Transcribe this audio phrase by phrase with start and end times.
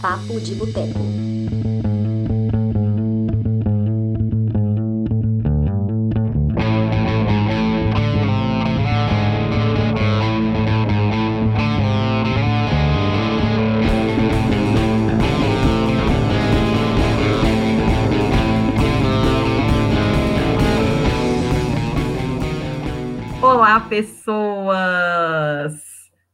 [0.00, 1.00] Papo de Boteco.
[23.42, 25.74] Olá, pessoas!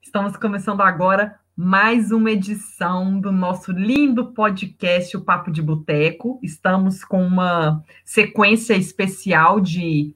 [0.02, 1.41] Estamos começando agora
[1.72, 6.38] mais uma edição do nosso lindo podcast, o Papo de Boteco.
[6.42, 10.14] Estamos com uma sequência especial de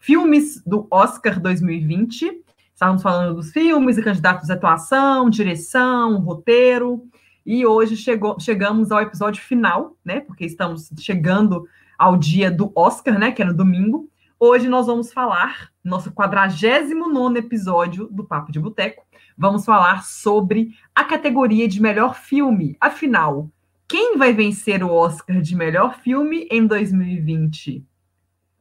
[0.00, 2.44] filmes do Oscar 2020.
[2.72, 7.02] Estávamos falando dos filmes e candidatos de atuação, direção, roteiro.
[7.44, 10.20] E hoje chegou, chegamos ao episódio final, né?
[10.20, 11.66] Porque estamos chegando
[11.98, 13.32] ao dia do Oscar, né?
[13.32, 14.08] Que é no domingo.
[14.38, 19.07] Hoje nós vamos falar, nosso 49 episódio do Papo de Boteco,
[19.38, 22.76] vamos falar sobre a categoria de melhor filme.
[22.80, 23.48] Afinal,
[23.86, 27.86] quem vai vencer o Oscar de melhor filme em 2020?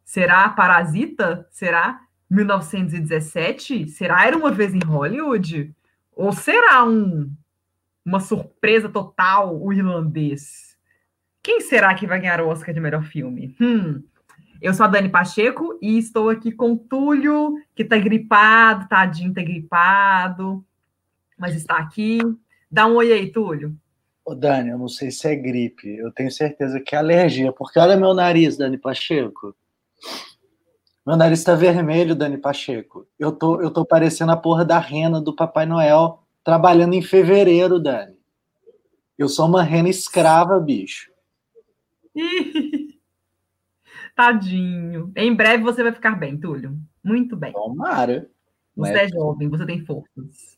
[0.06, 1.48] Será Parasita?
[1.50, 3.90] Será 1917?
[3.90, 5.74] Será Era uma vez em Hollywood?
[6.16, 7.30] Ou será um,
[8.06, 10.78] uma surpresa total o irlandês?
[11.42, 13.56] Quem será que vai ganhar o Oscar de melhor filme?
[13.60, 14.04] Hum,
[14.62, 19.30] eu sou a Dani Pacheco e estou aqui com o Túlio, que está gripado, tadinho,
[19.30, 20.66] está gripado,
[21.38, 22.20] mas está aqui.
[22.70, 23.76] Dá um oi aí, Túlio.
[24.26, 27.80] Ô, Dani, eu não sei se é gripe, eu tenho certeza que é alergia, porque
[27.80, 29.56] olha meu nariz, Dani Pacheco.
[31.06, 33.08] Meu nariz está vermelho, Dani Pacheco.
[33.18, 37.80] Eu tô, eu tô parecendo a porra da rena do Papai Noel trabalhando em fevereiro,
[37.80, 38.18] Dani.
[39.18, 41.10] Eu sou uma rena escrava, bicho.
[44.16, 45.12] Tadinho.
[45.16, 46.78] Em breve você vai ficar bem, Túlio.
[47.02, 47.54] Muito bem.
[47.54, 48.30] Tomara.
[48.76, 50.57] Você é jovem, você tem forças.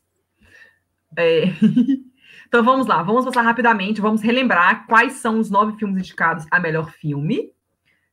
[1.16, 1.44] É...
[2.46, 6.58] então vamos lá, vamos passar rapidamente, vamos relembrar quais são os nove filmes indicados a
[6.60, 7.52] melhor filme.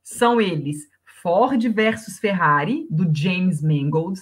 [0.04, 0.90] São eles
[1.22, 4.20] Ford versus Ferrari, do James Mangold,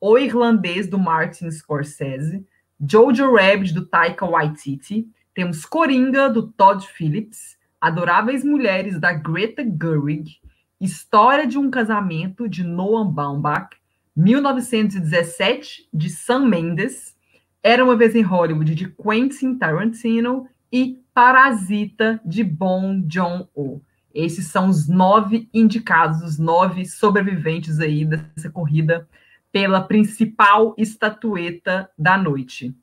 [0.00, 2.46] O Irlandês, do Martin Scorsese,
[2.80, 10.40] Jojo Rabbit, do Taika Waititi, temos Coringa, do Todd Phillips, Adoráveis Mulheres, da Greta Gerwig,
[10.80, 13.76] História de um Casamento, de Noam Baumbach,
[14.16, 17.16] 1917, de Sam Mendes,
[17.62, 23.82] Era uma Vez em Hollywood, de Quentin Tarantino, e Parasita, de Bong Joon-ho.
[24.14, 29.08] Esses são os nove indicados, os nove sobreviventes aí dessa corrida
[29.50, 32.74] pela principal estatueta da noite.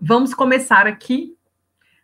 [0.00, 1.36] Vamos começar aqui.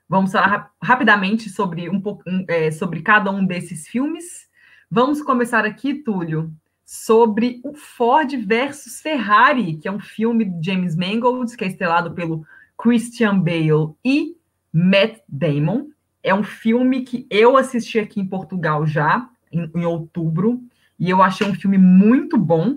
[0.09, 4.49] Vamos falar rapidamente sobre um pouco é, sobre cada um desses filmes.
[4.91, 6.53] Vamos começar aqui, Túlio,
[6.93, 12.13] sobre o Ford versus Ferrari, que é um filme de James Mangold, que é estrelado
[12.13, 12.45] pelo
[12.77, 14.37] Christian Bale e
[14.71, 15.87] Matt Damon.
[16.23, 20.61] É um filme que eu assisti aqui em Portugal já, em, em outubro,
[20.99, 22.77] e eu achei um filme muito bom,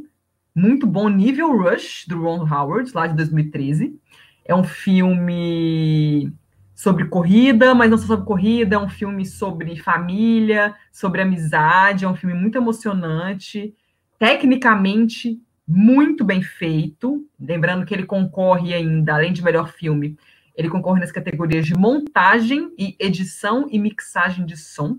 [0.56, 4.00] muito bom, nível Rush, do Ron Howard, lá de 2013.
[4.46, 6.32] É um filme
[6.74, 12.08] sobre corrida, mas não só sobre corrida, é um filme sobre família, sobre amizade, é
[12.08, 13.76] um filme muito emocionante,
[14.18, 20.18] tecnicamente muito bem feito, lembrando que ele concorre ainda, além de melhor filme,
[20.56, 24.98] ele concorre nas categorias de montagem e edição e mixagem de som.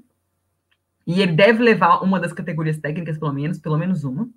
[1.06, 4.28] E ele deve levar uma das categorias técnicas, pelo menos, pelo menos uma.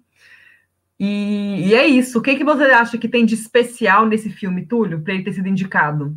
[0.99, 2.19] E, e é isso.
[2.19, 5.33] O que, que você acha que tem de especial nesse filme, Túlio, para ele ter
[5.33, 6.15] sido indicado?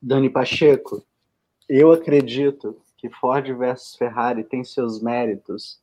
[0.00, 1.04] Dani Pacheco,
[1.68, 5.80] eu acredito que Ford versus Ferrari tem seus méritos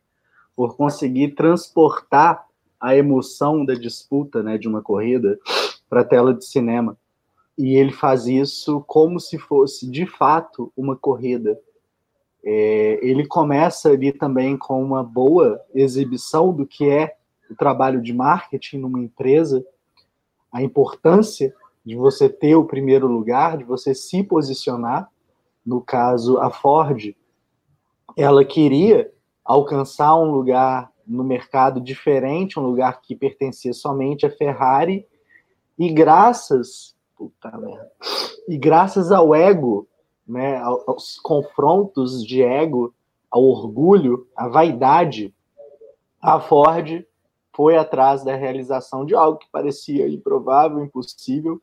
[0.60, 2.46] por conseguir transportar
[2.78, 5.40] a emoção da disputa, né, de uma corrida
[5.90, 6.98] para a tela de cinema.
[7.58, 11.58] E ele faz isso como se fosse de fato uma corrida.
[12.44, 17.16] É, ele começa ali também com uma boa exibição do que é
[17.50, 19.66] o trabalho de marketing numa empresa,
[20.52, 21.56] a importância
[21.86, 25.10] de você ter o primeiro lugar, de você se posicionar.
[25.66, 27.16] No caso, a Ford,
[28.18, 29.10] ela queria
[29.50, 35.08] alcançar um lugar no mercado diferente, um lugar que pertencia somente à Ferrari,
[35.76, 37.92] e graças, puta merda,
[38.48, 39.88] e graças ao ego,
[40.28, 42.94] né, aos confrontos de ego,
[43.32, 45.34] ao orgulho, à vaidade,
[46.22, 47.04] a Ford
[47.52, 51.60] foi atrás da realização de algo que parecia improvável, impossível,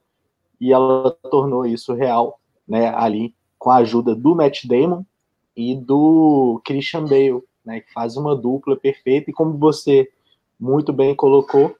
[0.60, 5.04] e ela tornou isso real, né, ali com a ajuda do Matt Damon
[5.54, 10.08] e do Christian Bale, né, que faz uma dupla perfeita e como você
[10.58, 11.76] muito bem colocou,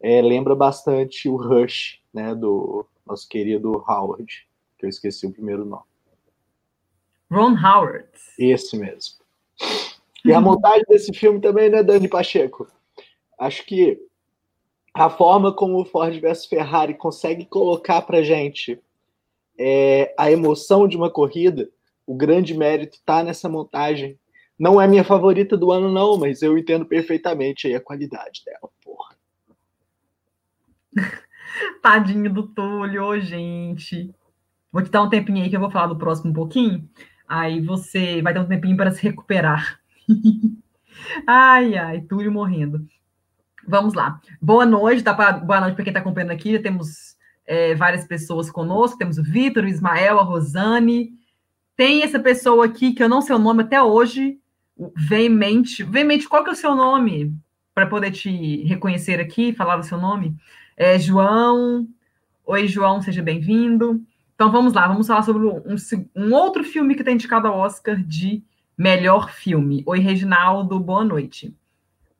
[0.00, 4.46] é, lembra bastante o Rush, né, do nosso querido Howard.
[4.76, 5.84] que eu esqueci o primeiro nome.
[7.30, 8.08] Ron Howard.
[8.38, 9.16] Esse mesmo.
[10.24, 12.68] E a montagem desse filme também, né, Dani Pacheco?
[13.38, 13.98] Acho que
[14.92, 18.80] a forma como o Ford vs Ferrari consegue colocar para gente
[19.58, 21.68] é, a emoção de uma corrida,
[22.06, 24.18] o grande mérito está nessa montagem.
[24.58, 29.16] Não é minha favorita do ano, não, mas eu entendo perfeitamente a qualidade dela, porra.
[31.80, 34.12] Tadinho do Túlio, gente.
[34.72, 36.88] Vou te dar um tempinho aí que eu vou falar do próximo um pouquinho.
[37.26, 39.80] Aí você vai ter um tempinho para se recuperar.
[41.26, 42.84] ai, ai, Túlio morrendo.
[43.66, 44.20] Vamos lá.
[44.40, 46.52] Boa noite, tá pra, boa noite para quem está acompanhando aqui.
[46.52, 47.16] Já temos
[47.46, 48.98] é, várias pessoas conosco.
[48.98, 51.10] Temos o Vitor, o Ismael, a Rosane.
[51.76, 54.40] Tem essa pessoa aqui que eu não sei o nome até hoje.
[54.96, 55.82] Veemente.
[55.82, 57.34] Veemente, qual que é o seu nome?
[57.74, 60.36] Para poder te reconhecer aqui, falar o seu nome.
[60.76, 61.88] É João.
[62.46, 64.02] Oi, João, seja bem-vindo.
[64.34, 65.62] Então vamos lá, vamos falar sobre um,
[66.14, 68.42] um, outro filme que está indicado ao Oscar de
[68.76, 69.82] melhor filme.
[69.84, 71.52] Oi, Reginaldo, boa noite.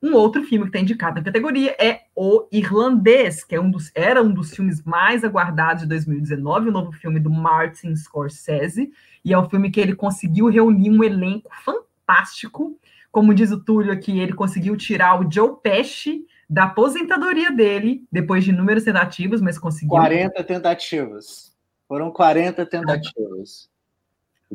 [0.03, 3.89] Um outro filme que está indicado na categoria é O Irlandês, que é um dos,
[3.95, 8.91] era um dos filmes mais aguardados de 2019, o novo filme do Martin Scorsese,
[9.23, 11.88] e é um filme que ele conseguiu reunir um elenco fantástico.
[13.11, 18.43] Como diz o Túlio aqui, ele conseguiu tirar o Joe Pesci da aposentadoria dele, depois
[18.43, 19.89] de inúmeras tentativas, mas conseguiu.
[19.89, 21.55] 40 tentativas.
[21.87, 23.69] Foram 40 tentativas.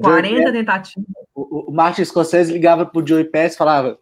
[0.01, 1.09] 40 tentativas.
[1.35, 3.99] O, o Martin Scorsese ligava pro Joey Pass e falava: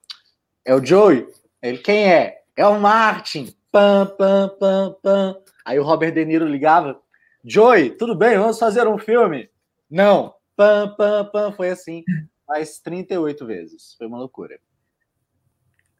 [0.64, 1.26] É o Joey?
[1.62, 2.40] Ele, quem é?
[2.56, 3.54] É o Martin.
[3.70, 5.37] Pam, pam, pam, pam.
[5.64, 6.99] Aí o Robert De Niro ligava:
[7.44, 8.38] Joey, tudo bem?
[8.38, 9.50] Vamos fazer um filme?
[9.90, 10.34] Não.
[10.56, 11.52] Pam, pam, pam.
[11.52, 12.04] Foi assim.
[12.48, 13.94] Mais 38 vezes.
[13.96, 14.58] Foi uma loucura.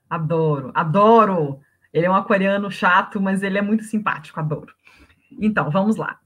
[0.08, 1.60] Adoro, adoro.
[1.92, 4.74] Ele é um aquariano chato, mas ele é muito simpático, adoro.
[5.40, 6.22] Então, vamos lá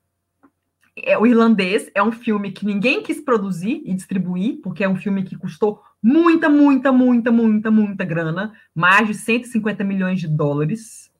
[0.96, 4.96] é, o Irlandês é um filme que ninguém quis produzir e distribuir, porque é um
[4.96, 11.12] filme que custou muita, muita, muita, muita, muita grana, mais de 150 milhões de dólares.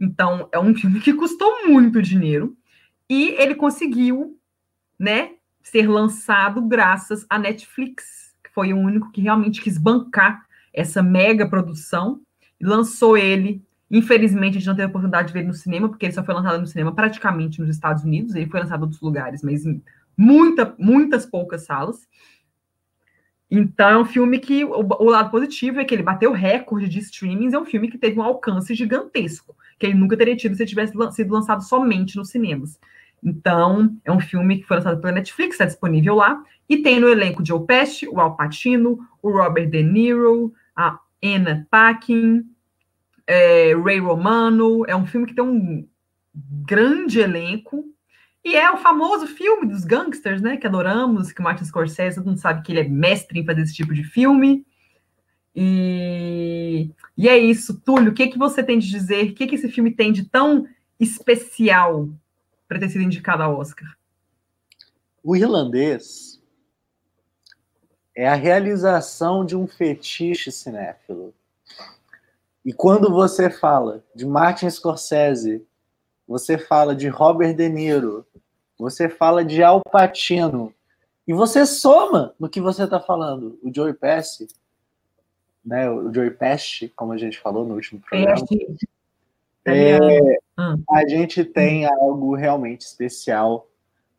[0.00, 2.56] Então, é um filme que custou muito dinheiro
[3.10, 4.38] e ele conseguiu,
[4.98, 5.32] né,
[5.70, 11.48] ser lançado graças à Netflix, que foi o único que realmente quis bancar essa mega
[11.48, 12.20] produção
[12.60, 15.88] e lançou ele Infelizmente, a gente não teve a oportunidade de ver ele no cinema,
[15.88, 18.34] porque ele só foi lançado no cinema praticamente nos Estados Unidos.
[18.34, 19.82] Ele foi lançado em outros lugares, mas em
[20.16, 22.06] muita, muitas poucas salas.
[23.50, 26.98] Então, é um filme que o, o, lado positivo é que ele bateu recorde de
[26.98, 27.54] streamings.
[27.54, 30.92] É um filme que teve um alcance gigantesco, que ele nunca teria tido se tivesse
[31.12, 32.78] sido lançado somente nos cinemas.
[33.22, 36.42] Então, é um filme que foi lançado pela Netflix, está disponível lá.
[36.68, 41.66] E tem no elenco Joe Pesci, o Al Pacino, o Robert De Niro, a Anna
[41.70, 42.44] Paquin,
[43.26, 45.86] é, Ray Romano, é um filme que tem um
[46.34, 47.84] grande elenco,
[48.44, 52.26] e é o famoso filme dos gangsters, né, que adoramos, que o Martin Scorsese, todo
[52.26, 54.64] mundo sabe que ele é mestre em fazer esse tipo de filme,
[55.54, 57.80] e, e é isso.
[57.80, 60.24] Túlio, o que, que você tem de dizer, o que, que esse filme tem de
[60.24, 60.66] tão
[61.00, 62.08] especial
[62.68, 63.88] para ter sido indicado ao Oscar?
[65.24, 66.40] O irlandês
[68.14, 71.34] é a realização de um fetiche cinéfilo.
[72.64, 75.66] E quando você fala de Martin Scorsese,
[76.26, 78.26] você fala de Robert De Niro,
[78.78, 80.74] você fala de Al Pacino,
[81.26, 83.58] e você soma no que você está falando.
[83.62, 84.48] O Joey Pesci,
[85.64, 88.46] né, o Joey Pesci, como a gente falou no último programa,
[89.68, 90.38] é,
[90.90, 93.68] a gente tem algo realmente especial,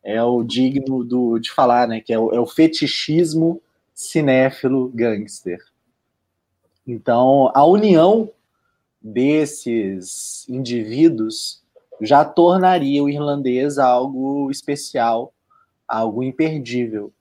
[0.02, 3.60] é o digno do, de falar, né, que é o, é o fetichismo
[3.94, 5.58] cinéfilo gangster.
[6.86, 8.30] Então, a união
[9.00, 11.62] desses indivíduos
[12.00, 15.32] já tornaria o irlandês algo especial,
[15.86, 17.12] algo imperdível.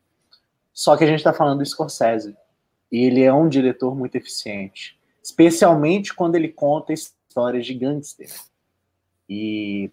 [0.73, 2.35] Só que a gente está falando do Scorsese.
[2.91, 6.93] E ele é um diretor muito eficiente, especialmente quando ele conta
[7.39, 8.29] histórias de gangster.
[9.29, 9.89] E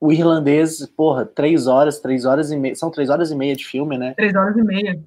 [0.00, 2.74] o irlandês, porra, três horas, três horas e meia.
[2.74, 4.14] São três horas e meia de filme, né?
[4.14, 5.00] Três horas e meia.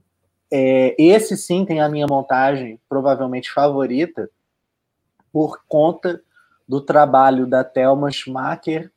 [0.52, 4.30] É, esse sim tem a minha montagem provavelmente favorita,
[5.32, 6.22] por conta
[6.68, 8.92] do trabalho da Thelma Schumacher,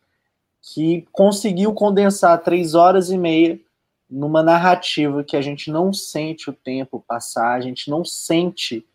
[0.60, 3.58] que conseguiu condensar três horas e meia
[4.08, 8.86] numa narrativa que a gente não sente o tempo passar, a gente não sente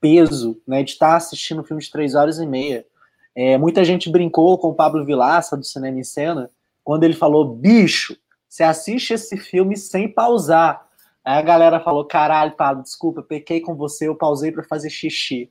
[0.00, 2.84] peso né, de estar assistindo um filme de três horas e meia.
[3.34, 6.50] É, muita gente brincou com o Pablo Vilaça, do Cinema em Cena,
[6.82, 8.16] quando ele falou: bicho,
[8.48, 10.86] você assiste esse filme sem pausar.
[11.24, 15.50] Aí a galera falou: caralho, Pablo, desculpa, pequei com você, eu pausei para fazer xixi.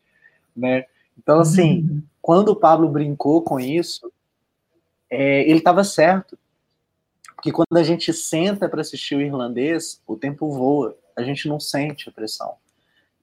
[0.56, 0.86] Né?
[1.18, 2.04] Então, assim, uhum.
[2.22, 4.12] quando o Pablo brincou com isso,
[5.10, 6.38] é, ele estava certo.
[7.36, 11.58] Porque quando a gente senta para assistir o irlandês, o tempo voa, a gente não
[11.58, 12.56] sente a pressão.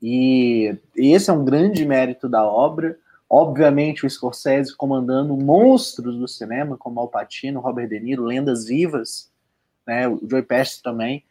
[0.01, 2.99] E esse é um grande mérito da obra.
[3.29, 9.31] Obviamente, o Scorsese comandando monstros do cinema, como Al Pacino, Robert De Niro, lendas vivas,
[9.87, 10.07] né?
[10.09, 11.25] o Joey Pesci também.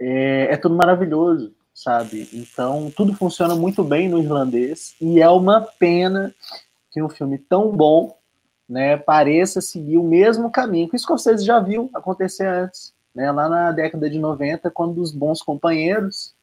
[0.00, 2.28] É, é tudo maravilhoso, sabe?
[2.32, 4.94] Então, tudo funciona muito bem no irlandês.
[5.00, 6.34] E é uma pena
[6.90, 8.16] que um filme tão bom
[8.68, 13.48] né, pareça seguir o mesmo caminho que o Scorsese já viu acontecer antes, né, lá
[13.48, 16.34] na década de 90, quando os bons companheiros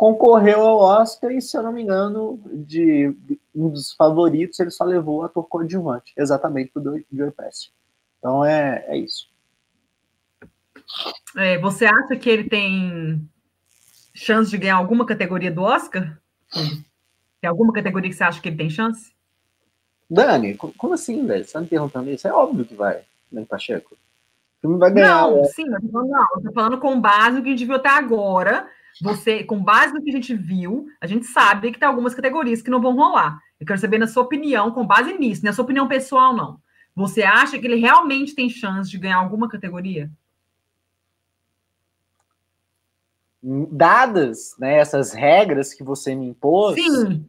[0.00, 3.14] concorreu ao Oscar e, se eu não me engano, de
[3.54, 7.70] um dos favoritos, ele só levou o ator coadjuvante, exatamente para o Joe Pesci.
[8.18, 9.28] Então é, é isso.
[11.36, 13.28] É, você acha que ele tem
[14.14, 16.18] chance de ganhar alguma categoria do Oscar?
[17.38, 19.12] Tem alguma categoria que você acha que ele tem chance?
[20.08, 21.44] Dani, como assim, velho?
[21.44, 22.26] Você tá me perguntando isso?
[22.26, 23.92] É óbvio que vai, Dani Pacheco.
[23.92, 25.26] O filme vai ganhar.
[25.26, 25.44] Não, né?
[25.48, 27.76] sim, eu tô falando, não, eu tô falando com base no que a gente viu
[27.76, 28.66] até agora.
[29.02, 32.62] Você, com base no que a gente viu, a gente sabe que tem algumas categorias
[32.62, 33.38] que não vão rolar.
[33.58, 36.58] Eu quero saber, na sua opinião, com base nisso, é sua opinião pessoal, não.
[36.94, 40.10] Você acha que ele realmente tem chance de ganhar alguma categoria?
[43.42, 47.24] Dadas né, essas regras que você me impôs, Sim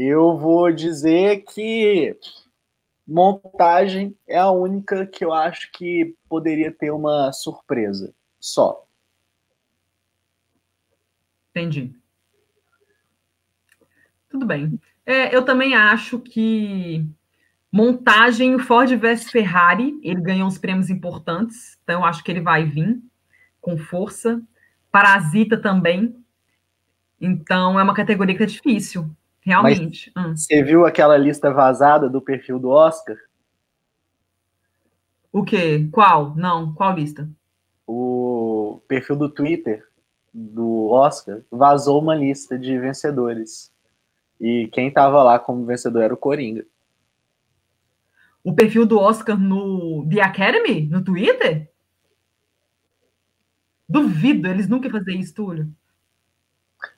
[0.00, 2.16] eu vou dizer que
[3.04, 8.86] montagem é a única que eu acho que poderia ter uma surpresa só.
[11.58, 11.92] Entendi.
[14.30, 14.78] Tudo bem.
[15.04, 17.04] É, eu também acho que
[17.72, 22.40] montagem, o Ford vs Ferrari, ele ganhou uns prêmios importantes, então eu acho que ele
[22.40, 23.02] vai vir
[23.60, 24.40] com força.
[24.92, 26.14] Parasita também.
[27.20, 29.10] Então é uma categoria que é difícil.
[29.40, 30.12] Realmente.
[30.16, 30.36] Hum.
[30.36, 33.16] Você viu aquela lista vazada do perfil do Oscar?
[35.32, 35.88] O quê?
[35.90, 36.36] Qual?
[36.36, 37.28] Não, qual lista?
[37.86, 39.87] O perfil do Twitter
[40.38, 43.72] do Oscar vazou uma lista de vencedores.
[44.40, 46.64] E quem estava lá como vencedor era o Coringa.
[48.44, 50.86] O perfil do Oscar no The Academy?
[50.86, 51.70] No Twitter?
[53.88, 55.68] Duvido, eles nunca fazer isso, Túlio.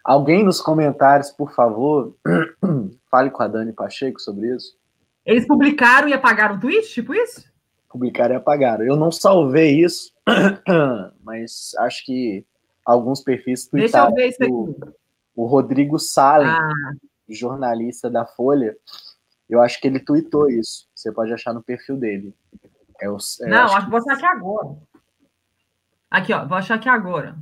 [0.04, 2.14] Alguém nos comentários, por favor,
[3.10, 4.76] fale com a Dani Pacheco sobre isso.
[5.24, 7.48] Eles publicaram e apagaram o tweet, tipo isso?
[7.88, 8.84] Publicaram e apagaram.
[8.84, 10.12] Eu não salvei isso,
[11.24, 12.44] mas acho que
[12.90, 14.12] alguns perfis tweetaram.
[14.12, 14.94] Deixa eu ver isso aqui.
[15.36, 16.72] O, o Rodrigo Salem, ah.
[17.28, 18.76] jornalista da Folha,
[19.48, 20.86] eu acho que ele tweetou isso.
[20.94, 22.34] Você pode achar no perfil dele.
[23.00, 23.90] É o, é, não, acho que...
[23.90, 24.76] vou achar aqui agora.
[26.10, 27.36] Aqui, ó, vou achar aqui agora.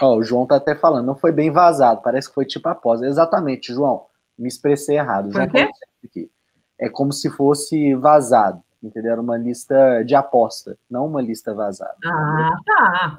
[0.00, 3.00] Ó, o João tá até falando, não foi bem vazado, parece que foi tipo após.
[3.00, 4.06] Exatamente, João,
[4.36, 5.30] me expressei errado.
[5.30, 5.44] João?
[5.44, 6.30] Aqui.
[6.78, 9.20] É como se fosse vazado, entendeu?
[9.20, 11.96] Uma lista de aposta, não uma lista vazada.
[12.04, 13.18] Ah, tá.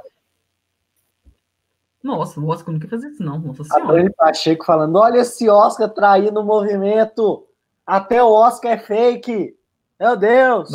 [2.06, 3.40] Nossa, o Oscar não quer fazer isso, não.
[3.40, 3.84] Nossa senhora.
[3.84, 7.48] A Dani Pacheco falando: olha esse Oscar traindo o movimento.
[7.84, 9.56] Até o Oscar é fake.
[10.00, 10.70] Meu Deus!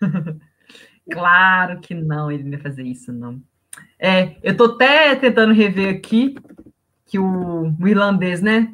[1.10, 3.42] claro que não, ele não ia fazer isso, não.
[3.98, 6.36] É, eu tô até tentando rever aqui
[7.04, 8.72] que o, o irlandês, né?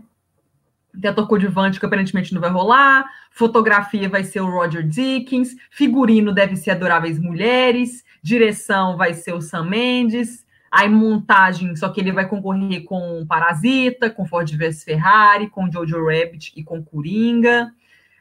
[1.01, 3.07] Tetor coadjuvante que aparentemente não vai rolar.
[3.31, 5.57] Fotografia vai ser o Roger Dickens.
[5.71, 8.05] Figurino deve ser Adoráveis Mulheres.
[8.23, 10.45] Direção vai ser o Sam Mendes.
[10.73, 16.07] Aí montagem, só que ele vai concorrer com Parasita, com Ford vs Ferrari, com Jojo
[16.07, 17.71] Rabbit e com Coringa.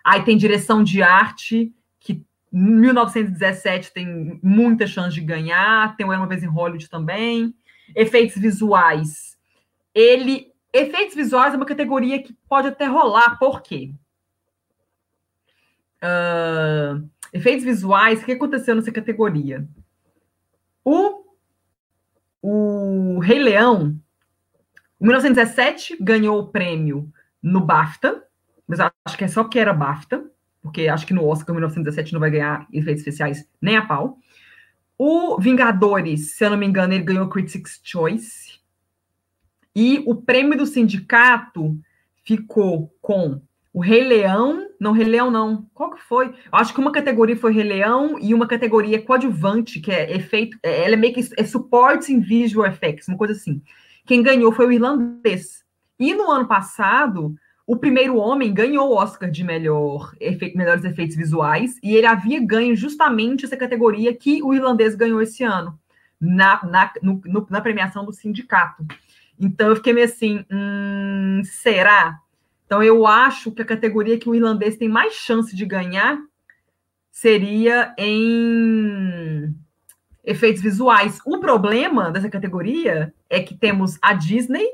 [0.04, 1.74] Aí tem direção de arte,
[2.52, 7.56] 1917 tem muita chance de ganhar, tem o Era Uma Vez em Hollywood também.
[7.96, 9.38] Efeitos visuais.
[9.96, 10.52] Ele.
[10.74, 13.94] Efeitos visuais é uma categoria que pode até rolar, por quê?
[16.02, 19.68] Uh, efeitos visuais, o que aconteceu nessa categoria?
[20.84, 21.21] O,
[22.42, 23.96] o Rei Leão,
[25.00, 28.24] em 1917, ganhou o prêmio no BAFTA,
[28.68, 30.32] mas acho que é só porque era BAFTA
[30.62, 34.18] porque acho que no Oscar 1917 não vai ganhar efeitos especiais nem a pau.
[34.98, 38.60] O Vingadores, se eu não me engano, ele ganhou Critics' Choice.
[39.76, 41.80] E o prêmio do sindicato
[42.24, 43.42] ficou com
[43.74, 46.28] o Rei Leão, não Rei Leão não, qual que foi?
[46.28, 50.58] Eu acho que uma categoria foi Rei Leão e uma categoria coadjuvante, que é efeito,
[50.62, 53.62] é, ela é meio que é supports in visual effects, uma coisa assim.
[54.06, 55.64] Quem ganhou foi o irlandês.
[55.98, 57.34] E no ano passado,
[57.66, 62.46] o primeiro homem ganhou o Oscar de melhor efeito, melhores efeitos visuais, e ele havia
[62.46, 65.80] ganho justamente essa categoria que o irlandês ganhou esse ano,
[66.20, 68.86] na, na, no, no, na premiação do sindicato.
[69.40, 72.20] Então eu fiquei meio assim, hum, será?
[72.72, 76.18] Então eu acho que a categoria que o irlandês tem mais chance de ganhar
[77.12, 79.54] seria em
[80.24, 81.20] efeitos visuais.
[81.26, 84.66] O problema dessa categoria é que temos a Disney,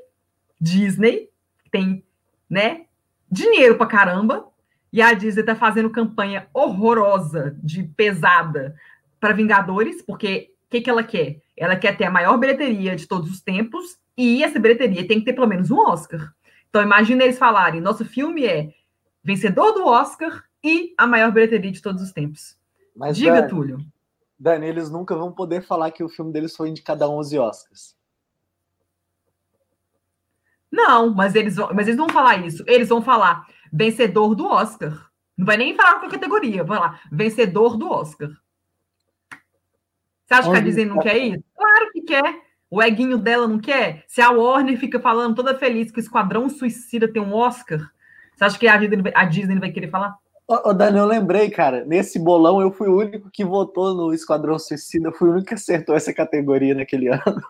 [0.62, 1.28] Disney,
[1.64, 2.04] que tem,
[2.48, 2.86] né,
[3.32, 4.48] dinheiro pra caramba,
[4.94, 8.76] e a Disney tá fazendo campanha horrorosa de pesada
[9.20, 11.42] para Vingadores, porque o que, que ela quer?
[11.58, 15.26] Ela quer ter a maior bilheteria de todos os tempos, e essa bilheteria tem que
[15.26, 16.32] ter pelo menos um Oscar.
[16.78, 18.72] Então, imagina eles falarem: nosso filme é
[19.24, 22.56] vencedor do Oscar e a maior bilheteria de todos os tempos.
[22.96, 23.80] Mas, Diga, Dani, Túlio.
[24.38, 27.98] Dani, eles nunca vão poder falar que o filme deles foi indicado a 11 Oscars.
[30.72, 32.64] Não, mas eles, vão, mas eles não vão falar isso.
[32.68, 35.10] Eles vão falar vencedor do Oscar.
[35.36, 36.64] Não vai nem falar qual categoria.
[36.64, 38.30] Vai lá, vencedor do Oscar.
[40.28, 41.44] Você acha que a Disney não quer isso?
[41.56, 42.47] Claro que quer.
[42.70, 44.04] O eguinho dela não quer?
[44.08, 47.80] Se a Warner fica falando toda feliz que o Esquadrão Suicida tem um Oscar,
[48.36, 50.16] você acha que a Disney, a Disney vai querer falar?
[50.48, 54.58] Ô, Dani, eu lembrei, cara, nesse bolão eu fui o único que votou no Esquadrão
[54.58, 57.42] Suicida, eu fui o único que acertou essa categoria naquele ano.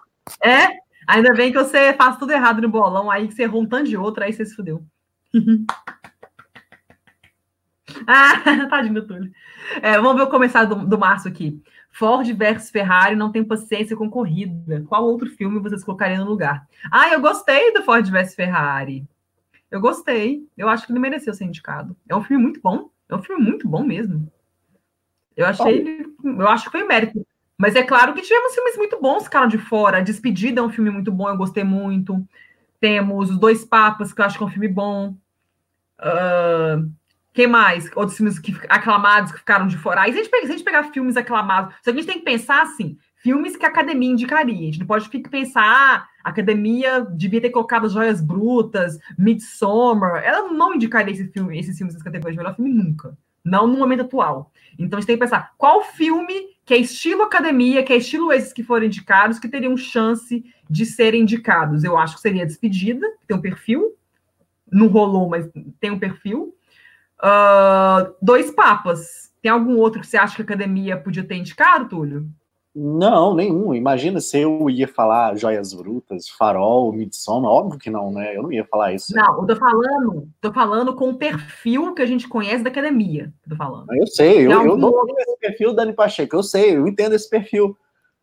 [0.43, 0.67] É?
[1.07, 3.89] Ainda bem que você faz tudo errado no bolão, aí que você errou um tanto
[3.89, 4.83] de outro, aí você se fudeu.
[8.07, 9.31] ah, tadinho do Túlio.
[9.81, 11.61] É, vamos ver o começar do, do Márcio aqui.
[11.97, 14.83] Ford versus Ferrari não tem paciência com corrida.
[14.87, 16.67] Qual outro filme vocês colocariam no lugar?
[16.91, 19.03] Ah, eu gostei do Ford versus Ferrari.
[19.71, 20.47] Eu gostei.
[20.55, 21.97] Eu acho que ele mereceu ser indicado.
[22.07, 22.91] É um filme muito bom.
[23.09, 24.31] É um filme muito bom mesmo.
[25.35, 26.05] Eu achei.
[26.23, 27.25] Eu acho que foi mérito.
[27.57, 29.97] Mas é claro que tivemos filmes muito bons, cara, de fora.
[29.97, 32.23] A Despedida é um filme muito bom, eu gostei muito.
[32.79, 35.15] Temos Os Dois Papas, que eu acho que é um filme bom.
[35.99, 36.91] Uh,
[37.37, 37.87] quem mais?
[37.95, 40.01] Outros filmes que, aclamados que ficaram de fora.
[40.01, 42.25] Aí, se a, gente se a gente pegar filmes aclamados, só a gente tem que
[42.25, 44.55] pensar assim: filmes que a academia indicaria.
[44.55, 50.23] A gente não pode pensar, ah, a academia devia ter colocado Joias Brutas, Midsommar.
[50.23, 53.15] Ela não indicaria esse filme, esses filmes nessa categoria de melhor filme nunca.
[53.45, 54.51] Não no momento atual.
[54.79, 56.33] Então a gente tem que pensar qual filme
[56.65, 60.85] que é estilo academia, que é estilo esses que foram indicados, que teriam chance de
[60.87, 61.83] serem indicados.
[61.83, 63.95] Eu acho que seria Despedida, que tem um perfil.
[64.71, 65.47] Não rolou, mas
[65.79, 66.56] tem um perfil.
[67.21, 69.31] Uh, dois papas.
[69.41, 72.27] Tem algum outro que você acha que a academia podia ter indicado, Túlio?
[72.79, 73.73] Não, nenhum.
[73.73, 77.51] Imagina se eu ia falar Joias Brutas, Farol, Midsommar.
[77.51, 78.37] Óbvio que não, né?
[78.37, 79.15] Eu não ia falar isso.
[79.15, 83.33] Não, eu tô falando, tô falando com o perfil que a gente conhece da academia.
[83.49, 83.91] Tô falando.
[83.91, 85.15] Eu sei, eu, eu não outro...
[85.17, 86.35] esse perfil, Dani Pacheco.
[86.35, 87.75] Eu sei, eu entendo esse perfil.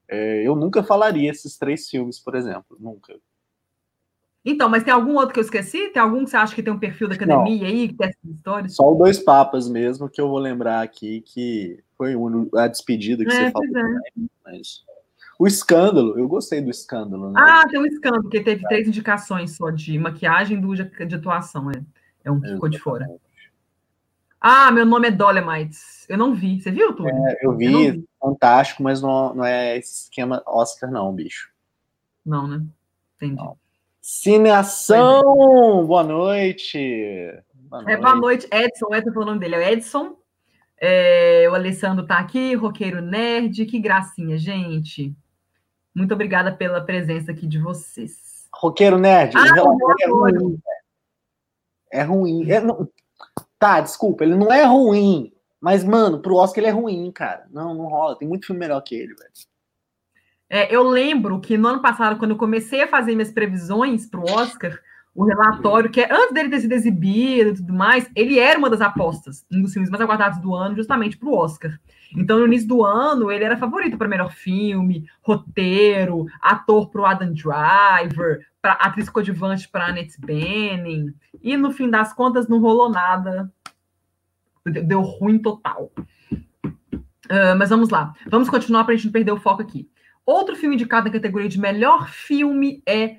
[0.08, 2.76] É, eu nunca falaria esses três filmes, por exemplo.
[2.78, 3.12] Nunca.
[4.44, 5.88] Então, mas tem algum outro que eu esqueci?
[5.88, 7.66] Tem algum que você acha que tem um perfil da academia Não.
[7.66, 8.76] aí, que tem essas histórias?
[8.76, 12.14] Só o Dois Papas mesmo, que eu vou lembrar aqui, que foi
[12.56, 13.68] a despedida que é, você falou.
[13.68, 14.00] É.
[14.44, 14.84] Mas...
[15.38, 17.30] O escândalo, eu gostei do escândalo.
[17.30, 17.40] Né?
[17.42, 21.82] Ah, tem um escândalo, que teve três indicações só de maquiagem e de atuação, é.
[22.22, 23.06] É um que ficou de fora.
[24.40, 26.06] Ah, meu nome é Dolemites.
[26.08, 26.60] Eu não vi.
[26.60, 27.08] Você viu, tudo?
[27.08, 31.50] É, eu, vi, eu vi, fantástico, mas não, não é esse esquema Oscar, não, bicho.
[32.24, 32.62] Não, né?
[33.16, 33.36] Entendi.
[33.36, 33.58] Não.
[34.06, 35.22] Cineação!
[35.86, 37.42] Boa noite.
[37.54, 37.90] Boa noite.
[37.90, 38.94] É, boa noite, Edson.
[38.94, 40.18] Edson foi o nome dele, é Edson.
[40.78, 43.64] É, o Alessandro tá aqui, roqueiro nerd.
[43.64, 45.16] Que gracinha, gente.
[45.94, 48.46] Muito obrigada pela presença aqui de vocês.
[48.52, 50.58] Roqueiro nerd, ah, o é ruim.
[51.90, 52.50] É ruim.
[52.50, 52.86] É, não...
[53.58, 55.32] Tá, desculpa, ele não é ruim.
[55.58, 57.46] Mas, mano, pro Oscar ele é ruim, cara.
[57.50, 58.18] Não, não rola.
[58.18, 59.32] Tem muito filme melhor que ele, velho.
[60.54, 64.20] É, eu lembro que no ano passado, quando eu comecei a fazer minhas previsões para
[64.20, 64.78] o Oscar,
[65.12, 68.70] o relatório, que é antes dele ter sido exibido e tudo mais, ele era uma
[68.70, 71.76] das apostas, um dos filmes mais aguardados do ano, justamente para o Oscar.
[72.16, 77.04] Então, no início do ano, ele era favorito para melhor filme, roteiro, ator para o
[77.04, 81.12] Adam Driver, para atriz coadjuvante para Annette Bening.
[81.42, 83.52] E no fim das contas, não rolou nada.
[84.64, 85.90] Deu ruim total.
[86.64, 88.14] Uh, mas vamos lá.
[88.28, 89.90] Vamos continuar para a gente não perder o foco aqui.
[90.26, 93.18] Outro filme indicado na categoria de melhor filme é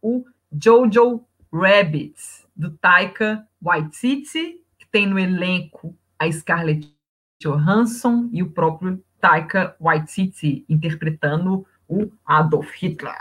[0.00, 2.14] o Jojo Rabbit,
[2.54, 6.94] do Taika Waititi, que tem no elenco a Scarlett
[7.38, 13.14] Johansson e o próprio Taika Waititi interpretando o Adolf Hitler.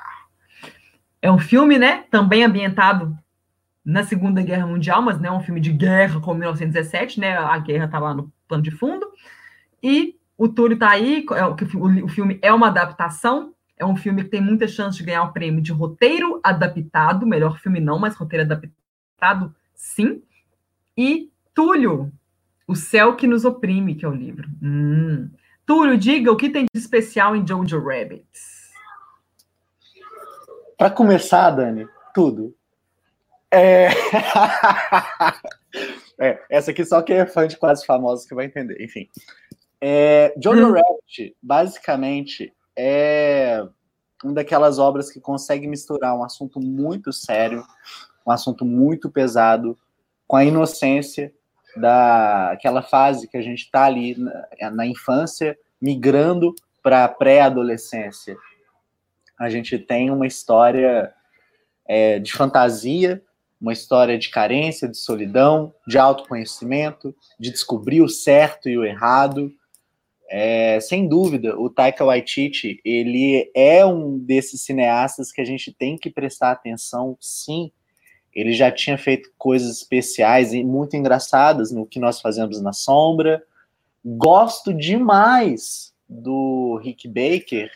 [1.22, 3.18] É um filme, né, também ambientado
[3.84, 7.38] na Segunda Guerra Mundial, mas não é um filme de guerra como 1917, né?
[7.38, 9.06] A guerra está lá no plano de fundo.
[9.82, 14.30] E o Túlio está aí, é, o filme é uma adaptação, é um filme que
[14.30, 18.44] tem muita chance de ganhar o prêmio de roteiro adaptado, melhor filme não, mas roteiro
[18.44, 20.22] adaptado sim.
[20.98, 22.12] E Túlio,
[22.68, 24.50] O Céu que Nos Oprime, que é o livro.
[24.62, 25.30] Hum.
[25.66, 28.28] Túlio, diga o que tem de especial em Jojo Rabbit.
[30.78, 32.56] Para começar, Dani, tudo.
[33.50, 33.88] É...
[36.20, 36.44] é...
[36.50, 38.82] essa aqui só quem é fã de quase famosos que vai entender.
[38.82, 39.10] Enfim,
[39.88, 40.72] É, Jojo hum.
[40.72, 43.64] Rabbit, basicamente, é
[44.24, 47.64] uma daquelas obras que consegue misturar um assunto muito sério,
[48.26, 49.78] um assunto muito pesado,
[50.28, 51.32] com a inocência
[51.78, 58.36] daquela fase que a gente está ali na, na infância, migrando para a pré-adolescência.
[59.40, 61.14] A gente tem uma história
[61.88, 63.22] é, de fantasia,
[63.62, 69.54] uma história de carência, de solidão, de autoconhecimento, de descobrir o certo e o errado.
[70.30, 75.98] É, sem dúvida, o Taika Waititi ele é um desses cineastas que a gente tem
[75.98, 77.72] que prestar atenção, sim.
[78.34, 83.42] Ele já tinha feito coisas especiais e muito engraçadas no que nós fazemos na sombra.
[84.04, 87.72] Gosto demais do Rick Baker,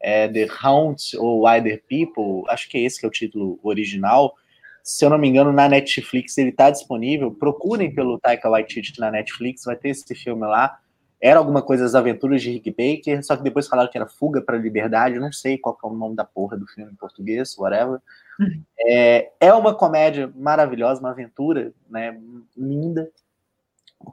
[0.00, 4.34] é, The Hunt ou Wider People, acho que é esse que é o título original.
[4.82, 7.30] Se eu não me engano, na Netflix ele está disponível.
[7.30, 10.78] Procurem pelo Taika Waititi na Netflix, vai ter esse filme lá.
[11.20, 14.40] Era alguma coisa das aventuras de Rick Baker, só que depois falaram que era Fuga
[14.40, 17.56] para a Liberdade, não sei qual é o nome da porra do filme em português,
[17.58, 18.00] whatever.
[18.38, 18.62] Uhum.
[18.78, 22.18] É, é uma comédia maravilhosa, uma aventura né,
[22.56, 23.10] linda.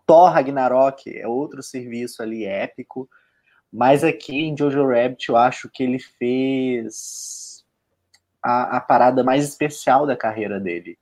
[0.06, 3.10] Thor Ragnarok é outro serviço ali épico.
[3.72, 7.65] Mas aqui em Jojo Rabbit eu acho que ele fez
[8.41, 10.98] a, a parada mais especial da carreira dele,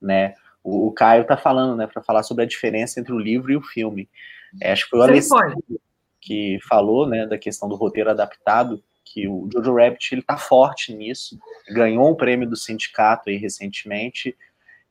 [0.00, 0.34] né?
[0.62, 3.56] O, o Caio tá falando, né, para falar sobre a diferença entre o livro e
[3.56, 4.08] o filme.
[4.60, 5.62] É, acho que foi o Alessandro
[6.20, 10.92] que falou, né, da questão do roteiro adaptado, que o Jojo Rabbit ele tá forte
[10.92, 11.38] nisso,
[11.70, 14.36] ganhou um prêmio do sindicato aí recentemente,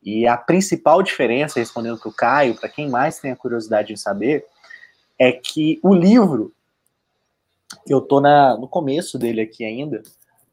[0.01, 3.97] e a principal diferença, respondendo para o Caio, para quem mais tem a curiosidade em
[3.97, 4.45] saber,
[5.19, 6.53] é que o livro
[7.87, 10.01] eu tô na, no começo dele aqui ainda,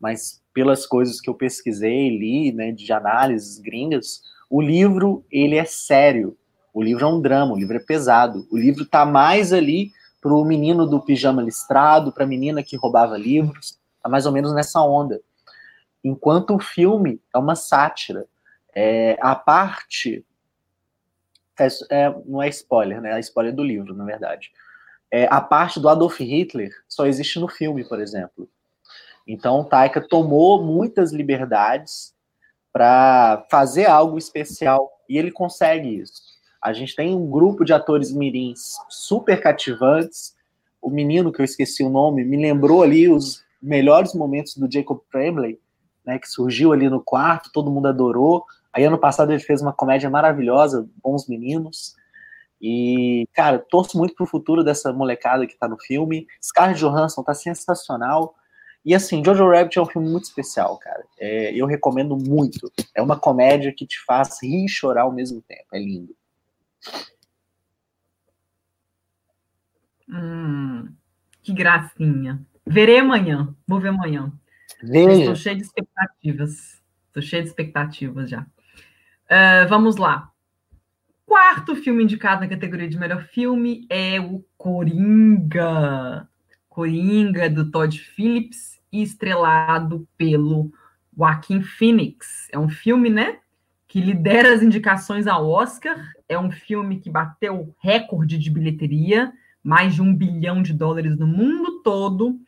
[0.00, 5.64] mas pelas coisas que eu pesquisei, li, né, de análises gringas, o livro, ele é
[5.64, 6.36] sério.
[6.74, 8.46] O livro é um drama, o livro é pesado.
[8.50, 13.78] O livro tá mais ali pro menino do pijama listrado, pra menina que roubava livros,
[14.02, 15.20] tá mais ou menos nessa onda.
[16.02, 18.26] Enquanto o filme é uma sátira.
[18.74, 20.26] É, a parte
[21.58, 23.16] é, é, não é spoiler, né?
[23.16, 24.50] É spoiler do livro, na verdade
[25.14, 28.48] é, a parte do Adolf Hitler só existe no filme, por exemplo.
[29.24, 32.12] Então, Taika tomou muitas liberdades
[32.72, 36.23] para fazer algo especial e ele consegue isso.
[36.64, 40.34] A gente tem um grupo de atores mirins super cativantes.
[40.80, 44.98] O menino que eu esqueci o nome me lembrou ali os melhores momentos do Jacob
[45.12, 45.60] Tremblay,
[46.06, 48.46] né, que surgiu ali no quarto, todo mundo adorou.
[48.72, 51.94] Aí ano passado ele fez uma comédia maravilhosa, Bons Meninos.
[52.58, 56.26] E, cara, torço muito pro futuro dessa molecada que tá no filme.
[56.42, 58.34] Scarlett Johansson tá sensacional.
[58.82, 61.04] E assim, Jojo Rabbit é um filme muito especial, cara.
[61.20, 62.72] É, eu recomendo muito.
[62.94, 65.66] É uma comédia que te faz rir e chorar ao mesmo tempo.
[65.74, 66.14] É lindo.
[70.08, 70.94] Hum,
[71.42, 72.44] que gracinha.
[72.66, 73.54] Verei amanhã.
[73.66, 74.32] Vou ver amanhã.
[74.82, 75.20] Veja.
[75.20, 76.82] Estou cheio de expectativas.
[77.08, 78.42] Estou cheio de expectativas já.
[78.42, 80.30] Uh, vamos lá
[81.34, 86.28] quarto filme indicado na categoria de melhor filme é o Coringa.
[86.68, 90.72] Coringa, do Todd Phillips, estrelado pelo
[91.16, 92.48] Joaquin Phoenix.
[92.52, 93.38] É um filme, né?
[93.88, 95.96] Que lidera as indicações ao Oscar.
[96.34, 101.26] É um filme que bateu recorde de bilheteria, mais de um bilhão de dólares no
[101.26, 102.38] mundo todo.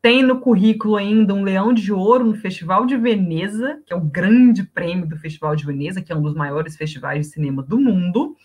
[0.00, 4.00] Tem no currículo ainda um Leão de Ouro no Festival de Veneza, que é o
[4.00, 7.78] grande prêmio do Festival de Veneza, que é um dos maiores festivais de cinema do
[7.78, 8.36] mundo.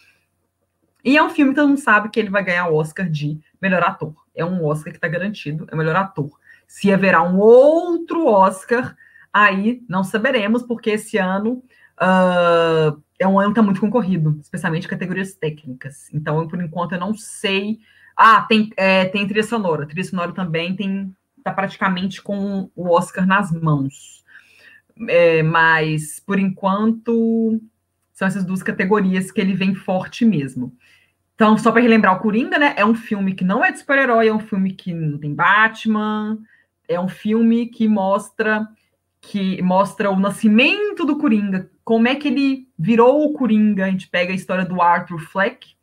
[1.04, 3.40] E é um filme que todo mundo sabe que ele vai ganhar o Oscar de
[3.62, 4.14] melhor ator.
[4.36, 6.30] É um Oscar que está garantido, é melhor ator.
[6.68, 8.96] Se haverá um outro Oscar,
[9.32, 11.64] aí não saberemos, porque esse ano
[12.00, 16.12] uh, é um ano que está muito concorrido, especialmente categorias técnicas.
[16.14, 17.80] Então, por enquanto, eu não sei.
[18.16, 19.86] Ah, tem, é, tem trilha sonora.
[19.86, 24.24] Trilha sonora também tem está praticamente com o Oscar nas mãos.
[25.08, 27.60] É, mas, por enquanto,
[28.14, 30.74] são essas duas categorias que ele vem forte mesmo.
[31.36, 34.28] Então, só para relembrar, o Coringa, né, é um filme que não é de super-herói,
[34.28, 36.38] é um filme que não tem Batman,
[36.88, 38.68] é um filme que mostra
[39.22, 43.86] que mostra o nascimento do Coringa, como é que ele virou o Coringa.
[43.86, 45.76] A gente pega a história do Arthur Fleck,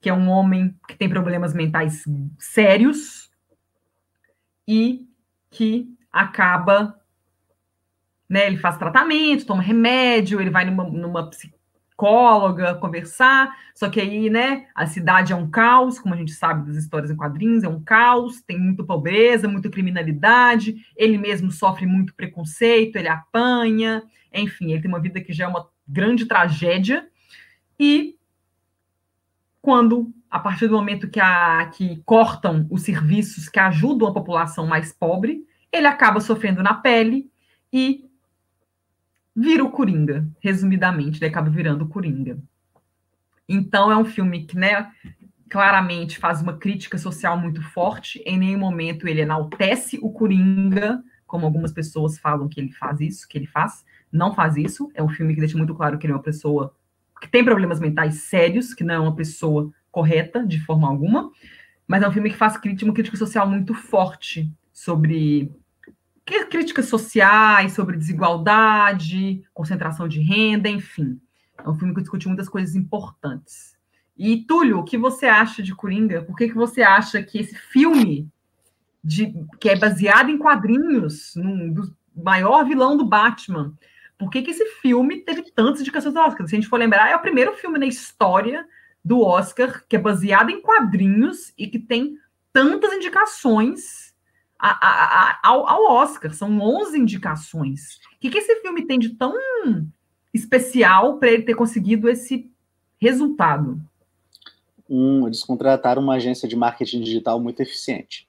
[0.00, 2.04] que é um homem que tem problemas mentais
[2.38, 3.28] sérios,
[4.66, 5.08] e
[5.50, 6.96] que acaba,
[8.28, 11.28] né, ele faz tratamento, toma remédio, ele vai numa, numa
[12.02, 16.66] psicóloga conversar, só que aí, né, a cidade é um caos, como a gente sabe
[16.66, 21.86] das histórias em quadrinhos, é um caos, tem muita pobreza, muita criminalidade, ele mesmo sofre
[21.86, 24.02] muito preconceito, ele apanha,
[24.34, 27.06] enfim, ele tem uma vida que já é uma grande tragédia,
[27.78, 28.16] e
[29.60, 34.66] quando, a partir do momento que, a, que cortam os serviços que ajudam a população
[34.66, 37.30] mais pobre, ele acaba sofrendo na pele
[37.72, 38.10] e
[39.34, 42.38] vira o Coringa, resumidamente, ele acaba virando o Coringa.
[43.48, 44.90] Então é um filme que, né,
[45.50, 51.46] claramente faz uma crítica social muito forte, em nenhum momento ele enaltece o Coringa, como
[51.46, 55.08] algumas pessoas falam que ele faz isso, que ele faz, não faz isso, é um
[55.08, 56.74] filme que deixa muito claro que ele é uma pessoa
[57.20, 61.30] que tem problemas mentais sérios, que não é uma pessoa correta de forma alguma,
[61.86, 65.52] mas é um filme que faz crítica, uma crítica social muito forte sobre
[66.24, 71.20] críticas sociais, sobre desigualdade, concentração de renda, enfim.
[71.58, 73.76] É um filme que discute muitas coisas importantes.
[74.16, 76.22] E, Túlio, o que você acha de Coringa?
[76.22, 78.28] Por que, que você acha que esse filme,
[79.02, 81.74] de, que é baseado em quadrinhos, num,
[82.14, 83.74] maior vilão do Batman,
[84.18, 86.46] por que, que esse filme teve tantas indicações do Oscar?
[86.46, 88.66] Se a gente for lembrar, é o primeiro filme na história
[89.04, 92.16] do Oscar que é baseado em quadrinhos e que tem
[92.52, 94.01] tantas indicações
[94.70, 96.32] a, a, ao, ao, Oscar.
[96.32, 97.96] São 11 indicações.
[98.16, 99.34] O que, que esse filme tem de tão
[100.32, 102.50] especial para ele ter conseguido esse
[103.00, 103.80] resultado?
[104.88, 108.28] Um, eles contrataram uma agência de marketing digital muito eficiente.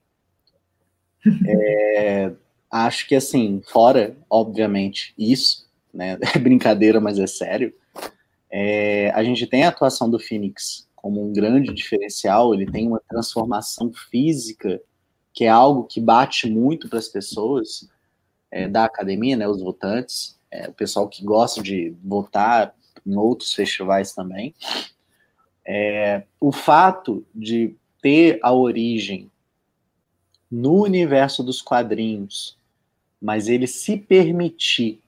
[1.47, 2.33] é,
[2.71, 6.17] acho que, assim, fora, obviamente, isso, né?
[6.35, 7.73] É brincadeira, mas é sério.
[8.49, 13.01] É, a gente tem a atuação do Phoenix como um grande diferencial, ele tem uma
[13.09, 14.81] transformação física,
[15.33, 17.89] que é algo que bate muito para as pessoas
[18.51, 23.53] é, da academia, né, os votantes é, o pessoal que gosta de votar em outros
[23.53, 24.53] festivais também.
[25.65, 29.31] É, o fato de ter a origem
[30.51, 32.55] no universo dos quadrinhos,
[33.19, 35.01] mas ele se permitir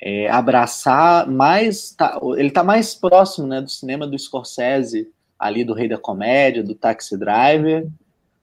[0.00, 5.74] é, abraçar mais, tá, ele está mais próximo né, do cinema do Scorsese, ali do
[5.74, 7.86] Rei da Comédia, do Taxi Driver,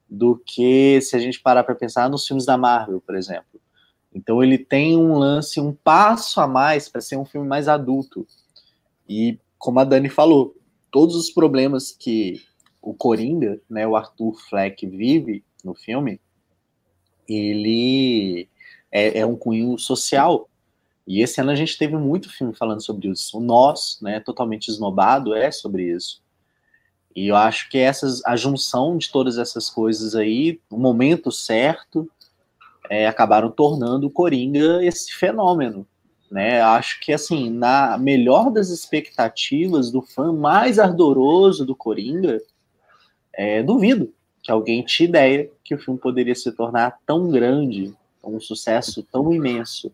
[0.10, 3.60] do que se a gente parar para pensar nos filmes da Marvel, por exemplo.
[4.14, 8.26] Então ele tem um lance, um passo a mais para ser um filme mais adulto.
[9.08, 10.56] E como a Dani falou,
[10.90, 12.42] todos os problemas que
[12.82, 16.22] o Coringa, né, o Arthur Fleck vive no filme,
[17.28, 18.48] ele
[18.92, 20.50] é, é um cunho social.
[21.06, 23.38] E esse ano a gente teve muito filme falando sobre isso.
[23.38, 26.24] O Nós, né, totalmente esnobado, é sobre isso.
[27.16, 32.10] E eu acho que essas, a junção de todas essas coisas aí, o momento certo,
[32.90, 35.88] é, acabaram tornando o Coringa esse fenômeno.
[36.30, 36.60] Né?
[36.60, 42.42] Acho que, assim, na melhor das expectativas do fã mais ardoroso do Coringa,
[43.34, 48.40] é, duvido que alguém tinha ideia que o filme poderia se tornar tão grande, um
[48.40, 49.92] sucesso tão imenso.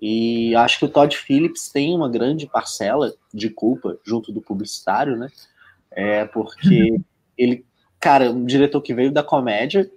[0.00, 5.16] E acho que o Todd Phillips tem uma grande parcela de culpa junto do publicitário,
[5.16, 5.28] né?
[5.92, 7.00] É porque
[7.36, 7.64] ele,
[7.98, 9.90] cara, um diretor que veio da comédia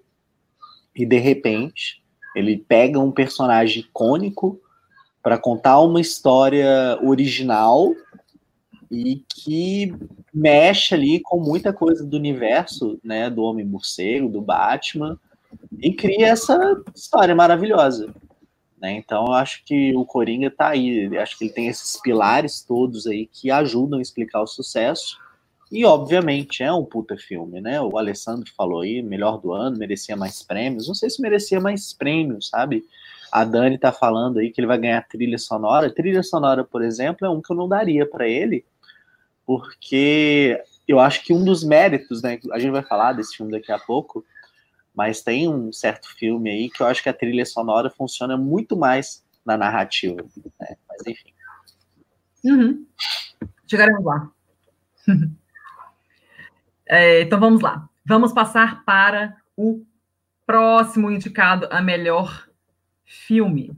[0.96, 2.04] e de repente
[2.36, 4.60] ele pega um personagem icônico
[5.22, 7.94] para contar uma história original
[8.92, 9.94] e que
[10.34, 15.20] mexe ali com muita coisa do universo, né, do Homem Morcego, do Batman,
[15.80, 18.14] e cria essa história maravilhosa.
[18.84, 18.94] Né?
[18.94, 22.62] Então, eu acho que o Coringa está aí, eu acho que ele tem esses pilares
[22.62, 25.18] todos aí que ajudam a explicar o sucesso.
[25.74, 27.82] E, obviamente, é um puta filme, né?
[27.82, 30.88] O Alessandro falou aí, melhor do ano, merecia mais prêmios.
[30.88, 32.86] Não sei se merecia mais prêmios, sabe?
[33.32, 35.90] A Dani tá falando aí que ele vai ganhar trilha sonora.
[35.92, 38.64] Trilha sonora, por exemplo, é um que eu não daria para ele,
[39.48, 42.40] porque eu acho que um dos méritos, né?
[42.52, 44.24] A gente vai falar desse filme daqui a pouco,
[44.94, 48.78] mas tem um certo filme aí que eu acho que a trilha sonora funciona muito
[48.78, 50.24] mais na narrativa.
[50.62, 50.78] Né?
[50.88, 51.34] Mas enfim.
[52.46, 52.86] Uhum.
[53.66, 54.32] Chegaremos lá.
[56.96, 57.90] É, então vamos lá.
[58.06, 59.84] Vamos passar para o
[60.46, 62.48] próximo indicado a melhor
[63.04, 63.76] filme.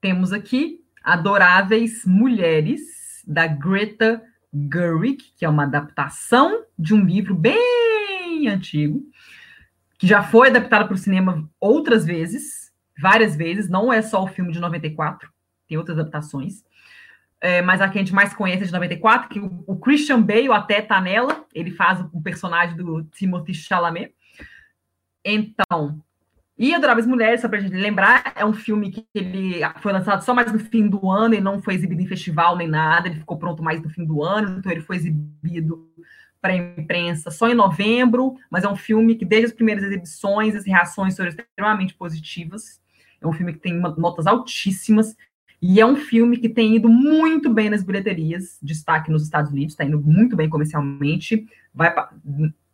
[0.00, 8.46] Temos aqui Adoráveis Mulheres, da Greta Gerwig, que é uma adaptação de um livro bem
[8.46, 9.02] antigo,
[9.98, 14.28] que já foi adaptado para o cinema outras vezes, várias vezes, não é só o
[14.28, 15.28] filme de 94,
[15.66, 16.62] tem outras adaptações
[17.40, 20.22] é, mas a que a gente mais conhece é de 94, que o, o Christian
[20.22, 24.14] Bale até tá nela, ele faz o, o personagem do Timothy Chalamet.
[25.24, 26.02] Então,
[26.56, 30.22] e Adoráveis Mulheres, só para a gente lembrar, é um filme que ele foi lançado
[30.22, 33.18] só mais no fim do ano e não foi exibido em festival nem nada, ele
[33.18, 35.90] ficou pronto mais no fim do ano, então ele foi exibido
[36.40, 40.54] para a imprensa só em novembro, mas é um filme que desde as primeiras exibições
[40.54, 42.80] as reações foram extremamente positivas.
[43.20, 45.16] É um filme que tem notas altíssimas
[45.66, 49.72] E é um filme que tem ido muito bem nas bilheterias, destaque nos Estados Unidos,
[49.72, 51.48] está indo muito bem comercialmente.
[51.72, 51.90] Vai,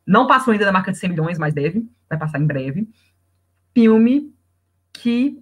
[0.05, 2.89] não passou ainda da marca de 100 milhões, mas deve, vai passar em breve.
[3.73, 4.35] Filme
[4.93, 5.41] que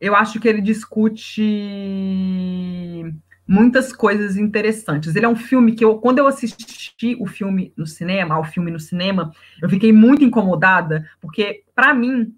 [0.00, 1.42] eu acho que ele discute
[3.46, 5.14] muitas coisas interessantes.
[5.14, 8.70] Ele é um filme que eu, quando eu assisti o filme no cinema, ao filme
[8.70, 12.34] no cinema, eu fiquei muito incomodada, porque para mim,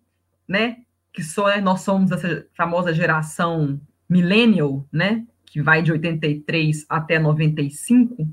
[0.48, 0.78] né,
[1.12, 7.18] que sou, né, nós somos essa famosa geração millennial, né, que vai de 83 até
[7.18, 8.28] 95,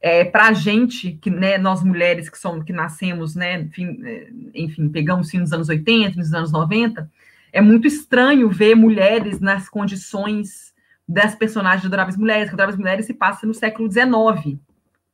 [0.00, 4.28] é, para a gente, que né, nós mulheres que somos, que nascemos, né, enfim, é,
[4.54, 7.10] enfim, pegamos sim nos anos 80, nos anos 90,
[7.52, 10.72] é muito estranho ver mulheres nas condições
[11.08, 14.58] das personagens de Adoráveis Mulheres, que Adoráveis Mulheres se passa no século XIX,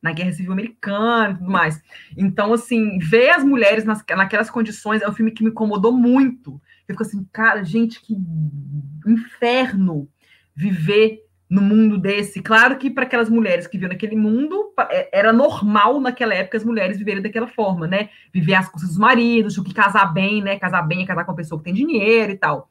[0.05, 1.81] na Guerra Civil Americana e tudo mais.
[2.15, 6.61] Então, assim, ver as mulheres nas, naquelas condições é um filme que me incomodou muito.
[6.87, 8.15] Eu fico assim, cara, gente, que
[9.07, 10.07] inferno
[10.55, 12.39] viver no mundo desse.
[12.39, 16.63] Claro que para aquelas mulheres que viviam naquele mundo, é, era normal naquela época as
[16.63, 18.09] mulheres viverem daquela forma, né?
[18.31, 20.59] Viver às custas dos maridos, tinham que casar bem, né?
[20.59, 22.69] Casar bem é casar com uma pessoa que tem dinheiro e tal.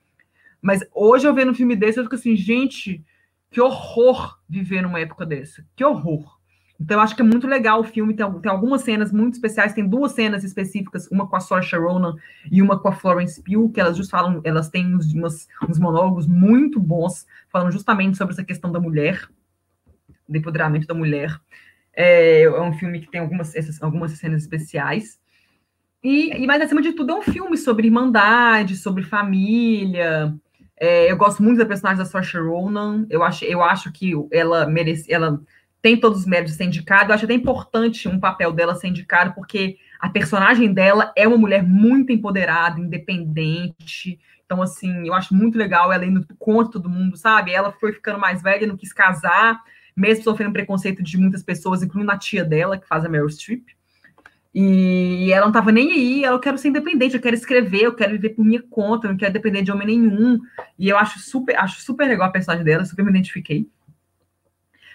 [0.62, 3.04] Mas hoje eu vendo um filme desse, eu fico assim, gente,
[3.50, 5.66] que horror viver numa época dessa.
[5.74, 6.38] Que horror.
[6.80, 8.14] Então, eu acho que é muito legal o filme.
[8.14, 9.72] Tem, tem algumas cenas muito especiais.
[9.72, 12.16] Tem duas cenas específicas, uma com a Saoirse Ronan
[12.50, 15.78] e uma com a Florence Pugh, que elas just falam, elas têm uns, umas, uns
[15.78, 19.28] monólogos muito bons, falando justamente sobre essa questão da mulher,
[20.28, 21.40] do empoderamento da mulher.
[21.94, 25.18] É, é um filme que tem algumas, essas, algumas cenas especiais.
[26.02, 30.34] E, e, mas, acima de tudo, é um filme sobre irmandade, sobre família.
[30.76, 33.06] É, eu gosto muito da personagem da Saoirse Ronan.
[33.08, 35.10] Eu acho, eu acho que ela merece...
[35.10, 35.40] Ela,
[35.84, 37.10] tem todos os méritos de ser indicada.
[37.10, 41.36] Eu acho até importante um papel dela ser indicado, porque a personagem dela é uma
[41.36, 44.18] mulher muito empoderada, independente.
[44.46, 47.52] Então, assim, eu acho muito legal ela indo contra todo mundo, sabe?
[47.52, 49.60] Ela foi ficando mais velha, não quis casar,
[49.94, 53.66] mesmo sofrendo preconceito de muitas pessoas, incluindo a tia dela, que faz a Meryl Streep.
[54.54, 58.12] E ela não estava nem aí, ela quero ser independente, eu quero escrever, eu quero
[58.12, 60.40] viver por minha conta, eu não quero depender de homem nenhum.
[60.78, 63.68] E eu acho super, acho super legal a personagem dela, super me identifiquei.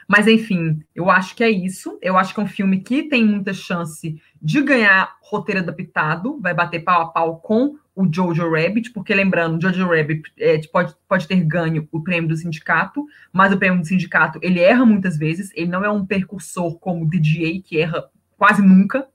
[0.09, 1.99] Mas, enfim, eu acho que é isso.
[2.01, 6.51] Eu acho que é um filme que tem muita chance de ganhar roteiro adaptado, vai
[6.51, 11.27] bater pau a pau com o Jojo Rabbit, porque lembrando, Jojo Rabbit é, pode, pode
[11.27, 15.51] ter ganho o prêmio do sindicato, mas o prêmio do sindicato ele erra muitas vezes,
[15.53, 19.07] ele não é um percursor como o DGA, que erra quase nunca.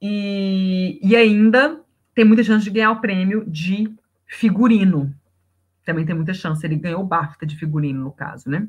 [0.00, 1.78] E, e ainda
[2.14, 3.92] tem muita chance de ganhar o prêmio de
[4.26, 5.14] figurino.
[5.84, 8.66] Também tem muita chance, ele ganhou o BAFTA de figurino, no caso, né?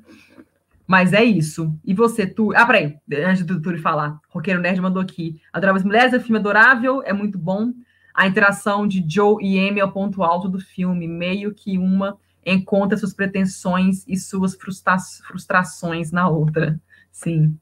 [0.88, 1.76] Mas é isso.
[1.84, 2.56] E você, tu.
[2.56, 4.20] Ah, peraí, antes do Túlio falar.
[4.30, 5.42] Roqueiro Nerd mandou aqui.
[5.52, 7.74] Adoráveis Mulheres é um filme adorável, é muito bom.
[8.14, 11.08] A interação de Joe e Amy é o ponto alto do filme.
[11.08, 16.80] Meio que uma encontra suas pretensões e suas frustra frustrações na outra.
[17.12, 17.58] Sim.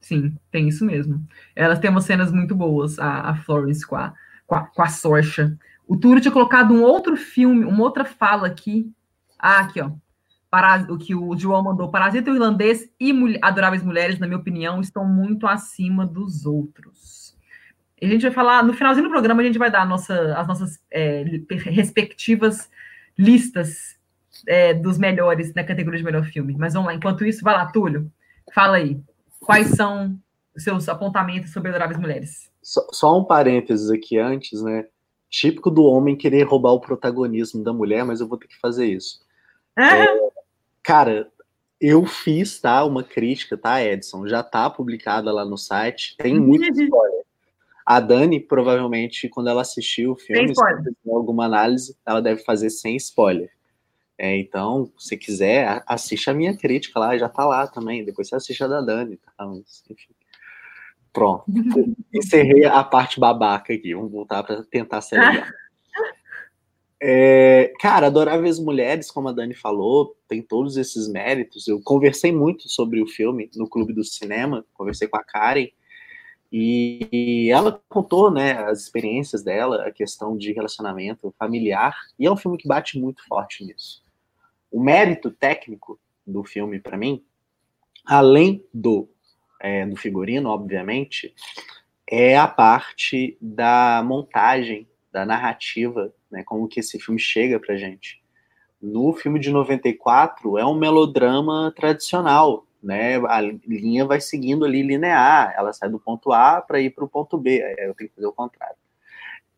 [0.00, 1.26] Sim, tem isso mesmo.
[1.54, 4.14] Elas têm umas cenas muito boas, a, a Florence com a,
[4.46, 5.58] com a, com a Sorcha.
[5.84, 8.88] O Túlio tinha colocado um outro filme, uma outra fala aqui.
[9.36, 9.90] Ah, aqui, ó
[10.88, 15.46] o que o João mandou, Parasita Irlandês e Adoráveis Mulheres, na minha opinião, estão muito
[15.46, 17.36] acima dos outros.
[18.00, 20.46] E a gente vai falar, no finalzinho do programa, a gente vai dar nossa, as
[20.46, 21.24] nossas é,
[21.64, 22.70] respectivas
[23.18, 23.96] listas
[24.46, 26.54] é, dos melhores na categoria de melhor filme.
[26.58, 28.10] Mas vamos lá, enquanto isso, vai lá, Túlio,
[28.54, 29.00] fala aí.
[29.40, 30.18] Quais são
[30.54, 32.50] os seus apontamentos sobre Adoráveis Mulheres?
[32.62, 34.86] Só, só um parênteses aqui antes, né?
[35.30, 38.86] Típico do homem querer roubar o protagonismo da mulher, mas eu vou ter que fazer
[38.86, 39.20] isso.
[39.78, 40.06] É,
[40.86, 41.28] Cara,
[41.80, 44.28] eu fiz, tá, uma crítica, tá, Edson?
[44.28, 46.16] Já tá publicada lá no site.
[46.16, 46.46] Tem uhum.
[46.46, 47.22] muita spoiler.
[47.84, 50.52] A Dani, provavelmente, quando ela assistiu o filme,
[51.08, 53.50] alguma análise, ela deve fazer sem spoiler.
[54.16, 58.04] É, então, se quiser, assiste a minha crítica lá, já tá lá também.
[58.04, 59.32] Depois você assiste a da Dani, tá?
[59.44, 60.14] Mas, enfim.
[61.12, 61.44] Pronto.
[62.14, 63.92] Encerrei a parte babaca aqui.
[63.92, 65.48] Vamos voltar para tentar ser legal.
[67.00, 71.68] É, cara, Adoráveis Mulheres, como a Dani falou, tem todos esses méritos.
[71.68, 75.68] Eu conversei muito sobre o filme no Clube do Cinema, conversei com a Karen,
[76.50, 82.36] e ela contou né, as experiências dela, a questão de relacionamento familiar, e é um
[82.36, 84.02] filme que bate muito forte nisso.
[84.70, 87.22] O mérito técnico do filme, para mim,
[88.04, 89.08] além do,
[89.60, 91.34] é, do figurino, obviamente,
[92.08, 96.42] é a parte da montagem, da narrativa né?
[96.44, 98.22] Como que esse filme chega pra gente.
[98.80, 103.16] No filme de 94 é um melodrama tradicional, né?
[103.26, 107.08] A linha vai seguindo ali linear, ela sai do ponto A para ir para o
[107.08, 107.62] ponto B.
[107.78, 108.76] Eu tenho que fazer o contrário.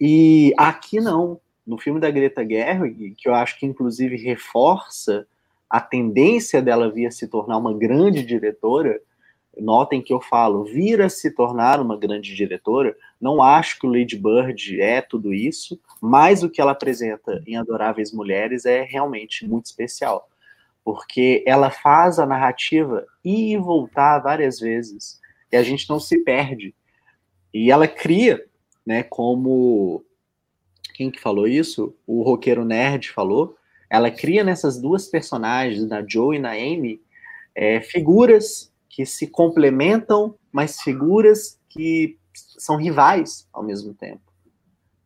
[0.00, 5.26] E aqui não, no filme da Greta Gerwig, que eu acho que inclusive reforça
[5.68, 9.00] a tendência dela vir a se tornar uma grande diretora,
[9.61, 13.90] notem que eu falo, vir a se tornar uma grande diretora, não acho que o
[13.90, 19.46] Lady Bird é tudo isso, mas o que ela apresenta em Adoráveis Mulheres é realmente
[19.46, 20.28] muito especial,
[20.84, 26.22] porque ela faz a narrativa ir e voltar várias vezes, e a gente não se
[26.24, 26.74] perde.
[27.52, 28.44] E ela cria,
[28.86, 30.04] né, como
[30.98, 31.94] quem que falou isso?
[32.04, 33.56] O roqueiro nerd falou.
[33.88, 37.00] Ela cria nessas duas personagens, na Joe e na Amy,
[37.54, 44.20] é, figuras que se complementam, mas figuras que são rivais ao mesmo tempo.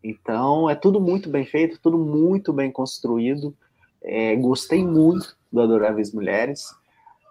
[0.02, 3.54] Então, é tudo muito bem feito, tudo muito bem construído.
[4.02, 6.74] É, gostei muito do Adoráveis Mulheres,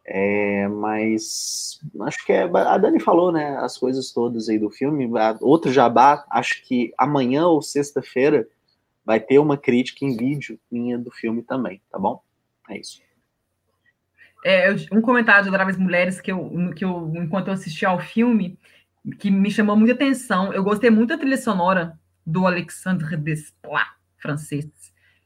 [0.06, 5.10] é, mas acho que é, a Dani falou, né, as coisas todas aí do filme.
[5.40, 8.48] Outro jabá, acho que amanhã ou sexta-feira
[9.04, 12.22] vai ter uma crítica em vídeo minha do filme também, tá bom?
[12.70, 13.02] É isso.
[14.44, 18.58] É, um comentário de Adoráveis Mulheres que eu, que eu, enquanto eu assisti ao filme,
[19.20, 20.54] que me chamou muita atenção.
[20.54, 23.88] Eu gostei muito da trilha sonora do Alexandre Desplat,
[24.18, 24.68] francês.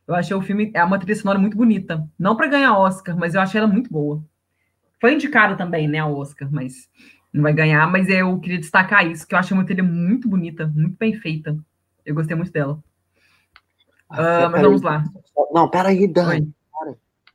[0.07, 2.07] Eu achei o filme é uma trilha sonora muito bonita.
[2.17, 4.23] Não para ganhar Oscar, mas eu achei ela muito boa.
[5.01, 6.89] Foi indicada também, né, ao Oscar, mas
[7.33, 7.87] não vai ganhar.
[7.87, 11.57] Mas eu queria destacar isso, que eu achei uma trilha muito bonita, muito bem feita.
[12.05, 12.79] Eu gostei muito dela.
[14.09, 15.03] Ah, uh, mas vamos lá.
[15.51, 16.53] Não, peraí, Dani.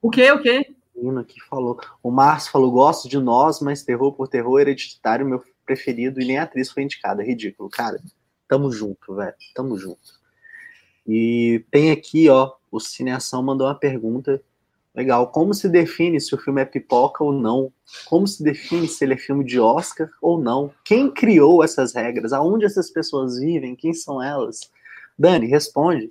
[0.01, 0.31] O quê?
[0.33, 0.75] O quê?
[1.01, 1.81] Menino aqui falou.
[2.03, 6.39] O Márcio falou: gosto de nós, mas terror por terror hereditário, meu preferido, e nem
[6.39, 7.23] a atriz foi indicada.
[7.23, 8.01] Ridículo, cara.
[8.47, 9.35] Tamo junto, velho.
[9.55, 10.21] Tamo junto.
[11.07, 14.43] E tem aqui, ó, o Cineação mandou uma pergunta
[14.95, 15.29] legal.
[15.29, 17.73] Como se define se o filme é pipoca ou não?
[18.07, 20.73] Como se define se ele é filme de Oscar ou não?
[20.85, 22.33] Quem criou essas regras?
[22.33, 23.77] Aonde essas pessoas vivem?
[23.77, 24.71] Quem são elas?
[25.19, 26.11] Dani, responde.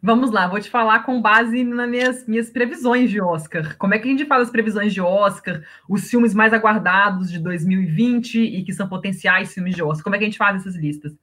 [0.00, 3.76] Vamos lá, vou te falar com base nas minhas, minhas previsões de Oscar.
[3.76, 7.38] Como é que a gente faz as previsões de Oscar, os filmes mais aguardados de
[7.40, 10.04] 2020 e que são potenciais filmes de Oscar?
[10.04, 11.16] Como é que a gente faz essas listas?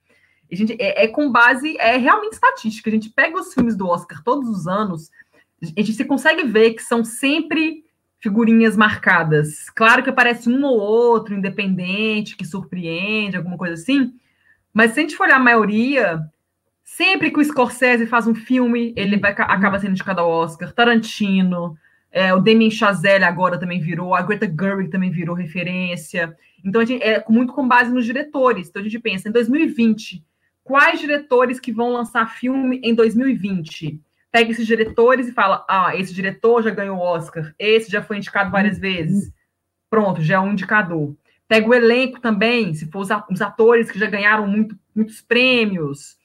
[0.51, 2.89] A gente, é, é com base, é realmente estatística.
[2.89, 5.09] A gente pega os filmes do Oscar todos os anos,
[5.61, 7.85] a gente consegue ver que são sempre
[8.19, 9.69] figurinhas marcadas.
[9.69, 14.13] Claro que aparece um ou outro independente que surpreende, alguma coisa assim,
[14.73, 16.19] mas se a gente for olhar a maioria,
[16.85, 20.71] Sempre que o Scorsese faz um filme, ele vai, acaba sendo indicado ao Oscar.
[20.71, 21.75] Tarantino,
[22.11, 26.37] é, o Damien Chazelle agora também virou, a Greta Gerwig também virou referência.
[26.63, 28.69] Então, a gente, é muito com base nos diretores.
[28.69, 30.23] Então, a gente pensa, em 2020,
[30.63, 33.99] quais diretores que vão lançar filme em 2020?
[34.31, 38.17] Pega esses diretores e fala, ah, esse diretor já ganhou o Oscar, esse já foi
[38.17, 39.33] indicado várias vezes.
[39.89, 41.15] Pronto, já é um indicador.
[41.47, 46.15] Pega o elenco também, se for os atores que já ganharam muito, muitos prêmios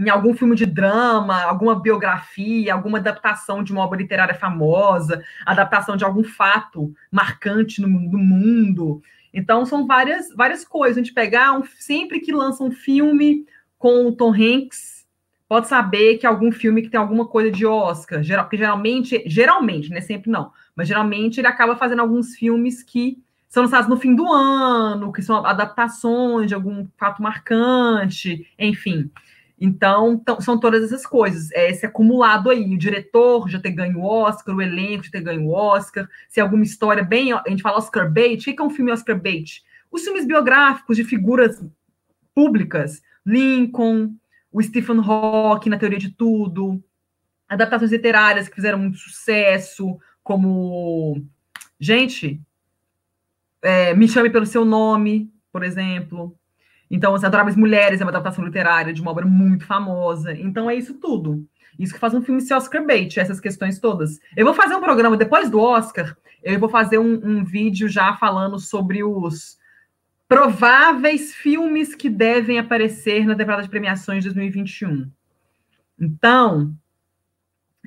[0.00, 5.96] em algum filme de drama, alguma biografia, alguma adaptação de uma obra literária famosa, adaptação
[5.96, 9.02] de algum fato marcante no, no mundo.
[9.32, 10.96] Então, são várias, várias coisas.
[10.96, 13.46] A gente pegar, um, sempre que lança um filme
[13.78, 15.06] com o Tom Hanks,
[15.46, 18.22] pode saber que é algum filme que tem alguma coisa de Oscar.
[18.22, 20.00] Geral, porque geralmente, geralmente, né?
[20.00, 24.32] Sempre não, mas geralmente ele acaba fazendo alguns filmes que são lançados no fim do
[24.32, 29.10] ano, que são adaptações de algum fato marcante, enfim.
[29.60, 31.52] Então, são todas essas coisas.
[31.52, 32.74] É esse acumulado aí.
[32.74, 36.08] O diretor já ter ganho o Oscar, o elenco já ter ganho o Oscar.
[36.30, 37.32] Se é alguma história bem.
[37.32, 38.40] A gente fala Oscar bait.
[38.40, 39.62] O que é um filme Oscar bait?
[39.90, 41.62] Os filmes biográficos de figuras
[42.34, 43.02] públicas.
[43.26, 44.14] Lincoln,
[44.50, 46.82] o Stephen Hawking na Teoria de Tudo.
[47.46, 51.22] Adaptações literárias que fizeram muito sucesso, como.
[51.78, 52.40] Gente,
[53.60, 56.34] é, Me Chame Pelo Seu Nome, por exemplo.
[56.90, 60.32] Então, As Adoráveis Mulheres é uma adaptação literária de uma obra muito famosa.
[60.32, 61.46] Então, é isso tudo.
[61.78, 64.18] Isso que faz um filme ser Oscar bait, essas questões todas.
[64.36, 68.14] Eu vou fazer um programa depois do Oscar, eu vou fazer um, um vídeo já
[68.16, 69.58] falando sobre os
[70.28, 75.10] prováveis filmes que devem aparecer na temporada de premiações de 2021.
[75.98, 76.74] Então,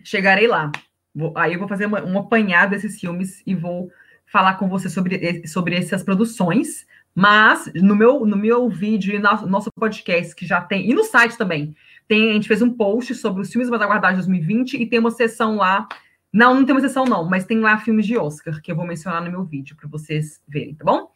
[0.03, 0.71] chegarei lá.
[1.15, 3.91] Vou, aí eu vou fazer uma, um apanhado desses filmes e vou
[4.25, 6.85] falar com você sobre, sobre essas produções.
[7.15, 11.03] Mas no meu, no meu vídeo e no nosso podcast, que já tem, e no
[11.03, 11.75] site também,
[12.07, 14.99] tem, a gente fez um post sobre os filmes mais aguardados de 2020 e tem
[14.99, 15.87] uma sessão lá.
[16.31, 18.85] Não, não tem uma sessão, não, mas tem lá filmes de Oscar, que eu vou
[18.85, 21.11] mencionar no meu vídeo para vocês verem, tá bom?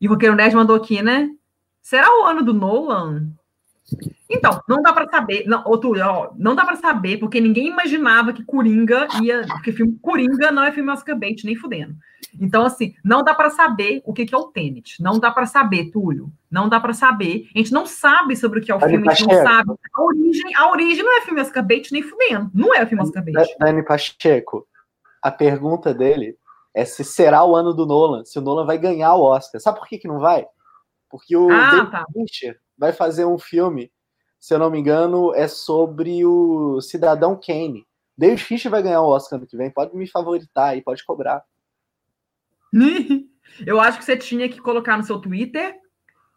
[0.00, 1.28] E o Roqueiro Nerd mandou aqui, né?
[1.82, 3.32] Será o ano do Nolan?
[4.28, 8.32] Então, não dá para saber, não, outro, ó, não dá para saber, porque ninguém imaginava
[8.32, 11.94] que Coringa ia, porque filme Coringa não é filme Oscar bait, nem fudendo.
[12.40, 15.46] Então, assim, não dá para saber o que, que é o Tenet, não dá para
[15.46, 17.48] saber, Túlio, não dá para saber.
[17.54, 19.44] A gente não sabe sobre o que é o Dani filme, a gente Pacheco.
[19.44, 19.70] não sabe.
[19.94, 22.50] A origem, a origem não é filme Oscar bait, nem fudendo.
[22.54, 23.34] Não é filme Oscar bait.
[23.34, 24.66] Da- Dani Pacheco,
[25.20, 26.36] a pergunta dele
[26.72, 29.60] é se será o ano do Nolan, se o Nolan vai ganhar o Oscar.
[29.60, 30.46] Sabe por que, que não vai?
[31.10, 32.04] Porque o Ah, David tá.
[32.12, 33.92] Fincher vai fazer um filme,
[34.38, 37.86] se eu não me engano, é sobre o Cidadão Kane.
[38.16, 41.44] David Fincher vai ganhar o Oscar ano que vem, pode me favoritar aí, pode cobrar.
[43.66, 45.76] Eu acho que você tinha que colocar no seu Twitter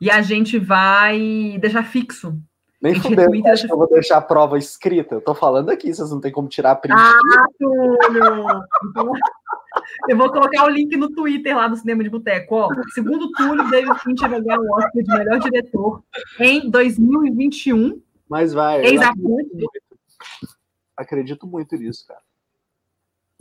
[0.02, 2.38] e a gente vai deixar fixo.
[2.84, 5.16] Nem fudeu, Twitter acho que eu vou deixar a prova escrita.
[5.16, 6.94] Eu tô falando aqui, vocês não tem como tirar a print.
[6.94, 7.18] Ah,
[7.58, 8.46] Túlio!
[8.90, 9.14] Então,
[10.10, 12.56] eu vou colocar o link no Twitter lá do Cinema de Boteco.
[12.56, 16.04] Ó, segundo Túlio, David Fincher vai ganhar o Oscar de melhor diretor
[16.42, 18.02] em 2021.
[18.28, 18.80] Mas vai.
[18.80, 19.72] acredito muito.
[20.98, 22.20] Acredito muito nisso, cara.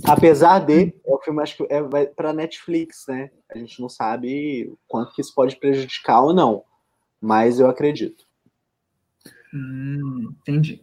[0.06, 3.32] Apesar de, é o filme acho que é vai para Netflix, né?
[3.52, 6.62] A gente não sabe quanto que isso pode prejudicar ou não,
[7.20, 8.24] mas eu acredito.
[9.52, 10.82] Hum, entendi.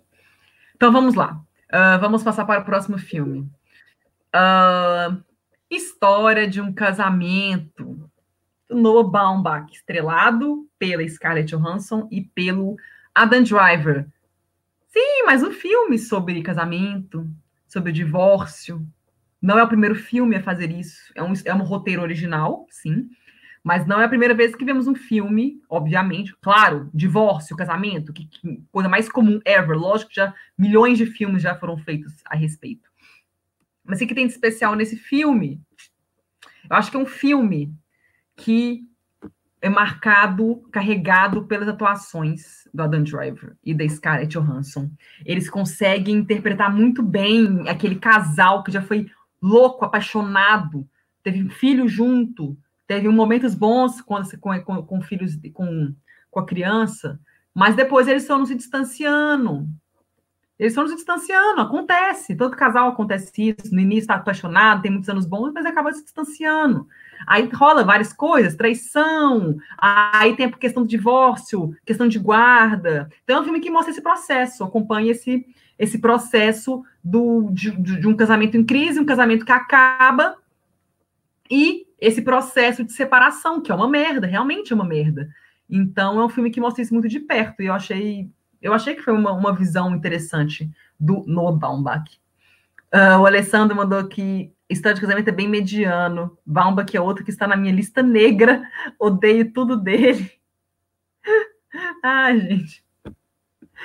[0.75, 1.41] Então vamos lá.
[1.71, 3.49] Ah, vamos passar para o próximo filme.
[4.33, 5.17] Ah,
[5.69, 8.09] história de um casamento
[8.69, 12.77] Noah Baumbach, estrelado pela Scarlett Johansson e pelo
[13.13, 14.07] Adam Driver.
[14.87, 17.27] Sim, mas um filme sobre casamento,
[17.67, 18.85] sobre divórcio.
[19.41, 21.11] Não é o primeiro filme a fazer isso.
[21.15, 23.09] É um, é um roteiro original, sim.
[23.63, 28.25] Mas não é a primeira vez que vemos um filme, obviamente, claro, divórcio, casamento, que,
[28.25, 29.77] que coisa mais comum ever.
[29.77, 32.89] Lógico que já milhões de filmes já foram feitos a respeito.
[33.83, 35.61] Mas o que tem de especial nesse filme?
[36.69, 37.73] Eu acho que é um filme
[38.35, 38.87] que
[39.61, 44.89] é marcado, carregado pelas atuações do Adam Driver e da Scarlett Johansson.
[45.25, 49.09] Eles conseguem interpretar muito bem aquele casal que já foi
[49.41, 50.87] louco, apaixonado,
[51.23, 52.57] teve um filho junto,
[52.89, 54.19] teve momentos bons com,
[54.65, 55.93] com, com, filhos, com,
[56.31, 57.19] com a criança,
[57.53, 59.67] mas depois eles foram se distanciando.
[60.57, 62.35] Eles foram se distanciando, acontece.
[62.35, 63.71] Todo casal acontece isso.
[63.71, 66.87] No início está apaixonado, tem muitos anos bons, mas acaba se distanciando.
[67.27, 73.07] Aí rola várias coisas, traição, aí tem a questão do divórcio, questão de guarda.
[73.23, 75.45] Então é um filme que mostra esse processo, acompanha esse,
[75.77, 80.37] esse processo do, de, de um casamento em crise, um casamento que acaba,
[81.51, 85.29] e esse processo de separação, que é uma merda, realmente é uma merda.
[85.69, 88.29] Então é um filme que mostra isso muito de perto, e eu achei,
[88.61, 90.69] eu achei que foi uma, uma visão interessante
[90.99, 92.19] do Noah Baumbach.
[92.93, 96.37] Uh, o Alessandro mandou que História de Casamento é bem mediano.
[96.45, 98.63] Baumbach é outro que está na minha lista negra.
[98.99, 100.31] Odeio tudo dele.
[102.03, 102.83] Ai, gente.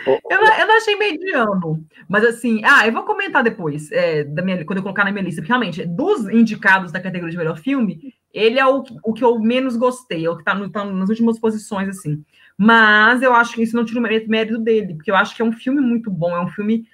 [0.07, 4.79] Eu, eu achei mediano, mas assim, ah, eu vou comentar depois, é, da minha, quando
[4.79, 8.59] eu colocar na minha lista, porque realmente, dos indicados da categoria de melhor filme, ele
[8.59, 11.39] é o, o que eu menos gostei, é o que está no, tá nas últimas
[11.39, 12.23] posições, assim.
[12.57, 15.45] Mas eu acho que isso não tira o mérito, dele, porque eu acho que é
[15.45, 16.87] um filme muito bom, é um filme.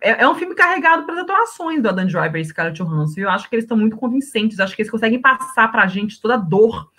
[0.00, 3.20] É, é um filme carregado pelas atuações do Adam Driver e Scarlett Johansson.
[3.20, 6.20] E eu acho que eles estão muito convincentes, acho que eles conseguem passar pra gente
[6.20, 6.90] toda a dor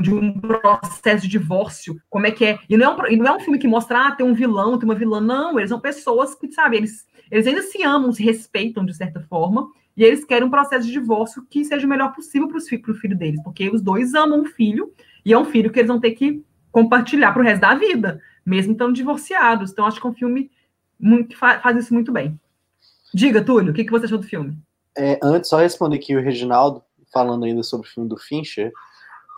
[0.00, 2.58] de um processo de divórcio, como é que é.
[2.68, 4.78] E não é um, e não é um filme que mostra, ah, tem um vilão,
[4.78, 5.20] tem uma vilã.
[5.20, 9.20] Não, eles são pessoas que, sabe, eles, eles ainda se amam, se respeitam de certa
[9.20, 12.94] forma, e eles querem um processo de divórcio que seja o melhor possível para o
[12.94, 14.92] filho deles, porque os dois amam o filho,
[15.24, 18.20] e é um filho que eles vão ter que compartilhar para o resto da vida,
[18.46, 19.72] mesmo estando divorciados.
[19.72, 20.50] Então, acho que é um filme
[20.98, 22.38] muito, que faz, faz isso muito bem.
[23.12, 24.56] Diga, Túlio, o que, que você achou do filme?
[24.96, 28.72] É, antes, só responder aqui o Reginaldo, falando ainda sobre o filme do Fincher.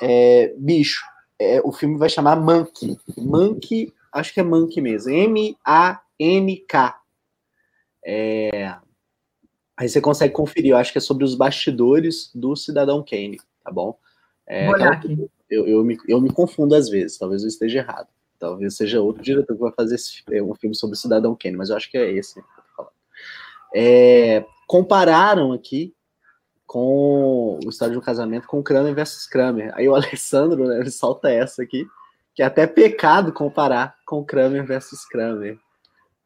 [0.01, 1.05] É, bicho,
[1.39, 2.99] é, o filme vai chamar Monkey.
[3.17, 5.11] Monkey, acho que é Monkey mesmo.
[5.13, 7.01] M-A-N-K.
[8.05, 8.77] É,
[9.77, 13.71] aí você consegue conferir, eu acho que é sobre os bastidores do Cidadão Kane, tá
[13.71, 13.99] bom?
[14.47, 15.29] É, aqui.
[15.51, 18.09] Eu, eu, me, eu me confundo às vezes, talvez eu esteja errado.
[18.39, 21.71] Talvez seja outro diretor que vai fazer esse, um filme sobre o Cidadão Kane, mas
[21.71, 22.93] eu acho que é esse que eu tô falando.
[23.75, 25.96] É, compararam aqui
[26.67, 29.73] com o estádio do casamento com Kramer versus Kramer.
[29.75, 31.87] Aí o Alessandro, né, ele solta essa aqui,
[32.35, 35.59] que é até pecado comparar com Kramer versus Kramer.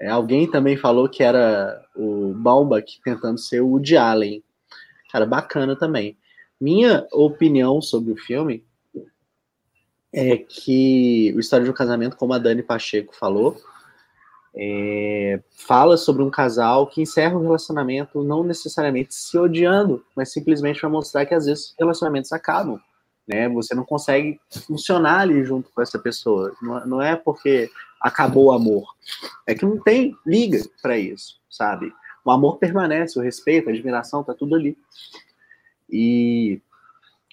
[0.01, 4.43] É, alguém também falou que era o Baumbach tentando ser o Woody Allen.
[5.13, 6.17] Cara, bacana também.
[6.59, 8.65] Minha opinião sobre o filme
[10.13, 13.57] é que o de um Casamento, como a Dani Pacheco falou,
[14.55, 20.81] é, fala sobre um casal que encerra um relacionamento não necessariamente se odiando, mas simplesmente
[20.81, 22.81] para mostrar que às vezes relacionamentos acabam.
[23.27, 23.49] Né?
[23.51, 26.53] Você não consegue funcionar ali junto com essa pessoa.
[26.61, 27.71] Não, não é porque
[28.01, 28.95] acabou o amor.
[29.47, 31.93] É que não tem liga para isso, sabe?
[32.25, 34.77] O amor permanece, o respeito, a admiração, tá tudo ali.
[35.89, 36.61] E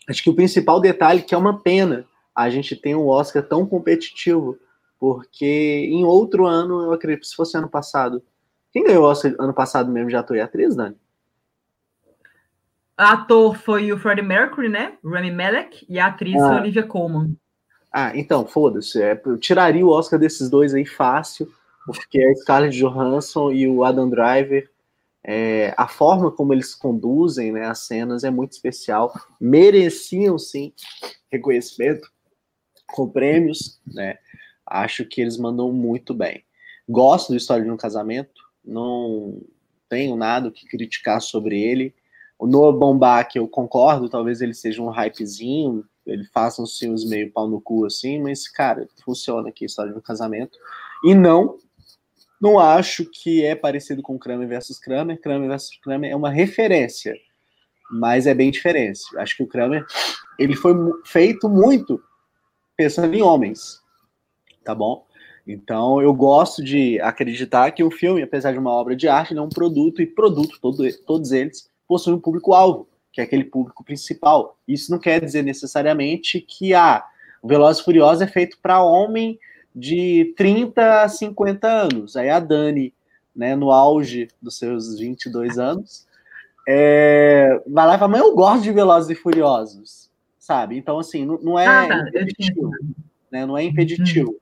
[0.07, 2.05] acho que o principal detalhe que é uma pena
[2.35, 4.59] a gente ter um Oscar tão competitivo,
[4.99, 8.21] porque em outro ano, eu acredito, se fosse ano passado,
[8.71, 10.95] quem ganhou o Oscar ano passado mesmo de ator e atriz, Dani?
[12.97, 14.97] Ator foi o Freddie Mercury, né?
[15.05, 16.47] Rami Malek, e a atriz ah.
[16.47, 17.37] foi Olivia Colman.
[17.91, 19.01] Ah, então, foda-se.
[19.01, 21.51] É, eu tiraria o Oscar desses dois aí fácil,
[21.85, 24.69] porque a Scarlett Johansson e o Adam Driver,
[25.23, 29.13] é, a forma como eles conduzem né, as cenas é muito especial.
[29.39, 30.73] Mereciam, sim,
[31.31, 32.09] reconhecimento
[32.87, 34.17] com prêmios, né?
[34.69, 36.43] Acho que eles mandam muito bem.
[36.87, 39.41] Gosto do História de um Casamento, não
[39.89, 41.93] tenho nada que criticar sobre ele.
[42.37, 47.31] O Noah Baumbach, eu concordo, talvez ele seja um hypezinho, ele faça uns filmes meio
[47.31, 50.57] pau no cu assim, mas, cara, funciona aqui a história do casamento.
[51.03, 51.57] E não,
[52.39, 55.19] não acho que é parecido com Kramer versus Kramer.
[55.19, 57.15] Kramer versus Kramer é uma referência,
[57.91, 59.01] mas é bem diferente.
[59.17, 59.85] Acho que o Kramer,
[60.37, 60.73] ele foi
[61.05, 62.01] feito muito
[62.77, 63.81] pensando em homens,
[64.67, 65.05] tá bom?
[65.47, 69.39] Então, eu gosto de acreditar que o filme, apesar de uma obra de arte, ele
[69.39, 72.87] é um produto, e produto, todo, todos eles, possuem um público-alvo
[73.17, 74.59] que é aquele público principal.
[74.67, 77.03] Isso não quer dizer necessariamente que ah,
[77.41, 79.39] o Velozes Furiosos é feito para homem
[79.73, 82.15] de 30 a 50 anos.
[82.15, 82.93] Aí a Dani,
[83.35, 86.05] né, no auge dos seus 22 anos,
[86.67, 90.77] é, vai lá e fala, mas eu gosto de Velozes e Furiosos, sabe?
[90.77, 92.05] Então, assim, não, não é ah,
[93.31, 93.45] né?
[93.45, 94.31] Não é impeditivo.
[94.31, 94.37] Uhum.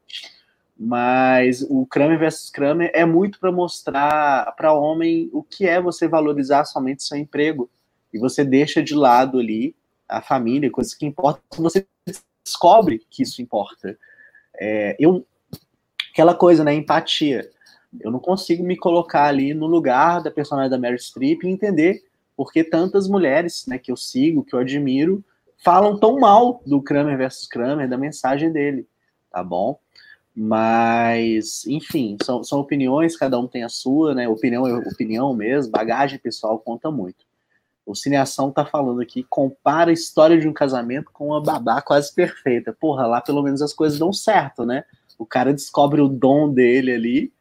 [0.78, 6.08] Mas o Kramer versus Kramer é muito para mostrar para homem o que é você
[6.08, 7.70] valorizar somente seu emprego
[8.14, 9.76] e você deixa de lado ali
[10.08, 11.88] a família, coisas que importam, você
[12.44, 13.98] descobre que isso importa.
[14.56, 15.26] É, eu,
[16.12, 17.50] aquela coisa, né, empatia.
[18.00, 22.04] Eu não consigo me colocar ali no lugar da personagem da Mary Streep e entender
[22.36, 25.24] por que tantas mulheres, né, que eu sigo, que eu admiro,
[25.66, 28.88] falam tão mal do Kramer versus Kramer, da mensagem dele,
[29.32, 29.80] tá bom?
[30.36, 34.28] Mas, enfim, são, são opiniões, cada um tem a sua, né?
[34.30, 37.26] Opinião é opinião mesmo, bagagem pessoal conta muito.
[37.84, 42.14] O Cineação tá falando aqui, compara a história de um casamento com uma babá quase
[42.14, 42.72] perfeita.
[42.72, 44.84] Porra, lá pelo menos as coisas dão certo, né?
[45.18, 47.34] O cara descobre o dom dele ali,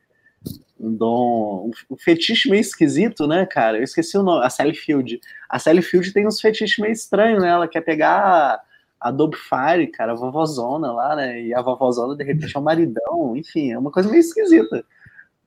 [0.79, 3.79] um dom, um, fetiche meio esquisito, né, cara?
[3.79, 5.21] Eu esqueci o nome, a Sally Field.
[5.49, 7.49] A Sally Field tem uns fetiches meio estranhos, né?
[7.49, 8.61] Ela quer pegar
[9.01, 11.41] a Adobe Fire, cara, a vovozona lá, né?
[11.41, 14.85] E a vovozona de repente é um maridão, enfim, é uma coisa meio esquisita.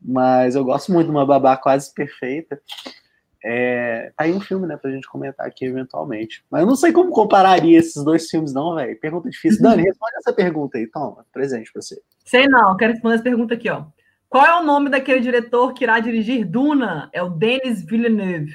[0.01, 2.61] Mas eu gosto muito de uma babá quase perfeita.
[3.43, 6.43] É, tá aí um filme, né, pra gente comentar aqui eventualmente.
[6.49, 8.99] Mas eu não sei como compararia esses dois filmes, não, velho.
[8.99, 9.61] Pergunta difícil.
[9.61, 12.01] Dani, responde essa pergunta aí, toma, presente pra você.
[12.25, 13.85] Sei não, quero responder essa pergunta aqui, ó.
[14.29, 17.09] Qual é o nome daquele diretor que irá dirigir Duna?
[17.13, 18.53] É o Denis Villeneuve,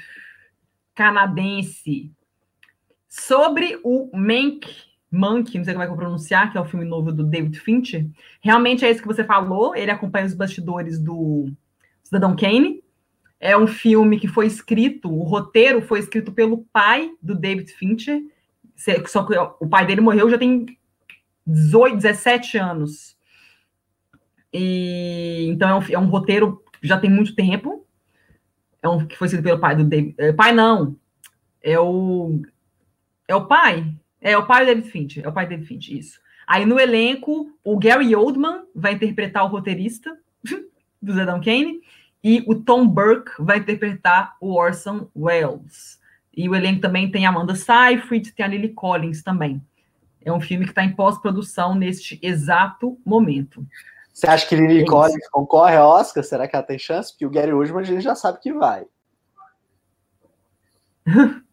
[0.93, 2.11] canadense.
[3.07, 4.67] Sobre o Mank,
[5.09, 7.59] Mank, não sei como é que eu pronunciar, que é o filme novo do David
[7.59, 8.07] Fincher.
[8.41, 9.75] Realmente é isso que você falou.
[9.75, 11.51] Ele acompanha os bastidores do
[12.03, 12.83] Cidadão Kane
[13.43, 18.21] é um filme que foi escrito, o roteiro foi escrito pelo pai do David Fincher,
[19.05, 20.65] só que o pai dele morreu já tem
[21.45, 23.17] 18, 17 anos.
[24.53, 27.85] E, então é um, é um roteiro que já tem muito tempo.
[28.81, 30.13] É um que foi escrito pelo pai do David.
[30.17, 30.95] É, pai não.
[31.61, 32.41] É o.
[33.27, 33.93] É o pai.
[34.21, 35.25] É o pai do David Fincher.
[35.25, 36.19] É o pai do David Fincher, isso.
[36.45, 40.15] Aí no elenco, o Gary Oldman vai interpretar o roteirista
[41.01, 41.81] do Zedão Kane.
[42.23, 45.99] E o Tom Burke vai interpretar o Orson Welles.
[46.35, 49.61] E o elenco também tem Amanda Seyfried, tem a Lily Collins também.
[50.23, 53.65] É um filme que está em pós-produção neste exato momento.
[54.13, 56.23] Você acha que Lily é Collins concorre ao Oscar?
[56.23, 57.11] Será que ela tem chance?
[57.11, 58.85] Porque o Gary Oldman a gente já sabe que vai.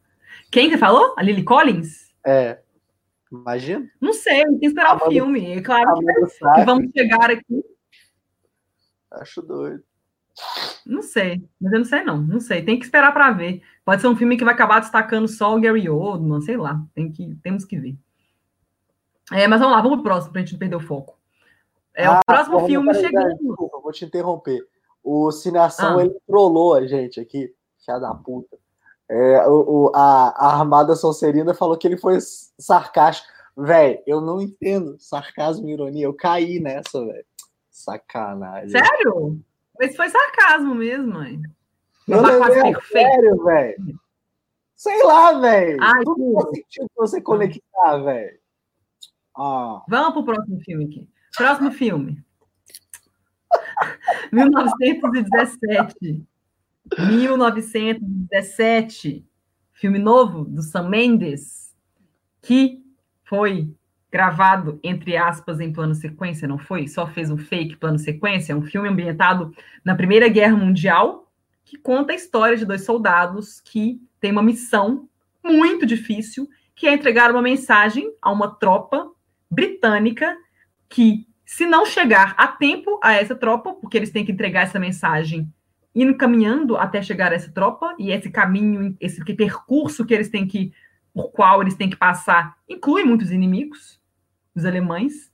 [0.53, 1.15] Quem que falou?
[1.17, 2.13] A Lily Collins?
[2.25, 2.61] É.
[3.33, 3.89] Imagina.
[4.01, 5.53] Não sei, tem que esperar Amanda, o filme.
[5.53, 6.05] É claro que,
[6.55, 7.65] que vamos chegar aqui.
[9.11, 9.83] Acho doido.
[10.85, 12.63] Não sei, mas eu não sei não, não sei.
[12.63, 13.63] Tem que esperar para ver.
[13.85, 16.85] Pode ser um filme que vai acabar destacando só o Gary Oldman, sei lá.
[16.95, 17.97] Tem que, temos que ver.
[19.33, 21.20] É, mas vamos lá, vamos pro próximo pra gente não perder o foco.
[21.95, 23.37] É ah, o próximo porra, filme chegando.
[23.37, 24.67] Desculpa, vou te interromper.
[25.03, 26.05] O Cineação ah.
[26.05, 28.57] ele trollou a gente aqui, filha da puta.
[29.09, 33.29] É, o, o, a, a Armada Sonserina falou que ele foi sarcástico.
[33.57, 36.05] Véi, eu não entendo sarcasmo e ironia.
[36.05, 37.25] Eu caí nessa, velho.
[37.71, 38.71] Sacanagem.
[38.71, 39.41] Sério?
[39.79, 41.41] Mas foi sarcasmo mesmo, mãe.
[42.07, 44.01] Não, é sério, velho.
[44.77, 45.79] Sei lá, velho.
[46.05, 48.39] Tudo faz sentido você conectar, velho.
[49.37, 49.83] Ah.
[49.89, 51.09] Vamos pro próximo filme aqui.
[51.37, 52.23] Próximo filme.
[54.33, 56.25] 1917.
[56.99, 59.27] 1917.
[59.73, 61.75] Filme novo do Sam Mendes,
[62.43, 62.85] que
[63.25, 63.75] foi
[64.11, 66.89] gravado, entre aspas, em plano sequência, não foi?
[66.89, 68.53] Só fez um fake plano sequência.
[68.53, 69.55] É um filme ambientado
[69.85, 71.31] na Primeira Guerra Mundial,
[71.65, 75.09] que conta a história de dois soldados que têm uma missão
[75.43, 79.09] muito difícil, que é entregar uma mensagem a uma tropa
[79.49, 80.37] britânica
[80.91, 84.79] que, se não chegar a tempo a essa tropa, porque eles têm que entregar essa
[84.79, 85.51] mensagem
[85.95, 90.47] indo caminhando até chegar a essa tropa, e esse caminho, esse percurso que eles têm
[90.47, 90.73] que,
[91.13, 94.01] por qual eles têm que passar, inclui muitos inimigos,
[94.55, 95.31] os alemães,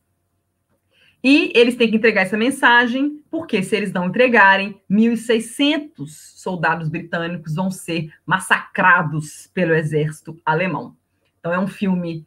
[1.23, 7.55] e eles têm que entregar essa mensagem, porque se eles não entregarem, 1.600 soldados britânicos
[7.55, 10.97] vão ser massacrados pelo exército alemão.
[11.39, 12.27] Então é um filme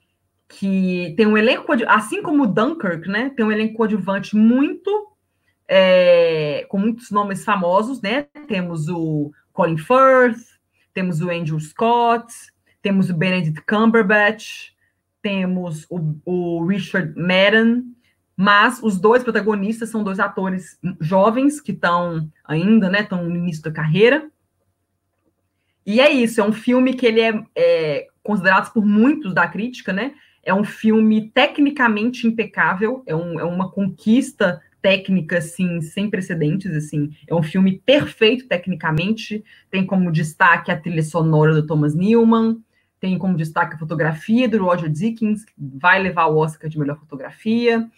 [0.50, 3.30] que tem um elenco, assim como Dunkirk, né?
[3.30, 5.16] Tem um elenco coadjuvante muito
[5.68, 8.24] é, com muitos nomes famosos, né?
[8.48, 10.42] Temos o Colin Firth,
[10.92, 12.34] temos o Andrew Scott,
[12.82, 14.72] temos o Benedict Cumberbatch,
[15.22, 17.84] temos o, o Richard Madden,
[18.36, 23.02] mas os dois protagonistas são dois atores jovens que estão ainda, né?
[23.02, 24.32] Estão no início da carreira.
[25.86, 29.94] E é isso, é um filme que ele é, é considerado por muitos da crítica,
[29.94, 30.16] né?
[30.44, 37.12] É um filme tecnicamente impecável, é, um, é uma conquista técnica assim sem precedentes assim.
[37.28, 42.62] É um filme perfeito tecnicamente tem como destaque a trilha sonora do Thomas Newman
[43.00, 46.98] tem como destaque a fotografia do Roger Dickens que vai levar o Oscar de melhor
[47.00, 47.90] fotografia.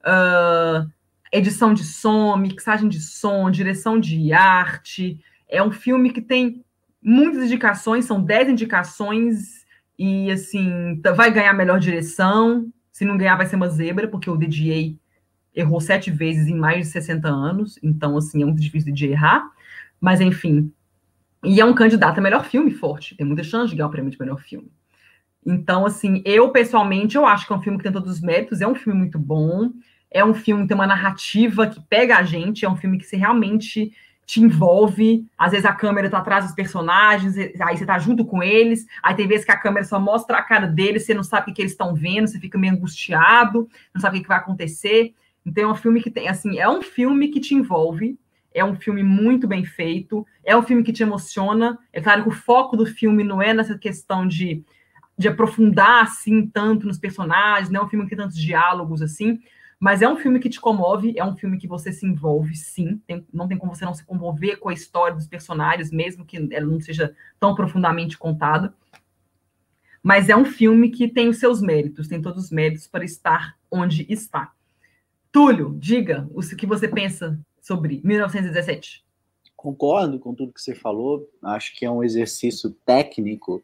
[0.00, 0.88] Uh,
[1.32, 5.20] edição de som mixagem de som direção de arte.
[5.48, 6.64] É um filme que tem
[7.02, 9.65] muitas indicações são dez indicações
[9.98, 12.70] e assim vai ganhar melhor direção.
[12.92, 14.96] Se não ganhar vai ser uma zebra porque o DGA
[15.56, 19.50] errou sete vezes em mais de 60 anos, então, assim, é muito difícil de errar,
[19.98, 20.70] mas, enfim.
[21.42, 24.10] E é um candidato a melhor filme forte, tem muita chance de ganhar o prêmio
[24.10, 24.70] de melhor filme.
[25.44, 28.60] Então, assim, eu, pessoalmente, eu acho que é um filme que tem todos os méritos,
[28.60, 29.70] é um filme muito bom,
[30.10, 33.06] é um filme que tem uma narrativa que pega a gente, é um filme que
[33.06, 33.92] você realmente
[34.26, 35.24] te envolve.
[35.38, 38.84] Às vezes a câmera tá atrás dos personagens, aí você tá junto com eles.
[39.00, 41.54] Aí tem vezes que a câmera só mostra a cara deles, você não sabe o
[41.54, 45.14] que eles estão vendo, você fica meio angustiado, não sabe o que vai acontecer.
[45.46, 48.18] Então é um filme que tem, assim, é um filme que te envolve,
[48.52, 51.78] é um filme muito bem feito, é um filme que te emociona.
[51.92, 54.64] É claro que o foco do filme não é nessa questão de,
[55.16, 59.38] de aprofundar assim tanto nos personagens, não é um filme que tem tantos diálogos assim,
[59.78, 63.00] mas é um filme que te comove, é um filme que você se envolve, sim.
[63.06, 66.48] Tem, não tem como você não se comover com a história dos personagens, mesmo que
[66.50, 68.74] ela não seja tão profundamente contada.
[70.02, 73.58] Mas é um filme que tem os seus méritos, tem todos os méritos para estar
[73.70, 74.52] onde está.
[75.30, 79.04] Túlio, diga o que você pensa sobre 1917.
[79.54, 81.28] Concordo com tudo que você falou.
[81.42, 83.62] Acho que é um exercício técnico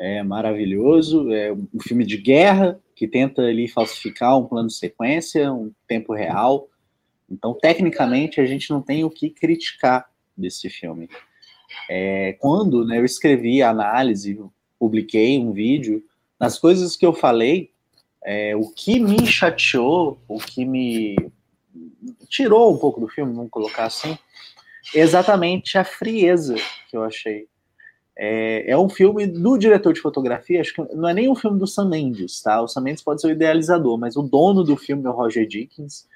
[0.00, 1.30] é maravilhoso.
[1.30, 6.14] É um filme de guerra que tenta ali falsificar um plano de sequência, um tempo
[6.14, 6.68] real.
[7.30, 11.08] Então, tecnicamente, a gente não tem o que criticar desse filme.
[11.88, 14.42] É, quando né, eu escrevi a análise,
[14.78, 16.02] publiquei um vídeo,
[16.38, 17.70] nas coisas que eu falei,
[18.24, 21.14] é, o que me chateou, o que me
[22.28, 24.16] tirou um pouco do filme, vamos colocar assim,
[24.94, 26.56] é exatamente a frieza
[26.88, 27.46] que eu achei.
[28.22, 31.58] É, é, um filme do diretor de fotografia, acho que não é nem um filme
[31.58, 32.60] do Sam Mendes, tá?
[32.60, 35.46] O Sam Mendes pode ser o idealizador, mas o dono do filme é o Roger
[35.46, 36.06] Dickens.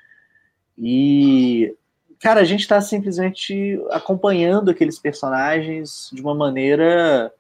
[0.77, 1.75] E,
[2.21, 7.33] cara, a gente está simplesmente acompanhando aqueles personagens de uma maneira.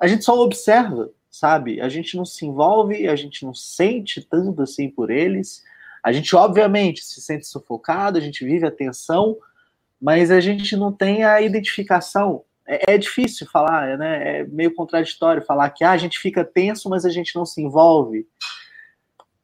[0.00, 1.80] A gente só observa, sabe?
[1.80, 5.64] A gente não se envolve, a gente não sente tanto assim por eles.
[6.00, 9.36] A gente, obviamente, se sente sufocado, a gente vive a tensão,
[10.00, 12.44] mas a gente não tem a identificação.
[12.66, 14.40] É, é difícil falar, né?
[14.40, 17.62] É meio contraditório falar que ah, a gente fica tenso, mas a gente não se
[17.62, 18.26] envolve.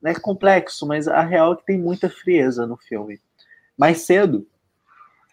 [0.05, 3.21] É complexo, mas a real é que tem muita frieza no filme.
[3.79, 4.47] Mais cedo,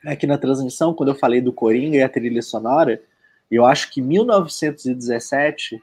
[0.05, 3.01] aqui na transmissão, quando eu falei do Coringa e a trilha sonora,
[3.49, 5.81] eu acho que 1917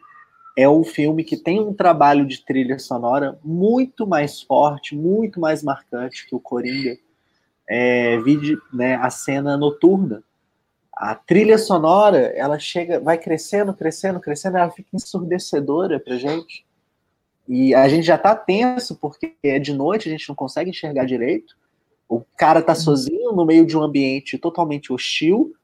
[0.56, 5.62] é um filme que tem um trabalho de trilha sonora muito mais forte, muito mais
[5.62, 6.96] marcante que o Coringa.
[7.68, 10.22] É, vide né, a cena noturna.
[10.96, 16.64] A trilha sonora, ela chega, vai crescendo, crescendo, crescendo, ela fica ensurdecedora pra gente.
[17.46, 21.04] E a gente já tá tenso porque é de noite, a gente não consegue enxergar
[21.04, 21.54] direito.
[22.08, 25.54] O cara tá sozinho no meio de um ambiente totalmente hostil.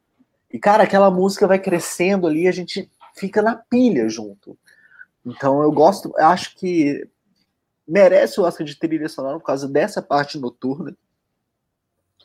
[0.53, 4.57] E, cara, aquela música vai crescendo ali, a gente fica na pilha junto.
[5.25, 7.09] Então eu gosto, eu acho que
[7.89, 10.95] merece o Oscar de trilha sonora por causa dessa parte noturna.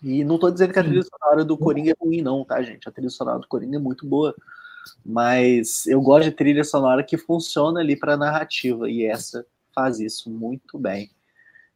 [0.03, 2.87] E não estou dizendo que a trilha sonora do Coringa é ruim, não, tá, gente?
[2.87, 4.35] A trilha sonora do Coringa é muito boa.
[5.05, 10.29] Mas eu gosto de trilha sonora que funciona ali para narrativa, e essa faz isso
[10.29, 11.11] muito bem.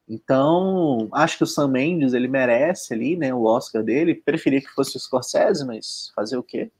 [0.07, 4.15] Então, acho que o Sam Mendes, ele merece ali, né, o Oscar dele.
[4.15, 6.71] Preferia que fosse o Scorsese, mas fazer o quê?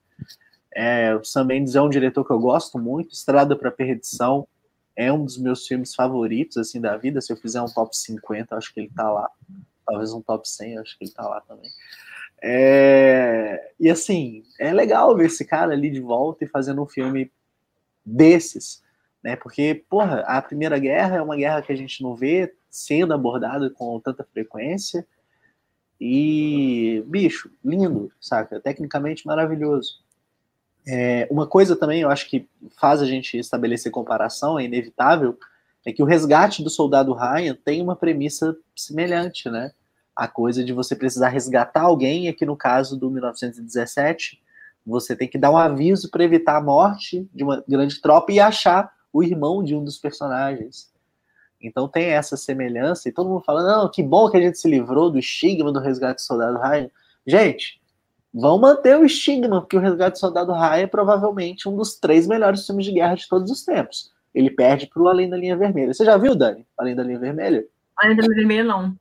[0.74, 3.14] É, o Sam Mendes é um diretor que eu gosto muito.
[3.14, 4.48] Estrada para Perdição
[4.96, 7.22] é um dos meus filmes favoritos, assim, da vida.
[7.22, 9.30] Se eu fizer um top 50, acho que ele tá lá.
[9.92, 11.70] Talvez um top 100, acho que ele tá lá também.
[12.42, 13.74] É...
[13.78, 17.30] E assim, é legal ver esse cara ali de volta e fazendo um filme
[18.06, 18.82] desses,
[19.22, 19.36] né?
[19.36, 23.70] Porque, porra, a Primeira Guerra é uma guerra que a gente não vê sendo abordada
[23.70, 25.06] com tanta frequência.
[26.00, 28.62] E, bicho, lindo, saca?
[28.62, 30.02] Tecnicamente maravilhoso.
[30.88, 32.48] É, uma coisa também, eu acho que
[32.80, 35.38] faz a gente estabelecer comparação, é inevitável,
[35.86, 39.74] é que o resgate do soldado Ryan tem uma premissa semelhante, né?
[40.22, 44.40] A coisa de você precisar resgatar alguém, aqui no caso do 1917,
[44.86, 48.40] você tem que dar um aviso para evitar a morte de uma grande tropa e
[48.40, 50.92] achar o irmão de um dos personagens.
[51.60, 54.70] Então tem essa semelhança, e todo mundo fala, não, que bom que a gente se
[54.70, 56.92] livrou do estigma do resgate do soldado Ryan.
[57.26, 57.82] Gente,
[58.32, 62.28] vão manter o estigma, porque o resgate do soldado Ryan é provavelmente um dos três
[62.28, 64.12] melhores filmes de guerra de todos os tempos.
[64.36, 65.96] Ele perde para o Além da Linha Vermelha.
[65.96, 66.64] Você já viu, Dani?
[66.78, 67.66] Além da Linha Vermelha?
[67.98, 68.96] Além da Linha Vermelha, não.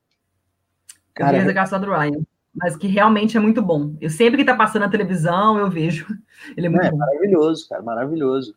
[1.14, 2.22] Cara, eu vi do Ryan,
[2.54, 3.94] mas que realmente é muito bom.
[4.00, 6.06] Eu sempre que tá passando na televisão, eu vejo.
[6.56, 6.98] Ele é muito é, bom.
[6.98, 8.54] maravilhoso, cara, maravilhoso.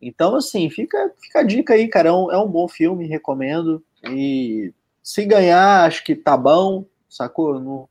[0.00, 2.10] Então, assim, fica, fica a dica aí, cara.
[2.10, 3.82] É um, é um bom filme, recomendo.
[4.10, 4.72] E
[5.02, 7.58] se ganhar, acho que tá bom, sacou?
[7.58, 7.88] Não,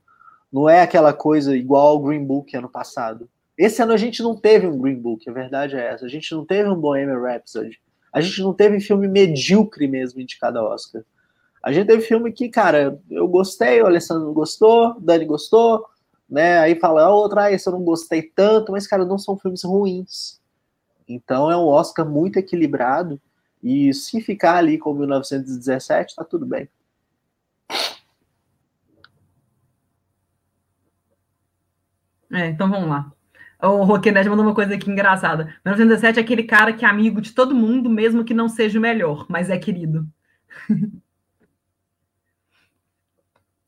[0.52, 3.28] não é aquela coisa igual ao Green Book ano passado.
[3.56, 6.06] Esse ano a gente não teve um Green Book, a verdade é essa.
[6.06, 7.80] A gente não teve um Bohemian Rhapsody.
[8.12, 11.02] A gente não teve filme medíocre mesmo indicado a Oscar.
[11.64, 15.86] A gente teve filme que, cara, eu gostei, o Alessandro gostou, o Dani gostou,
[16.28, 16.58] né?
[16.58, 19.64] Aí fala, a outra, ah, esse eu não gostei tanto, mas, cara, não são filmes
[19.64, 20.38] ruins.
[21.08, 23.18] Então é um Oscar muito equilibrado.
[23.62, 26.68] E se ficar ali com 1917, tá tudo bem.
[32.30, 33.10] É, então vamos lá.
[33.62, 35.44] O Roquenete mandou uma coisa aqui engraçada.
[35.64, 38.82] 1917 é aquele cara que é amigo de todo mundo, mesmo que não seja o
[38.82, 40.06] melhor, mas é querido.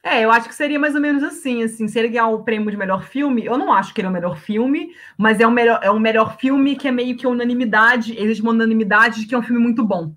[0.06, 2.70] É, eu acho que seria mais ou menos assim, assim, se ele ganhar o prêmio
[2.70, 5.50] de melhor filme, eu não acho que ele é o melhor filme, mas é um
[5.50, 9.34] melhor, é um melhor filme que é meio que unanimidade, existe uma unanimidade de que
[9.34, 10.14] é um filme muito bom.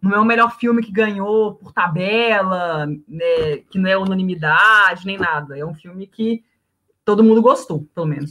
[0.00, 5.18] Não é o melhor filme que ganhou por tabela, né, que não é unanimidade, nem
[5.18, 5.58] nada.
[5.58, 6.44] É um filme que
[7.04, 8.30] todo mundo gostou, pelo menos.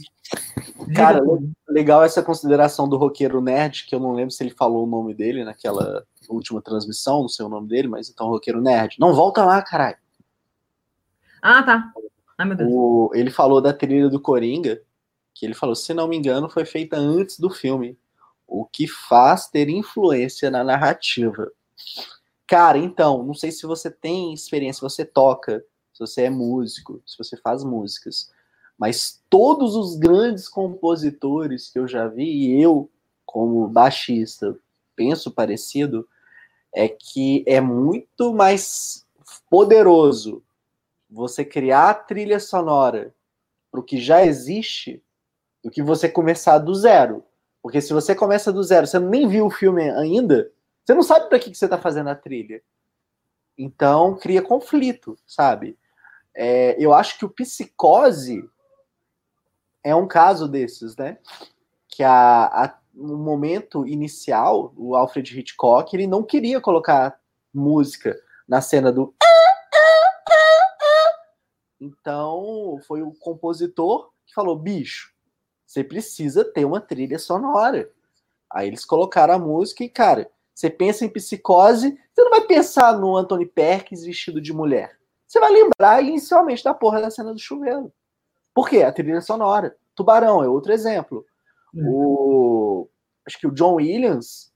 [0.94, 1.20] Cara,
[1.68, 5.12] legal essa consideração do roqueiro nerd, que eu não lembro se ele falou o nome
[5.12, 8.96] dele naquela última transmissão, não sei o nome dele, mas então roqueiro nerd.
[8.98, 9.98] Não volta lá, caralho.
[11.46, 11.92] Ah, tá.
[12.38, 12.70] Ai, meu Deus.
[12.72, 14.80] O, ele falou da trilha do Coringa,
[15.34, 17.98] que ele falou, se não me engano, foi feita antes do filme.
[18.46, 21.52] O que faz ter influência na narrativa.
[22.46, 27.02] Cara, então, não sei se você tem experiência, se você toca, se você é músico,
[27.04, 28.32] se você faz músicas,
[28.78, 32.90] mas todos os grandes compositores que eu já vi, e eu,
[33.26, 34.56] como baixista,
[34.96, 36.08] penso parecido,
[36.72, 39.06] é que é muito mais
[39.50, 40.42] poderoso
[41.14, 43.14] você criar a trilha sonora
[43.70, 45.02] para o que já existe
[45.62, 47.24] do que você começar do zero.
[47.62, 50.50] Porque se você começa do zero, você nem viu o filme ainda,
[50.84, 52.60] você não sabe para que, que você está fazendo a trilha.
[53.56, 55.78] Então, cria conflito, sabe?
[56.34, 58.48] É, eu acho que o Psicose
[59.82, 61.18] é um caso desses, né?
[61.88, 67.18] Que a, a, no momento inicial, o Alfred Hitchcock, ele não queria colocar
[67.52, 69.14] música na cena do
[71.80, 75.12] então, foi o compositor que falou: bicho,
[75.66, 77.90] você precisa ter uma trilha sonora.
[78.50, 82.96] Aí eles colocaram a música e, cara, você pensa em psicose, você não vai pensar
[82.96, 84.96] no Anthony Perkins vestido de mulher.
[85.26, 87.92] Você vai lembrar inicialmente da porra da cena do chuveiro.
[88.54, 88.82] Por quê?
[88.82, 89.76] A trilha sonora.
[89.96, 91.26] Tubarão é outro exemplo.
[91.74, 91.90] Uhum.
[91.90, 92.88] O,
[93.26, 94.52] acho que o John Williams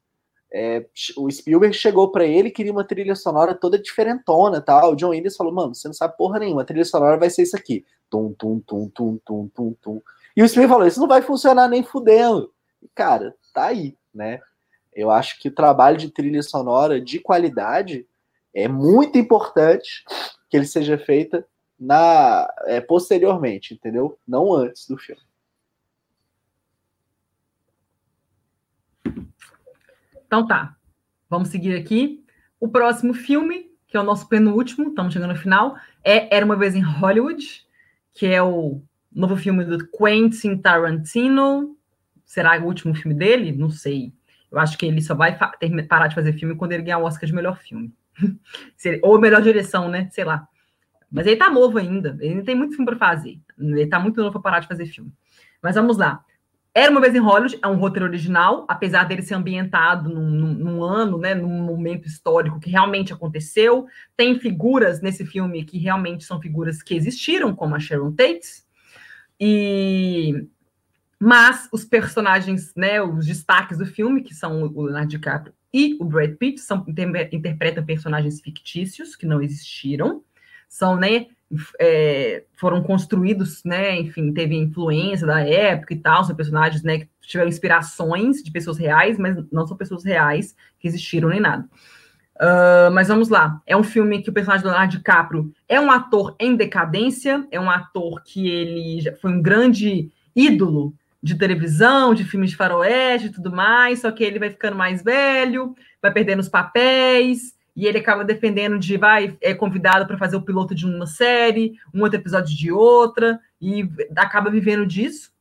[0.53, 0.87] é,
[1.17, 4.93] o Spielberg chegou para ele e queria uma trilha sonora toda diferentona, tal.
[4.93, 7.43] O John Williams falou: "Mano, você não sabe porra nenhuma, a trilha sonora vai ser
[7.43, 7.85] isso aqui.
[8.11, 10.03] Tum tum tum tum tum tum tum".
[10.37, 12.53] E o Spielberg falou: "Isso não vai funcionar nem fudendo".
[12.83, 14.41] E cara, tá aí, né?
[14.95, 18.07] Eu acho que o trabalho de trilha sonora de qualidade
[18.55, 20.05] é muito importante
[20.51, 21.47] que ele seja feita
[21.79, 24.19] na é, posteriormente, entendeu?
[24.27, 25.23] Não antes do filme.
[30.29, 30.77] Então tá,
[31.29, 32.23] vamos seguir aqui.
[32.61, 36.55] O próximo filme, que é o nosso penúltimo, estamos chegando no final, é Era uma
[36.55, 37.67] vez em Hollywood.
[38.15, 41.77] que é o novo filme do Quentin Tarantino.
[42.27, 43.53] Será o último filme dele?
[43.53, 44.13] Não sei.
[44.51, 45.39] Eu acho que ele só vai
[45.89, 47.93] parar de fazer filme quando ele ganhar o Oscar de melhor filme.
[49.03, 50.09] Ou melhor direção, né?
[50.11, 50.47] Sei lá.
[51.11, 52.19] Mas ele tá novo ainda.
[52.21, 53.41] Ele tem muito filme para fazer.
[53.59, 55.11] Ele tá muito novo para parar de fazer filme.
[55.63, 56.23] Mas vamos lá.
[56.79, 60.55] Era uma vez em Hollywood, é um roteiro original, apesar dele ser ambientado num, num,
[60.55, 63.89] num, ano, né, num momento histórico que realmente aconteceu.
[64.17, 68.63] Tem figuras nesse filme que realmente são figuras que existiram, como a Sharon Tate.
[69.41, 70.47] E
[71.19, 76.05] mas os personagens, né, os destaques do filme, que são o Leonardo DiCaprio e o
[76.05, 76.87] Brad Pitt, são,
[77.33, 80.23] interpretam personagens fictícios que não existiram.
[80.69, 81.27] São, né,
[81.81, 87.09] é, foram construídos, né, enfim, teve influência da época e tal, são personagens, né, que
[87.23, 91.67] tiveram inspirações de pessoas reais, mas não são pessoas reais que existiram nem nada.
[92.37, 95.91] Uh, mas vamos lá, é um filme que o personagem do Leonardo DiCaprio é um
[95.91, 102.15] ator em decadência, é um ator que ele já foi um grande ídolo de televisão,
[102.15, 106.13] de filmes de faroeste e tudo mais, só que ele vai ficando mais velho, vai
[106.13, 110.75] perdendo os papéis, e ele acaba defendendo de vai é convidado para fazer o piloto
[110.75, 115.33] de uma série, um outro episódio de outra e acaba vivendo disso.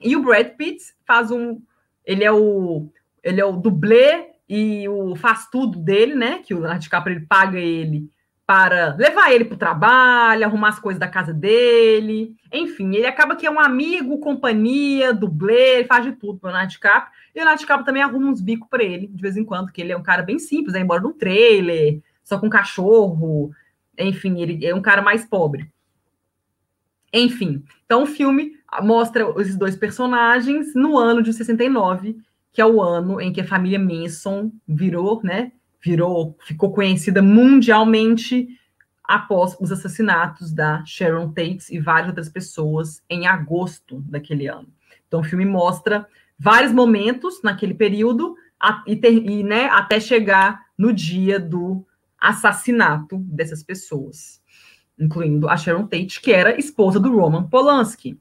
[0.00, 1.60] E o Brad Pitt faz um,
[2.02, 2.88] ele é o
[3.22, 6.38] ele é o dublê e o faz tudo dele, né?
[6.38, 8.08] Que o Leonardo DiCaprio ele paga ele
[8.50, 12.34] para levar ele para o trabalho, arrumar as coisas da casa dele.
[12.52, 16.50] Enfim, ele acaba que é um amigo, companhia, dublê, ele faz de tudo para o
[16.50, 17.12] Leonardo DiCaprio.
[17.32, 19.80] E o Leonardo DiCaprio também arruma uns bicos para ele, de vez em quando, que
[19.80, 23.52] ele é um cara bem simples, é embora num trailer, só com cachorro.
[23.96, 25.70] Enfim, ele é um cara mais pobre.
[27.12, 32.18] Enfim, então o filme mostra esses dois personagens no ano de 69,
[32.52, 35.52] que é o ano em que a família Manson virou, né,
[35.82, 38.48] virou, ficou conhecida mundialmente
[39.02, 44.68] após os assassinatos da Sharon Tate e várias outras pessoas em agosto daquele ano.
[45.08, 46.06] Então, o filme mostra
[46.38, 51.84] vários momentos naquele período a, e, ter, e né, até chegar no dia do
[52.20, 54.40] assassinato dessas pessoas,
[54.98, 58.20] incluindo a Sharon Tate, que era esposa do Roman Polanski.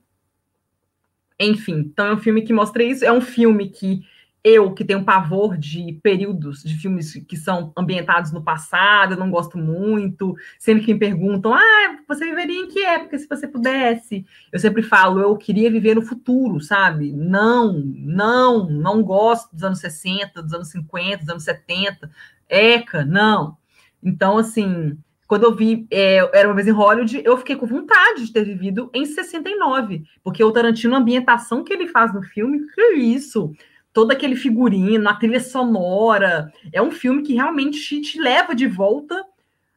[1.40, 3.06] Enfim, então é um filme que mostra isso.
[3.06, 4.02] É um filme que
[4.44, 9.30] eu, que tenho pavor de períodos de filmes que são ambientados no passado, eu não
[9.30, 10.36] gosto muito.
[10.58, 14.26] Sempre que me perguntam, ah, você viveria em que época se você pudesse?
[14.52, 17.12] Eu sempre falo, eu queria viver no futuro, sabe?
[17.12, 22.10] Não, não, não gosto dos anos 60, dos anos 50, dos anos 70.
[22.48, 23.58] Eca, não.
[24.02, 28.26] Então, assim, quando eu vi é, Era Uma Vez em Hollywood, eu fiquei com vontade
[28.26, 32.66] de ter vivido em 69, porque o Tarantino, a ambientação que ele faz no filme,
[32.74, 33.54] que isso?
[33.94, 36.52] Todo aquele figurino, a trilha sonora.
[36.72, 39.26] É um filme que realmente te, leva de volta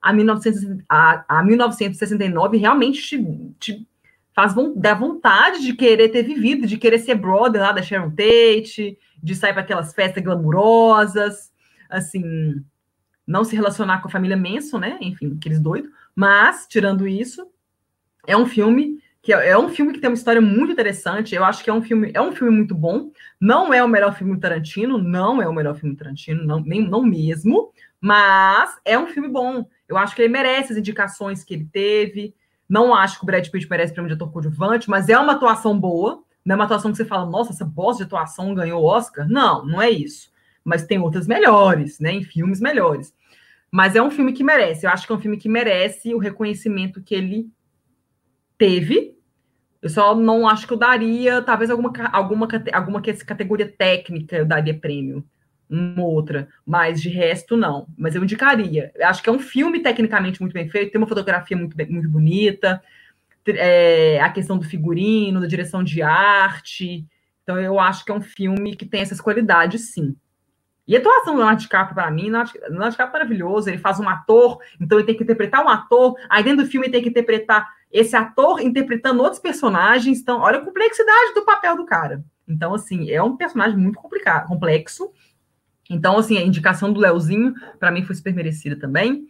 [0.00, 3.88] a, 1900, a, a 1969, realmente te, te
[4.34, 8.98] faz dar vontade de querer ter vivido, de querer ser brother lá da Sharon Tate,
[9.22, 11.52] de sair para aquelas festas glamurosas,
[11.88, 12.24] assim,
[13.26, 14.98] não se relacionar com a família Manson, né?
[15.00, 15.90] Enfim, aqueles doidos.
[16.14, 17.46] Mas, tirando isso,
[18.26, 21.34] é um filme que é, é um filme que tem uma história muito interessante.
[21.34, 23.10] Eu acho que é um filme, é um filme muito bom.
[23.40, 27.04] Não é o melhor filme Tarantino, não é o melhor filme Tarantino, não, nem, não
[27.04, 27.70] mesmo,
[28.00, 29.64] mas é um filme bom.
[29.88, 32.34] Eu acho que ele merece as indicações que ele teve.
[32.68, 35.78] Não acho que o Brad Pitt merece prêmio de ator coadjuvante, mas é uma atuação
[35.78, 36.22] boa.
[36.44, 39.28] Não é uma atuação que você fala, nossa, essa bosta de atuação ganhou Oscar.
[39.28, 40.32] Não, não é isso.
[40.64, 42.12] Mas tem outras melhores, né?
[42.12, 43.14] Em filmes melhores.
[43.70, 44.84] Mas é um filme que merece.
[44.84, 47.48] Eu acho que é um filme que merece o reconhecimento que ele
[48.56, 49.16] teve.
[49.80, 54.78] Eu só não acho que eu daria, talvez alguma, alguma, alguma categoria técnica eu daria
[54.78, 55.24] prêmio,
[55.68, 57.88] uma outra, mas de resto não.
[57.98, 58.92] Mas eu indicaria.
[58.94, 62.08] Eu acho que é um filme tecnicamente muito bem feito, tem uma fotografia muito, muito
[62.08, 62.80] bonita,
[63.46, 67.04] é, a questão do figurino, da direção de arte.
[67.42, 70.14] Então eu acho que é um filme que tem essas qualidades, sim.
[70.86, 73.68] E a atuação do Leonardo DiCaprio, para mim, Leonardo DiCaprio é maravilhoso.
[73.68, 76.14] Ele faz um ator, então ele tem que interpretar um ator.
[76.28, 80.20] Aí dentro do filme ele tem que interpretar esse ator interpretando outros personagens.
[80.20, 82.24] Então, olha a complexidade do papel do cara.
[82.48, 85.12] Então, assim, é um personagem muito complicado, complexo.
[85.88, 89.26] Então, assim, a indicação do Leozinho, para mim, foi super merecida também.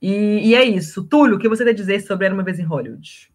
[0.00, 1.04] E, e, é isso.
[1.04, 3.30] Túlio, o que você tem a dizer sobre Era Uma Vez em Hollywood?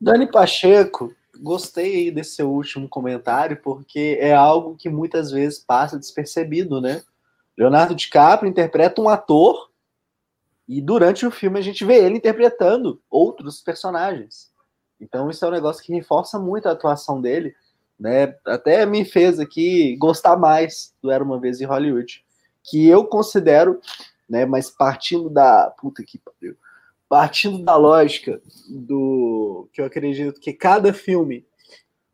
[0.00, 6.80] Dani Pacheco, gostei desse seu último comentário, porque é algo que muitas vezes passa despercebido,
[6.80, 7.02] né?
[7.56, 9.70] Leonardo DiCaprio interpreta um ator
[10.76, 14.50] e durante o filme a gente vê ele interpretando outros personagens.
[15.00, 17.54] Então isso é um negócio que reforça muito a atuação dele,
[17.98, 18.34] né?
[18.46, 22.24] Até me fez aqui gostar mais do Era uma vez em Hollywood,
[22.64, 23.80] que eu considero,
[24.28, 26.56] né, mas partindo da puta que pariu.
[27.08, 31.44] partindo da lógica do que eu acredito que cada filme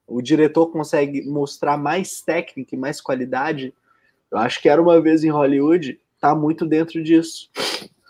[0.08, 3.72] o diretor consegue mostrar mais técnica e mais qualidade,
[4.32, 7.48] eu acho que era uma vez em Hollywood, tá muito dentro disso.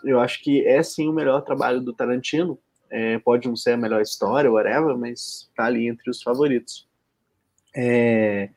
[0.03, 2.57] Eu acho que é sim o melhor trabalho do Tarantino.
[2.89, 6.87] É, pode não ser a melhor história, whatever, mas tá ali entre os favoritos.
[7.75, 8.49] É...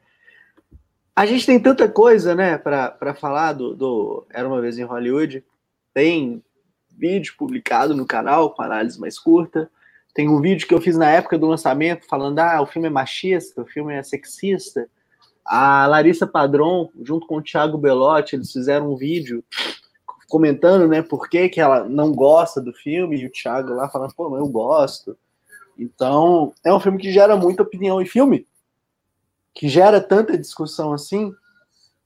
[1.14, 5.45] A gente tem tanta coisa, né, para falar do, do Era uma vez em Hollywood.
[5.93, 6.43] Tem
[6.90, 9.70] vídeo publicado no canal com análise mais curta.
[10.14, 12.90] Tem um vídeo que eu fiz na época do lançamento falando: ah, o filme é
[12.90, 14.88] machista, o filme é sexista.
[15.45, 19.45] A Larissa Padron, junto com o Thiago Belotti, eles fizeram um vídeo
[20.32, 24.14] comentando, né, por que, que ela não gosta do filme, e o Thiago lá falando,
[24.14, 25.14] pô, eu gosto.
[25.78, 28.00] Então, é um filme que gera muita opinião.
[28.00, 28.48] E filme
[29.52, 31.34] que gera tanta discussão assim,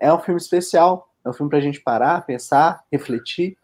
[0.00, 1.08] é um filme especial.
[1.24, 3.56] É um filme pra gente parar, pensar, refletir.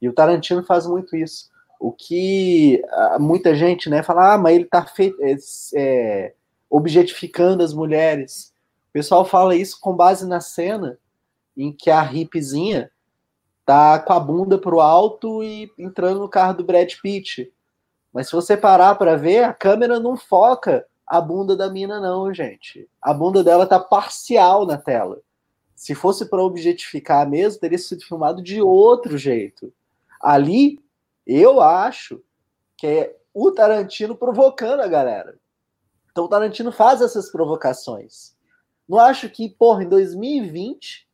[0.00, 1.50] E o Tarantino faz muito isso.
[1.78, 2.82] O que
[3.20, 4.86] muita gente né, fala, ah, mas ele está
[5.20, 5.36] é,
[5.74, 6.34] é,
[6.70, 8.54] objetificando as mulheres.
[8.88, 10.98] O pessoal fala isso com base na cena
[11.54, 12.90] em que a hippiezinha
[13.66, 17.52] tá com a bunda pro alto e entrando no carro do Brad Pitt.
[18.12, 22.32] Mas se você parar para ver, a câmera não foca a bunda da mina, não,
[22.32, 22.88] gente.
[23.02, 25.20] A bunda dela tá parcial na tela.
[25.74, 29.72] Se fosse para objetificar mesmo, teria sido filmado de outro jeito.
[30.20, 30.80] Ali,
[31.26, 32.22] eu acho
[32.76, 35.38] que é o Tarantino provocando a galera.
[36.10, 38.34] Então o Tarantino faz essas provocações.
[38.88, 41.06] Não acho que, porra, em 2020,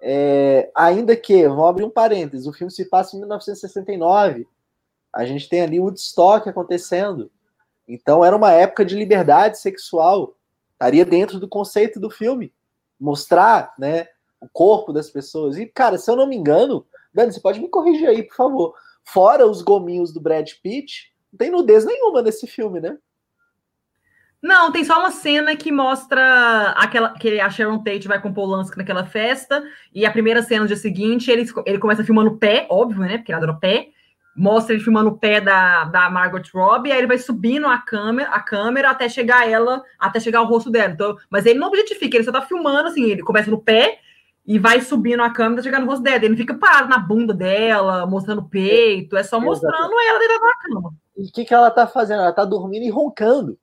[0.00, 4.46] é, ainda que, vamos abrir um parênteses, o filme se passa em 1969,
[5.12, 7.30] a gente tem ali Woodstock acontecendo.
[7.88, 10.36] Então era uma época de liberdade sexual,
[10.72, 12.52] estaria dentro do conceito do filme,
[13.00, 14.06] mostrar, né,
[14.40, 15.56] o corpo das pessoas.
[15.56, 18.74] E cara, se eu não me engano, Dani, você pode me corrigir aí, por favor.
[19.04, 22.98] Fora os gominhos do Brad Pitt, não tem nudez nenhuma nesse filme, né?
[24.42, 28.34] Não, tem só uma cena que mostra aquela que a Sharon Tate vai com o
[28.34, 29.62] Polanski naquela festa,
[29.94, 33.18] e a primeira cena no dia seguinte, ele, ele começa filmando o pé, óbvio, né?
[33.18, 33.88] Porque ele adora o pé.
[34.36, 38.28] Mostra ele filmando o pé da, da Margot Robbie, aí ele vai subindo a câmera,
[38.28, 40.92] a câmera até chegar ela, até chegar o rosto dela.
[40.92, 43.98] Então, mas ele não objetifica, ele só tá filmando assim, ele começa no pé,
[44.46, 46.18] e vai subindo a câmera chegando no rosto dela.
[46.18, 50.08] Ele não fica parado na bunda dela, mostrando o peito, é só mostrando Exatamente.
[50.08, 50.94] ela dentro da cama.
[51.16, 52.22] E o que, que ela tá fazendo?
[52.22, 53.58] Ela tá dormindo e roncando.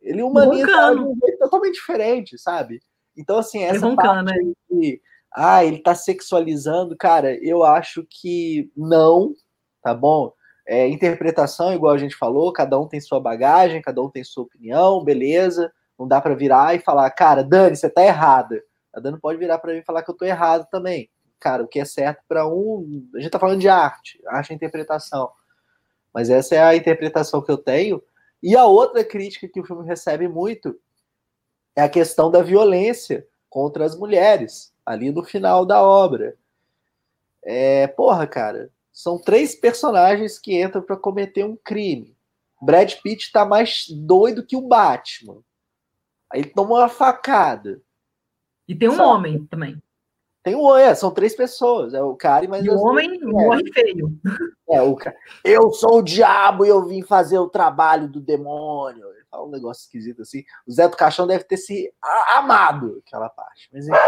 [0.00, 2.80] Ele humaniza de um jeito totalmente diferente, sabe?
[3.16, 4.52] Então, assim, essa parte né?
[4.68, 5.00] que,
[5.32, 9.34] ah, ele tá sexualizando, cara, eu acho que não,
[9.82, 10.32] tá bom?
[10.66, 14.44] É, interpretação, igual a gente falou, cada um tem sua bagagem, cada um tem sua
[14.44, 15.72] opinião, beleza.
[15.98, 18.62] Não dá para virar e falar, cara, Dani, você tá errada.
[18.94, 21.10] A Dani pode virar para mim e falar que eu tô errado também.
[21.40, 23.08] Cara, o que é certo para um.
[23.14, 25.30] A gente tá falando de arte, arte é interpretação.
[26.12, 28.02] Mas essa é a interpretação que eu tenho.
[28.42, 30.78] E a outra crítica que o filme recebe muito
[31.74, 36.36] é a questão da violência contra as mulheres, ali no final da obra.
[37.42, 42.16] É, porra, cara, são três personagens que entram para cometer um crime.
[42.60, 45.40] Brad Pitt tá mais doido que o Batman.
[46.32, 47.80] Aí ele toma uma facada.
[48.66, 49.08] E tem um Sabe?
[49.08, 49.82] homem também.
[50.48, 51.92] Tem um é, são três pessoas.
[51.92, 54.18] É o cara e mais E o homem morre feio.
[54.66, 55.14] É, o cara.
[55.44, 59.04] Eu sou o diabo e eu vim fazer o trabalho do demônio.
[59.30, 60.42] Fala um negócio esquisito assim.
[60.66, 61.92] O Zé do Caixão deve ter se
[62.34, 63.68] amado aquela parte.
[63.70, 63.98] Mas enfim.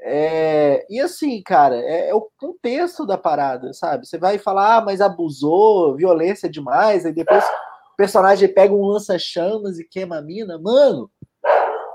[0.00, 4.06] É, e assim, cara, é, é, o contexto da parada, sabe?
[4.06, 7.44] Você vai falar, ah, mas abusou, violência demais, aí depois
[7.92, 10.58] o personagem pega um lança-chamas e queima a mina.
[10.58, 11.10] Mano,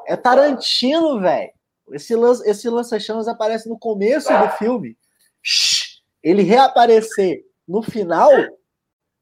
[0.06, 1.57] é Tarantino, velho.
[1.92, 4.98] Esse, lança, esse lança-chamas aparece no começo do filme.
[6.22, 8.32] Ele reaparecer no final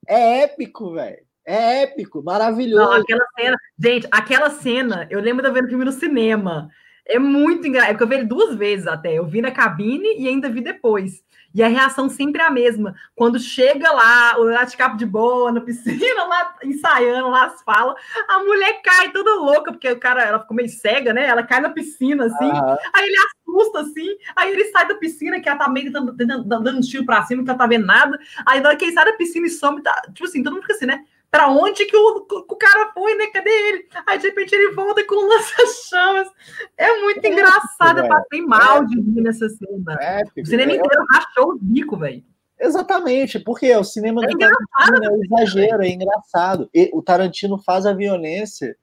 [0.08, 1.26] é épico, velho.
[1.46, 2.90] É épico, maravilhoso.
[2.90, 6.70] Não, aquela cena, gente, aquela cena, eu lembro de ver o filme no cinema.
[7.08, 9.14] É muito engraçado, é porque eu vi ele duas vezes até.
[9.14, 11.24] Eu vi na cabine e ainda vi depois.
[11.56, 12.94] E a reação sempre é a mesma.
[13.16, 17.96] Quando chega lá, o Leonardo de boa, na piscina, lá ensaiando, lá as falas,
[18.28, 21.26] a mulher cai toda louca, porque o cara, ela ficou meio cega, né?
[21.26, 22.78] Ela cai na piscina, assim, uhum.
[22.94, 26.78] aí ele assusta, assim, aí ele sai da piscina, que ela tá meio dando, dando
[26.78, 28.20] um tiro pra cima, que ela tá vendo nada.
[28.46, 30.64] Aí na hora que ele sai da piscina e some, tá, tipo assim, todo mundo
[30.64, 31.06] fica assim, né?
[31.30, 33.28] Pra onde que o, o cara foi, né?
[33.28, 33.88] Cadê ele?
[34.08, 36.30] Aí de repente ele volta com lança-chamas.
[36.78, 38.00] É muito é engraçado.
[38.00, 39.98] eu passei mal é de rir nessa cena.
[40.02, 42.24] É, o cinema é, inteiro rachou o bico, velho.
[42.60, 46.70] Exatamente, porque o cinema é do Tarantino é um exagero, é engraçado.
[46.74, 48.78] E o Tarantino faz a violência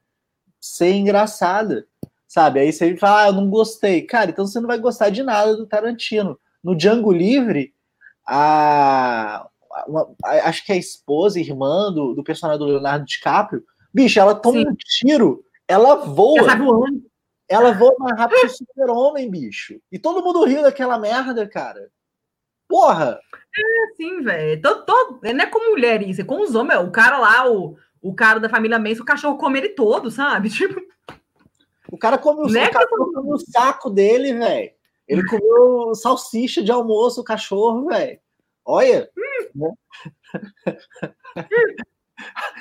[0.61, 1.87] ser engraçada,
[2.29, 2.61] sabe?
[2.61, 4.03] Aí você fala, ah, eu não gostei.
[4.03, 6.39] Cara, então você não vai gostar de nada do Tarantino.
[6.63, 7.75] No Django Livre,
[8.27, 9.49] a,
[9.87, 13.65] uma, acho que é a esposa, irmã do, do personagem do Leonardo DiCaprio.
[13.93, 14.69] Bicho, ela toma Sim.
[14.69, 16.39] um tiro, ela voa.
[16.39, 17.03] Ela, voando.
[17.49, 19.81] ela voa mais rápido que o super-homem, bicho.
[19.91, 21.91] E todo mundo riu daquela merda, cara.
[22.69, 23.19] Porra!
[23.55, 24.63] É, sim, velho.
[25.23, 26.81] Não é com mulher isso, é com os homens.
[26.81, 30.49] O cara lá, o, o cara da família Manson, o cachorro come ele todo, sabe?
[30.51, 30.81] Tipo.
[31.91, 34.71] O cara come o, é o, come o saco dele, velho.
[35.07, 38.19] Ele comeu salsicha de almoço, o cachorro, velho.
[38.65, 39.09] Olha.
[39.17, 39.49] Hum.
[39.55, 39.71] Né?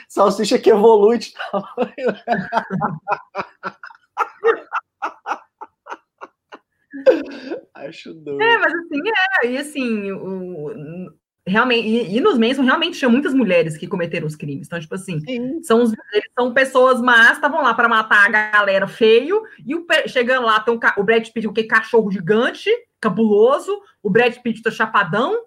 [0.08, 1.96] salsicha que evolui de tamanho.
[7.74, 8.42] Acho doido.
[8.42, 9.00] É, mas assim,
[9.44, 11.12] é, e assim, o,
[11.48, 14.68] realmente, e, e nos Manson realmente tinha muitas mulheres que cometeram os crimes.
[14.68, 15.20] Então, tipo assim,
[15.64, 15.82] são,
[16.14, 20.60] eles são pessoas más, estavam lá para matar a galera feio, e o, chegando lá,
[20.60, 22.70] tem um, o Brad Pitt, o que cachorro gigante,
[23.00, 25.46] cabuloso, o Brad Pitt tá chapadão,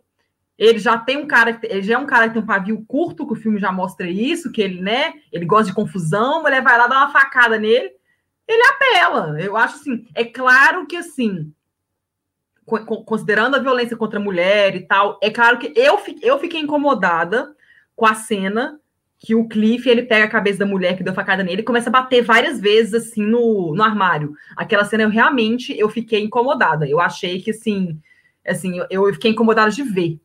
[0.58, 3.26] ele já tem um cara, ele já é um cara que tem um pavio curto,
[3.26, 6.78] que o filme já mostra isso, que ele, né, ele gosta de confusão, mulher vai
[6.78, 7.90] lá dar uma facada nele,
[8.46, 9.40] ele apela.
[9.40, 11.52] Eu acho assim, é claro que assim,
[13.04, 17.54] considerando a violência contra a mulher e tal, é claro que eu, eu fiquei incomodada
[17.96, 18.80] com a cena
[19.18, 21.88] que o Cliff ele pega a cabeça da mulher que deu facada nele e começa
[21.88, 24.34] a bater várias vezes assim no, no armário.
[24.54, 26.86] Aquela cena eu realmente eu fiquei incomodada.
[26.86, 27.98] Eu achei que assim,
[28.46, 30.20] assim, eu, eu fiquei incomodada de ver.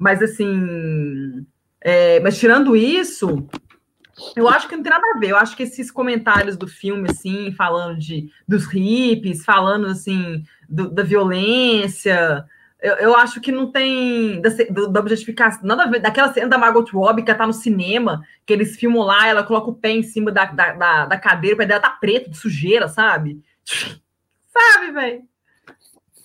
[0.00, 1.46] Mas assim,
[1.78, 3.46] é, mas tirando isso,
[4.34, 5.28] eu acho que não tem nada a ver.
[5.28, 10.90] Eu acho que esses comentários do filme, assim, falando de dos hippies, falando assim do,
[10.90, 12.46] da violência,
[12.80, 14.48] eu, eu, acho que não tem da,
[14.88, 16.00] da objetificação, nada a ver.
[16.00, 19.68] Daquela cena da Margot Robbie que tá no cinema, que eles filmam lá, ela coloca
[19.68, 22.38] o pé em cima da, da, da, da cadeira, o pé dela tá preto, de
[22.38, 23.38] sujeira, sabe?
[24.48, 25.29] sabe, velho?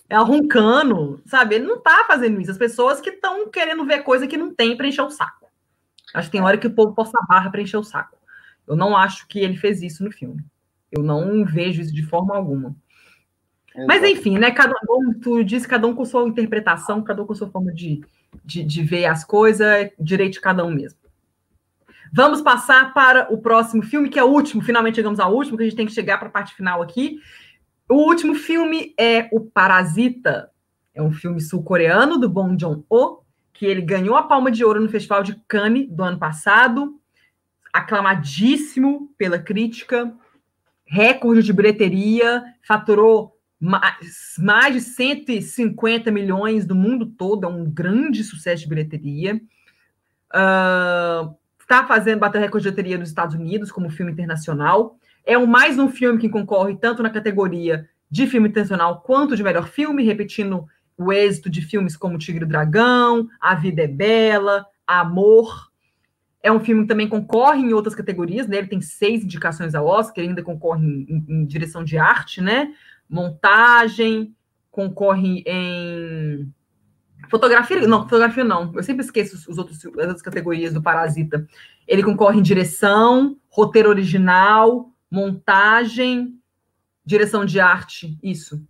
[0.10, 1.56] É roncando, sabe?
[1.56, 2.52] Ele não tá fazendo isso.
[2.52, 5.49] As pessoas que estão querendo ver coisa que não tem para encher o saco.
[6.14, 8.18] Acho que tem hora que o povo possa barra para encher o saco.
[8.68, 10.44] Eu não acho que ele fez isso no filme.
[10.91, 12.76] Eu não vejo isso de forma alguma.
[13.76, 13.88] Exato.
[13.88, 14.52] Mas enfim, né?
[14.52, 18.02] Cada um, tu disse, cada um com sua interpretação, cada um com sua forma de,
[18.44, 20.99] de, de ver as coisas, é direito de cada um mesmo.
[22.14, 24.61] Vamos passar para o próximo filme, que é o último.
[24.61, 27.19] Finalmente chegamos ao último, que a gente tem que chegar para a parte final aqui.
[27.87, 30.49] O último filme é O Parasita.
[30.93, 34.89] É um filme sul-coreano do Bong Joon-ho, que ele ganhou a Palma de Ouro no
[34.89, 36.99] Festival de Cannes do ano passado,
[37.71, 40.13] aclamadíssimo pela crítica,
[40.85, 48.63] recorde de bilheteria, faturou mais, de 150 milhões do mundo todo, é um grande sucesso
[48.63, 49.39] de bilheteria.
[50.27, 54.97] Está uh, fazendo bater recorde de bilheteria nos Estados Unidos como filme internacional.
[55.26, 59.43] É um, mais um filme que concorre tanto na categoria de filme internacional quanto de
[59.43, 64.65] melhor filme, repetindo o êxito de filmes como Tigre e Dragão, A Vida é Bela,
[64.85, 65.72] Amor.
[66.43, 68.57] É um filme que também concorre em outras categorias, né?
[68.57, 72.39] Ele tem seis indicações ao Oscar, ele ainda concorre em, em, em direção de arte,
[72.39, 72.72] né?
[73.10, 74.35] Montagem,
[74.69, 76.53] concorre em
[77.30, 78.72] fotografia, não, fotografia não.
[78.76, 81.47] Eu sempre esqueço os outros as outras categorias do Parasita.
[81.88, 86.37] Ele concorre em direção, roteiro original, montagem,
[87.05, 88.61] direção de arte, isso.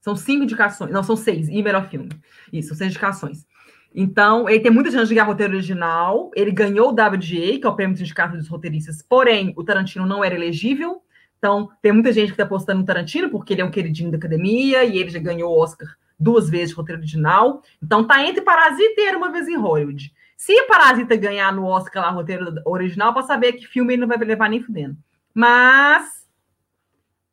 [0.00, 0.92] São cinco indicações.
[0.92, 1.48] Não, são seis.
[1.48, 2.10] E melhor filme.
[2.52, 3.46] Isso, são seis indicações.
[3.94, 6.30] Então, ele tem muita chance de ganhar roteiro original.
[6.34, 9.02] Ele ganhou o WGA, que é o prêmio de sindicato dos roteiristas.
[9.02, 11.02] Porém, o Tarantino não era elegível.
[11.38, 14.16] Então, tem muita gente que está apostando no Tarantino, porque ele é um queridinho da
[14.16, 15.88] academia e ele já ganhou o Oscar
[16.18, 17.62] duas vezes de roteiro original.
[17.82, 20.12] Então, tá entre Parasita e Uma Vez em Hollywood.
[20.36, 24.18] Se Parasita ganhar no Oscar lá roteiro original, para saber que filme ele não vai
[24.18, 24.96] levar nem fudendo.
[25.34, 26.26] Mas,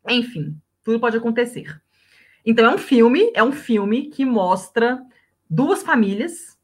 [0.09, 1.79] enfim, tudo pode acontecer.
[2.45, 4.99] Então é um filme, é um filme que mostra
[5.49, 6.57] duas famílias.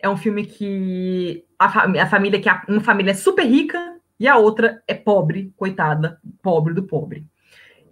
[0.00, 1.66] É um filme que a,
[2.02, 6.20] a família que a, uma família é super rica e a outra é pobre, coitada,
[6.42, 7.24] pobre do pobre.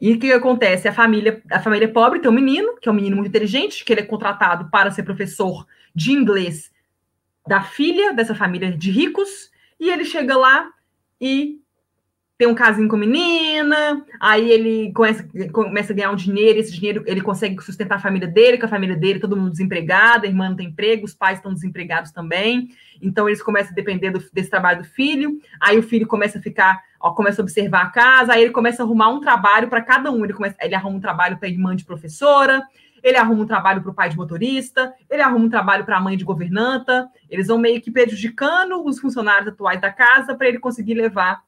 [0.01, 0.89] E o que acontece?
[0.89, 3.93] A família, a família pobre tem um menino, que é um menino muito inteligente, que
[3.93, 6.71] ele é contratado para ser professor de inglês
[7.47, 10.69] da filha dessa família de ricos, e ele chega lá
[11.21, 11.61] e
[12.39, 16.73] tem um casinho com a menina, aí ele começa, começa a ganhar um dinheiro, esse
[16.73, 20.29] dinheiro ele consegue sustentar a família dele, com a família dele, todo mundo desempregado, a
[20.29, 22.69] irmã não tem emprego, os pais estão desempregados também,
[23.01, 26.43] então eles começam a depender do, desse trabalho do filho, aí o filho começa a
[26.43, 29.81] ficar, ó, começa a observar a casa, aí ele começa a arrumar um trabalho para
[29.81, 32.63] cada um, ele, começa, ele arruma um trabalho para a irmã de professora,
[33.03, 36.01] ele arruma um trabalho para o pai de motorista, ele arruma um trabalho para a
[36.01, 40.59] mãe de governanta, eles vão meio que prejudicando os funcionários atuais da casa para ele
[40.59, 41.46] conseguir levar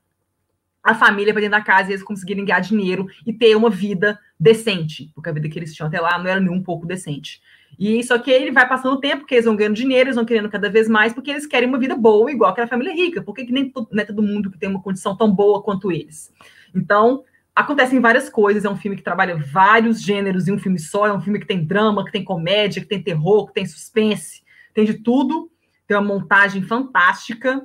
[0.89, 4.19] a família para dentro da casa e eles conseguirem ganhar dinheiro e ter uma vida
[4.41, 7.43] decente, porque a vida que eles tinham até lá não era nem um pouco decente.
[7.79, 10.25] E só que ele vai passando o tempo, porque eles vão ganhando dinheiro, eles vão
[10.25, 13.23] querendo cada vez mais, porque eles querem uma vida boa, igual aquela família rica.
[13.23, 15.63] Por que, que nem todo, não é todo mundo que tem uma condição tão boa
[15.63, 16.33] quanto eles?
[16.75, 17.23] Então,
[17.55, 18.65] acontecem várias coisas.
[18.65, 21.07] É um filme que trabalha vários gêneros em um filme só.
[21.07, 24.43] É um filme que tem drama, que tem comédia, que tem terror, que tem suspense,
[24.73, 25.51] tem de tudo.
[25.87, 27.65] Tem uma montagem fantástica.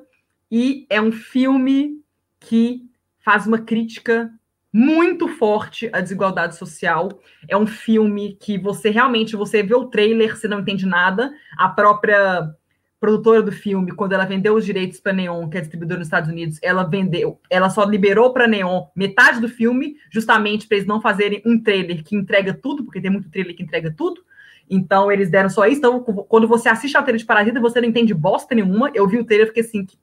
[0.52, 2.04] E é um filme
[2.40, 2.84] que
[3.24, 4.32] faz uma crítica
[4.72, 7.10] muito forte à desigualdade social.
[7.48, 11.32] É um filme que você realmente você vê o trailer, você não entende nada.
[11.58, 12.52] A própria
[13.00, 16.30] produtora do filme, quando ela vendeu os direitos para Neon, que é distribuidora nos Estados
[16.30, 21.02] Unidos, ela vendeu, ela só liberou para Neon metade do filme, justamente para eles não
[21.02, 24.24] fazerem um trailer que entrega tudo, porque tem muito trailer que entrega tudo.
[24.70, 25.80] Então eles deram só isso.
[25.80, 28.90] Então, quando você assiste ao trailer de Parasita, você não entende bosta nenhuma.
[28.94, 29.98] Eu vi o trailer e fiquei assim, que,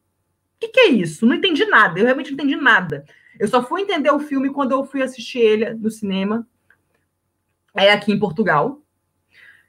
[0.60, 1.26] que, que é isso?
[1.26, 1.98] Não entendi nada.
[1.98, 3.04] Eu realmente não entendi nada.
[3.38, 6.46] Eu só fui entender o filme quando eu fui assistir ele no cinema.
[7.74, 8.82] É aqui em Portugal.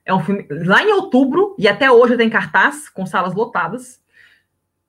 [0.03, 4.01] É um filme lá em outubro, e até hoje tem cartaz, com salas lotadas.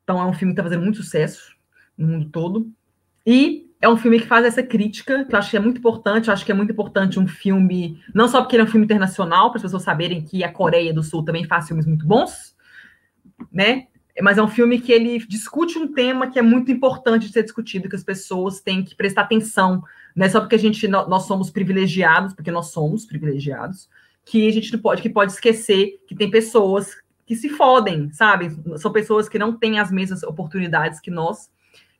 [0.03, 1.55] Então é um filme que está fazendo muito sucesso
[1.97, 2.73] no mundo todo.
[3.24, 6.29] E é um filme que faz essa crítica, que eu acho que é muito importante.
[6.29, 8.87] Eu acho que é muito importante um filme, não só porque ele é um filme
[8.87, 12.57] internacional, para as pessoas saberem que a Coreia do Sul também faz filmes muito bons,
[13.53, 13.87] né?
[14.20, 17.44] Mas é um filme que ele discute um tema que é muito importante de ser
[17.44, 19.82] discutido, que as pessoas têm que prestar atenção.
[20.14, 23.89] Não é só porque a gente nós somos privilegiados, porque nós somos privilegiados,
[24.24, 26.90] que a gente não pode que pode esquecer que tem pessoas
[27.24, 28.51] que se fodem, sabe?
[28.76, 31.51] São pessoas que não têm as mesmas oportunidades que nós,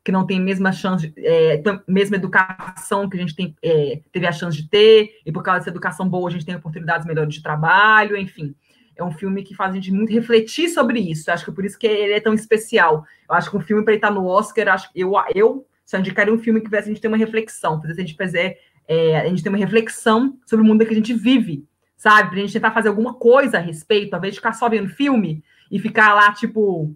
[0.05, 4.27] que não têm a mesma chance, é, mesma educação que a gente tem, é, teve
[4.27, 7.35] a chance de ter, e por causa dessa educação boa a gente tem oportunidades melhores
[7.35, 8.55] de trabalho, enfim
[8.97, 11.29] é um filme que faz a gente muito refletir sobre isso.
[11.29, 13.05] Eu acho que por isso que ele é tão especial.
[13.29, 16.33] Eu acho que um filme para ele estar no Oscar, acho eu, eu só indicaria
[16.33, 19.29] um filme que fizesse a gente ter uma reflexão, fizesse a gente fazer é, a
[19.29, 21.67] gente ter uma reflexão sobre o mundo que a gente vive,
[21.97, 22.31] sabe?
[22.31, 24.89] Para a gente tentar fazer alguma coisa a respeito, ao invés de ficar só vendo
[24.89, 26.95] filme e ficar lá, tipo,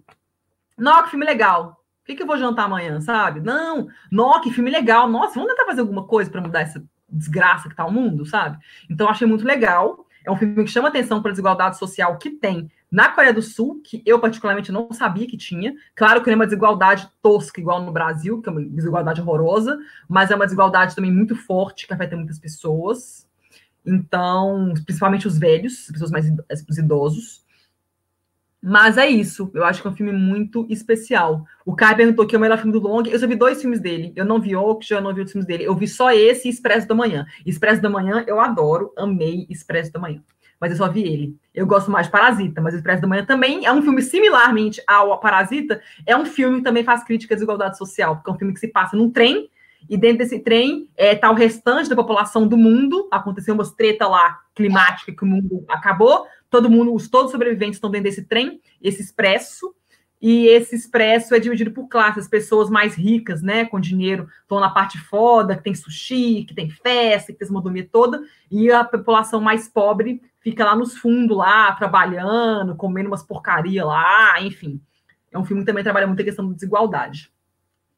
[0.77, 1.81] não, que filme legal.
[2.01, 3.41] O que, que eu vou jantar amanhã, sabe?
[3.41, 5.09] Não, não, que filme legal.
[5.09, 8.57] Nossa, vamos tentar fazer alguma coisa para mudar essa desgraça que tá o mundo, sabe?
[8.89, 10.06] Então, achei muito legal.
[10.27, 13.41] É um filme que chama atenção para a desigualdade social que tem na Coreia do
[13.41, 15.73] Sul, que eu particularmente não sabia que tinha.
[15.95, 19.79] Claro que não é uma desigualdade tosca, igual no Brasil, que é uma desigualdade horrorosa,
[20.07, 23.25] mas é uma desigualdade também muito forte, que afeta muitas pessoas.
[23.85, 26.25] Então, principalmente os velhos, as pessoas mais
[26.69, 27.45] os idosos.
[28.69, 29.49] Mas é isso.
[29.53, 31.45] Eu acho que é um filme muito especial.
[31.65, 33.03] O Kai perguntou que é o melhor filme do Long.
[33.07, 34.11] Eu só vi dois filmes dele.
[34.13, 35.63] Eu não vi Oak, eu não vi outros filmes dele.
[35.63, 37.25] Eu vi só esse e Expresso da Manhã.
[37.45, 40.21] Expresso da Manhã eu adoro, amei Expresso da Manhã.
[40.59, 41.37] Mas eu só vi ele.
[41.55, 45.17] Eu gosto mais de Parasita, mas Expresso da Manhã também é um filme similarmente ao
[45.17, 45.81] Parasita.
[46.05, 48.59] É um filme que também faz crítica à desigualdade social, porque é um filme que
[48.59, 49.49] se passa num trem
[49.89, 53.07] e dentro desse trem é, tá o restante da população do mundo.
[53.11, 57.77] Aconteceu umas treta lá climática que o mundo acabou todo mundo, os todos os sobreviventes
[57.77, 59.73] estão dentro desse trem, esse expresso,
[60.19, 64.59] e esse expresso é dividido por classes, as pessoas mais ricas, né, com dinheiro, estão
[64.59, 68.83] na parte foda, que tem sushi, que tem festa, que tem essa toda, e a
[68.83, 74.81] população mais pobre fica lá nos fundos, lá, trabalhando, comendo umas porcaria lá, enfim.
[75.31, 77.31] É um filme que também trabalha muito a questão da desigualdade.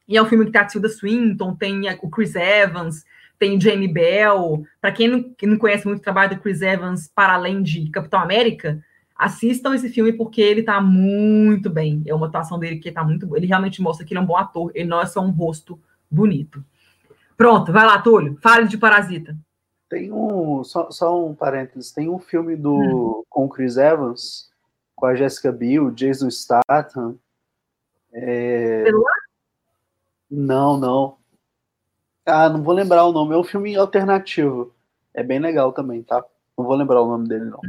[0.07, 3.05] E é um filme que tem a Tilda Swinton, tem o Chris Evans,
[3.39, 4.63] tem o Jamie Bell.
[4.81, 8.19] Para quem não, não conhece muito o trabalho do Chris Evans, para além de Capitão
[8.19, 8.83] América,
[9.15, 12.03] assistam esse filme porque ele tá muito bem.
[12.05, 13.37] É uma atuação dele que tá muito boa.
[13.37, 15.79] Ele realmente mostra que ele é um bom ator, ele não é só um rosto
[16.11, 16.63] bonito.
[17.37, 19.35] Pronto, vai lá, Túlio, fale de Parasita.
[19.89, 23.23] Tem um, só, só um parênteses, tem um filme do hum.
[23.29, 24.49] com o Chris Evans,
[24.95, 27.17] com a Jessica Biel, Jason Statham.
[28.13, 28.85] É...
[30.29, 31.18] Não, não.
[32.29, 33.33] Ah, não vou lembrar o nome.
[33.33, 34.73] É um filme alternativo.
[35.13, 36.23] É bem legal também, tá?
[36.57, 37.59] Não vou lembrar o nome dele, não.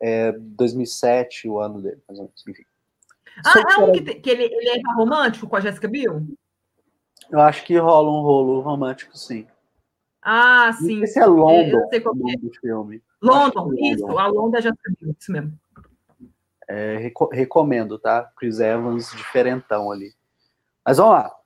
[0.00, 2.44] É 2007, o ano dele, mais ou menos.
[2.48, 2.64] Enfim.
[3.44, 6.22] Ah, é um que, que ele, ele é romântico com a Jessica Biel?
[7.30, 9.46] Eu acho que rola um rolo romântico, sim.
[10.22, 11.02] Ah, sim.
[11.02, 12.36] Esse é London, é, eu sei qual é.
[12.36, 13.02] do filme.
[13.22, 14.18] London, é isso.
[14.18, 15.52] A London é Jessica Biel, isso mesmo.
[16.68, 18.30] É, recomendo, tá?
[18.36, 20.12] Chris Evans, diferentão ali.
[20.84, 21.39] Mas vamos lá.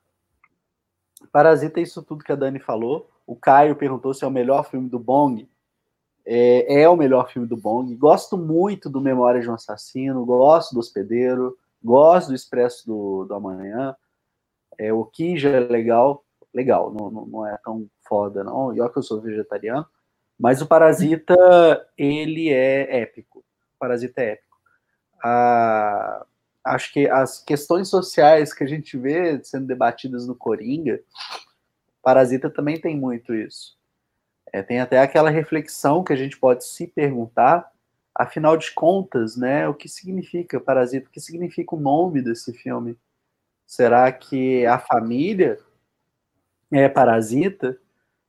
[1.34, 3.10] Parasita é isso tudo que a Dani falou.
[3.26, 5.50] O Caio perguntou se é o melhor filme do Bong.
[6.24, 7.92] É, é, o melhor filme do Bong.
[7.96, 13.34] Gosto muito do Memória de um Assassino, gosto do Hospedeiro, gosto do Expresso do, do
[13.34, 13.96] Amanhã.
[14.78, 16.24] É, o Kinja é legal,
[16.54, 18.72] legal, não, não, não é tão foda, não.
[18.72, 19.84] E olha que eu sou vegetariano.
[20.38, 21.34] Mas o Parasita,
[21.98, 23.40] ele é épico.
[23.40, 24.56] O Parasita é épico.
[25.20, 26.24] A,
[26.64, 31.00] acho que as questões sociais que a gente vê sendo debatidas no Coringa,
[32.02, 33.76] Parasita também tem muito isso.
[34.52, 37.70] É, tem até aquela reflexão que a gente pode se perguntar
[38.14, 41.08] Afinal de contas, né, o que significa Parasita?
[41.08, 42.96] O que significa o nome desse filme?
[43.66, 45.58] Será que a família
[46.70, 47.76] é parasita?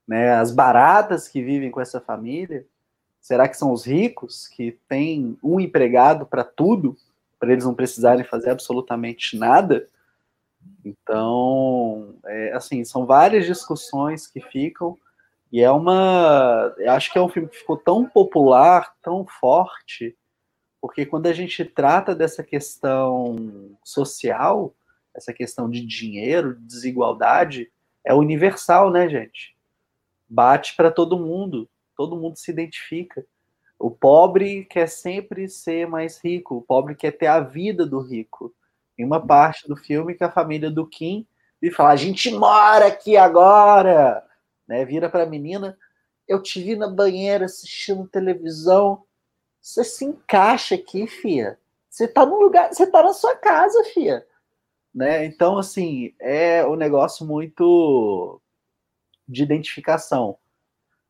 [0.08, 2.66] Né, as baratas que vivem com essa família?
[3.22, 6.98] Será que são os ricos que têm um empregado para tudo,
[7.46, 9.88] para eles não precisarem fazer absolutamente nada?
[10.84, 14.98] Então, é, assim, são várias discussões que ficam,
[15.52, 16.74] e é uma.
[16.88, 20.18] Acho que é um filme que ficou tão popular, tão forte,
[20.82, 24.74] porque quando a gente trata dessa questão social,
[25.14, 27.72] essa questão de dinheiro, de desigualdade,
[28.04, 29.56] é universal, né, gente?
[30.28, 33.26] Bate para todo mundo todo mundo se identifica.
[33.86, 38.52] O pobre quer sempre ser mais rico, o pobre quer ter a vida do rico.
[38.98, 41.28] Em uma parte do filme que a família do Kim
[41.62, 44.26] e fala: "A gente mora aqui agora",
[44.68, 44.84] né?
[44.86, 45.78] Vira para a menina:
[46.28, 49.04] "Eu te vi na banheira assistindo televisão.
[49.62, 51.60] Você se encaixa aqui, fia.
[51.88, 54.26] Você tá no lugar, você tá na sua casa, fia."
[54.96, 55.26] Né?
[55.26, 58.42] Então, assim, é um negócio muito
[59.28, 60.40] de identificação.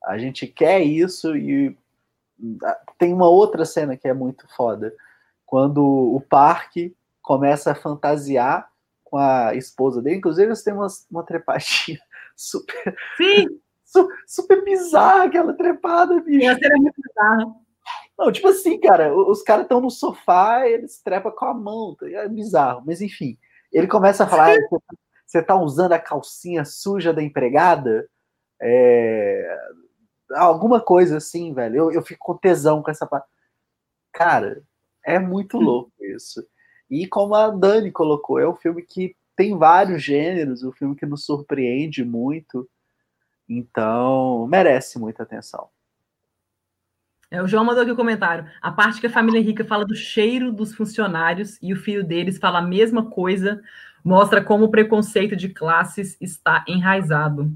[0.04, 1.78] A gente quer isso e
[2.98, 4.94] tem uma outra cena que é muito foda.
[5.46, 8.70] Quando o parque começa a fantasiar
[9.04, 12.00] com a esposa dele, inclusive eles têm uma, uma trepadinha
[12.36, 12.96] super.
[13.18, 13.60] Sim!
[13.84, 16.50] Su, super bizarra aquela trepada, bicho.
[16.50, 17.56] É muito bizarra.
[18.18, 22.10] Não, tipo assim, cara, os caras estão no sofá, eles trepam com a mão, tá
[22.10, 23.38] é bizarro, mas enfim.
[23.72, 24.56] Ele começa a falar:
[25.26, 28.10] você tá usando a calcinha suja da empregada?
[28.62, 29.58] É,
[30.32, 31.76] alguma coisa assim, velho.
[31.76, 33.28] Eu, eu fico com tesão com essa parte.
[34.14, 34.64] Cara,
[35.04, 35.62] é muito hum.
[35.62, 36.46] louco isso.
[36.90, 41.06] E como a Dani colocou, é um filme que tem vários gêneros, um filme que
[41.06, 42.70] nos surpreende muito.
[43.48, 45.70] Então, merece muita atenção.
[47.30, 48.50] É, o João mandou aqui o um comentário.
[48.62, 52.38] A parte que a família rica fala do cheiro dos funcionários e o filho deles
[52.38, 53.62] fala a mesma coisa,
[54.04, 57.52] mostra como o preconceito de classes está enraizado.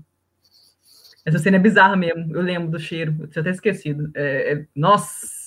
[1.26, 2.36] Essa cena é bizarra mesmo.
[2.36, 3.16] Eu lembro do cheiro.
[3.20, 4.12] Eu tinha até esquecido.
[4.16, 5.40] É, é, nossa!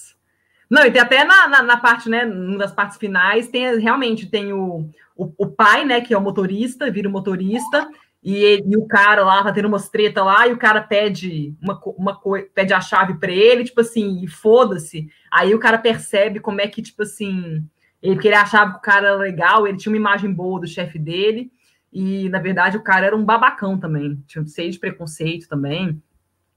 [0.70, 2.24] Não, e tem até na, na, na, parte, né?
[2.24, 6.00] Uma das partes finais, tem realmente tem o, o, o, pai, né?
[6.00, 7.90] Que é o motorista, vira o motorista,
[8.22, 11.54] e, ele, e o cara lá tá tendo umas treta lá, e o cara pede
[11.60, 12.18] uma, uma
[12.54, 15.08] pede a chave para ele, tipo assim, e foda-se.
[15.30, 17.62] Aí o cara percebe como é que, tipo assim,
[18.02, 20.66] ele, porque ele achava que o cara era legal, ele tinha uma imagem boa do
[20.66, 21.52] chefe dele.
[21.92, 24.22] E, na verdade, o cara era um babacão também.
[24.26, 26.02] Tinha cheio de preconceito também.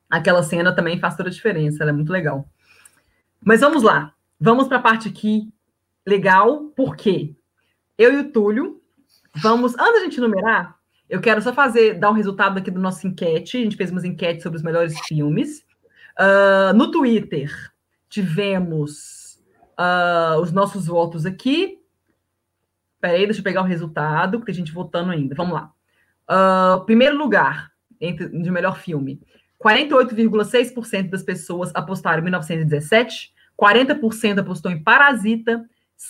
[0.09, 2.47] Aquela cena também faz toda a diferença, ela é muito legal.
[3.43, 4.13] Mas vamos lá.
[4.39, 5.51] Vamos para a parte aqui
[6.05, 7.35] legal, porque
[7.97, 8.81] eu e o Túlio
[9.35, 9.73] vamos.
[9.77, 10.77] Antes da gente numerar,
[11.09, 13.57] eu quero só fazer, dar um resultado aqui do nosso enquete.
[13.57, 15.65] A gente fez umas enquetes sobre os melhores filmes.
[16.19, 17.51] Uh, no Twitter,
[18.09, 19.39] tivemos
[19.79, 21.79] uh, os nossos votos aqui.
[23.05, 25.35] Peraí, deixa eu pegar o resultado, que tem gente votando ainda.
[25.35, 25.71] Vamos lá.
[26.27, 27.71] Uh, primeiro lugar
[28.01, 29.21] entre, de melhor filme.
[29.63, 35.63] 48,6% das pessoas apostaram em 1917, 40% apostou em Parasita,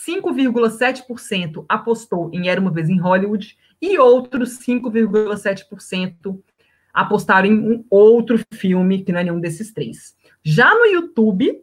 [0.07, 6.39] 5,7% apostou em Era uma vez em Hollywood e outros 5,7%
[6.93, 10.15] apostaram em um outro filme que não é nenhum desses três.
[10.41, 11.61] Já no YouTube,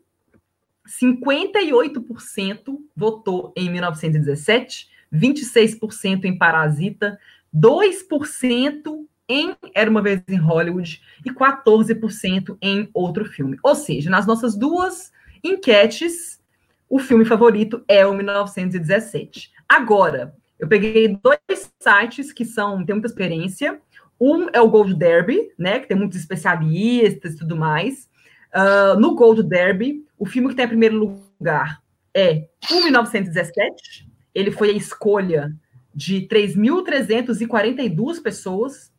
[0.86, 7.18] 58% votou em 1917, 26% em Parasita,
[7.55, 13.56] 2% em Era uma vez em Hollywood e 14% em outro filme.
[13.62, 15.12] Ou seja, nas nossas duas
[15.44, 16.40] enquetes,
[16.89, 19.51] o filme favorito é o 1917.
[19.68, 23.80] Agora, eu peguei dois sites que são têm muita experiência.
[24.20, 28.09] Um é o Gold Derby, né, que tem muitos especialistas e tudo mais.
[28.55, 31.82] Uh, no Gold Derby, o filme que tem em primeiro lugar
[32.14, 35.54] é o 1917, ele foi a escolha
[35.94, 38.90] de 3.342 pessoas.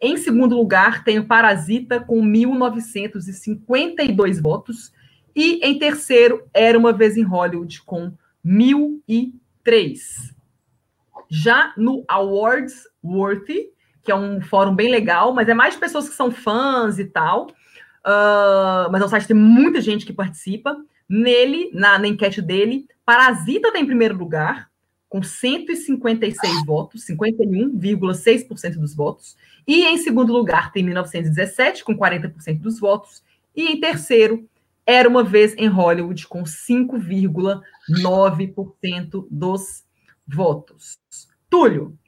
[0.00, 4.92] Em segundo lugar, tem o Parasita, com 1.952 votos.
[5.34, 8.12] E em terceiro, Era Uma Vez em Hollywood, com
[8.44, 10.34] 1.003.
[11.28, 13.70] Já no Awards Worthy,
[14.04, 17.04] que é um fórum bem legal, mas é mais de pessoas que são fãs e
[17.06, 17.48] tal.
[18.06, 20.76] Uh, mas é um site que tem muita gente que participa.
[21.08, 24.70] Nele, na, na enquete dele, Parasita está em primeiro lugar,
[25.08, 29.36] com 156 votos, 51,6% dos votos.
[29.66, 33.22] E em segundo lugar tem 1917, com 40% dos votos.
[33.54, 34.48] E em terceiro,
[34.88, 39.84] Era uma Vez em Hollywood, com 5,9% dos
[40.26, 41.00] votos.
[41.50, 41.98] Túlio,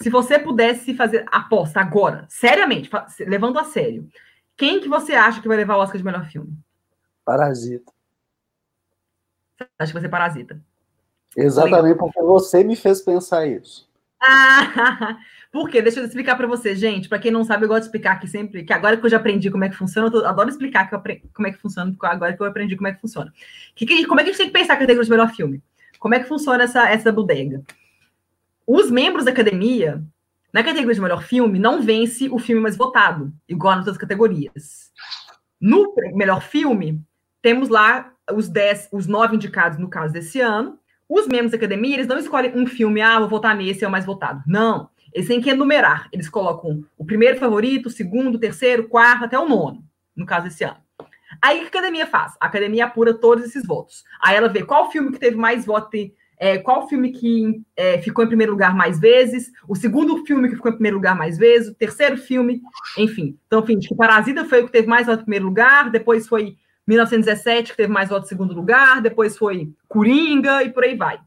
[0.00, 2.90] se você pudesse fazer aposta agora, seriamente,
[3.20, 4.08] levando a sério,
[4.56, 6.58] quem que você acha que vai levar o Oscar de melhor filme?
[7.24, 7.92] Parasita.
[9.78, 10.60] Acho que vai ser Parasita.
[11.36, 13.88] Exatamente porque você me fez pensar isso.
[14.20, 15.18] Ah,
[15.52, 15.82] por quê?
[15.82, 17.08] Deixa eu explicar para você, gente.
[17.08, 19.16] Para quem não sabe, eu gosto de explicar aqui sempre, que agora que eu já
[19.16, 21.90] aprendi como é que funciona, eu tô, adoro explicar que aprendi, como é que funciona,
[21.90, 23.32] porque agora que eu aprendi como é que funciona.
[23.74, 25.62] Que, que, como é que a gente tem que pensar a categoria de melhor filme?
[25.98, 27.62] Como é que funciona essa, essa bodega?
[28.66, 30.02] Os membros da academia,
[30.52, 34.90] na categoria de melhor filme, não vence o filme mais votado, igual nas outras categorias.
[35.60, 37.02] No melhor filme,
[37.42, 40.78] temos lá os 10, os nove indicados no caso desse ano,
[41.08, 43.90] os membros da academia, eles não escolhem um filme, ah, vou votar nesse, é o
[43.90, 44.42] mais votado.
[44.46, 44.88] Não.
[45.12, 46.08] Eles têm que enumerar.
[46.12, 49.84] Eles colocam o primeiro favorito, o segundo, o terceiro, o quarto, até o nono,
[50.16, 50.76] no caso desse ano.
[51.40, 52.34] Aí o que a academia faz?
[52.40, 54.04] A academia apura todos esses votos.
[54.20, 55.90] Aí ela vê qual filme que teve mais voto,
[56.38, 60.56] é, qual filme que é, ficou em primeiro lugar mais vezes, o segundo filme que
[60.56, 62.60] ficou em primeiro lugar mais vezes, o terceiro filme,
[62.98, 63.38] enfim.
[63.46, 66.56] Então, enfim, que Parasita foi o que teve mais voto em primeiro lugar, depois foi
[66.86, 71.18] 1917, que teve mais votos em segundo lugar, depois foi Coringa e por aí vai.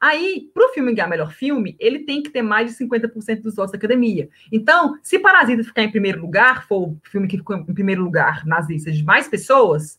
[0.00, 3.56] Aí, para o filme ganhar melhor filme, ele tem que ter mais de 50% dos
[3.56, 4.28] votos da academia.
[4.52, 8.44] Então, se Parasita ficar em primeiro lugar, for o filme que ficou em primeiro lugar
[8.44, 9.98] nas listas de mais pessoas,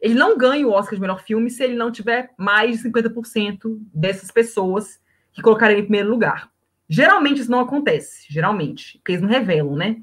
[0.00, 3.58] ele não ganha o Oscar de melhor filme se ele não tiver mais de 50%
[3.92, 5.00] dessas pessoas
[5.32, 6.50] que colocarem em primeiro lugar.
[6.88, 9.96] Geralmente isso não acontece, geralmente, porque eles não revelam, né?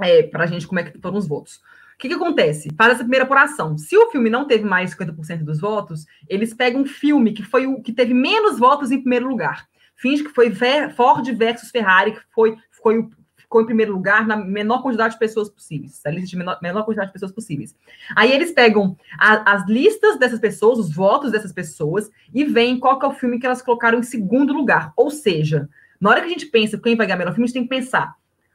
[0.00, 1.60] É, para a gente como é que foram os votos.
[1.96, 2.68] O que, que acontece?
[2.76, 3.78] Faz essa primeira apuração.
[3.78, 7.66] Se o filme não teve mais 50% dos votos, eles pegam um filme que foi
[7.66, 9.66] o que teve menos votos em primeiro lugar.
[9.96, 10.54] Finge que foi
[10.94, 15.48] Ford versus Ferrari, que foi, foi, ficou em primeiro lugar na menor quantidade de pessoas
[15.48, 17.74] possíveis, a lista de menor, menor quantidade de pessoas possíveis.
[18.14, 23.00] Aí eles pegam a, as listas dessas pessoas, os votos dessas pessoas, e veem qual
[23.02, 24.92] é o filme que elas colocaram em segundo lugar.
[24.98, 25.66] Ou seja,
[25.98, 27.74] na hora que a gente pensa quem vai ganhar melhor filme, a gente tem que
[27.74, 28.14] pensar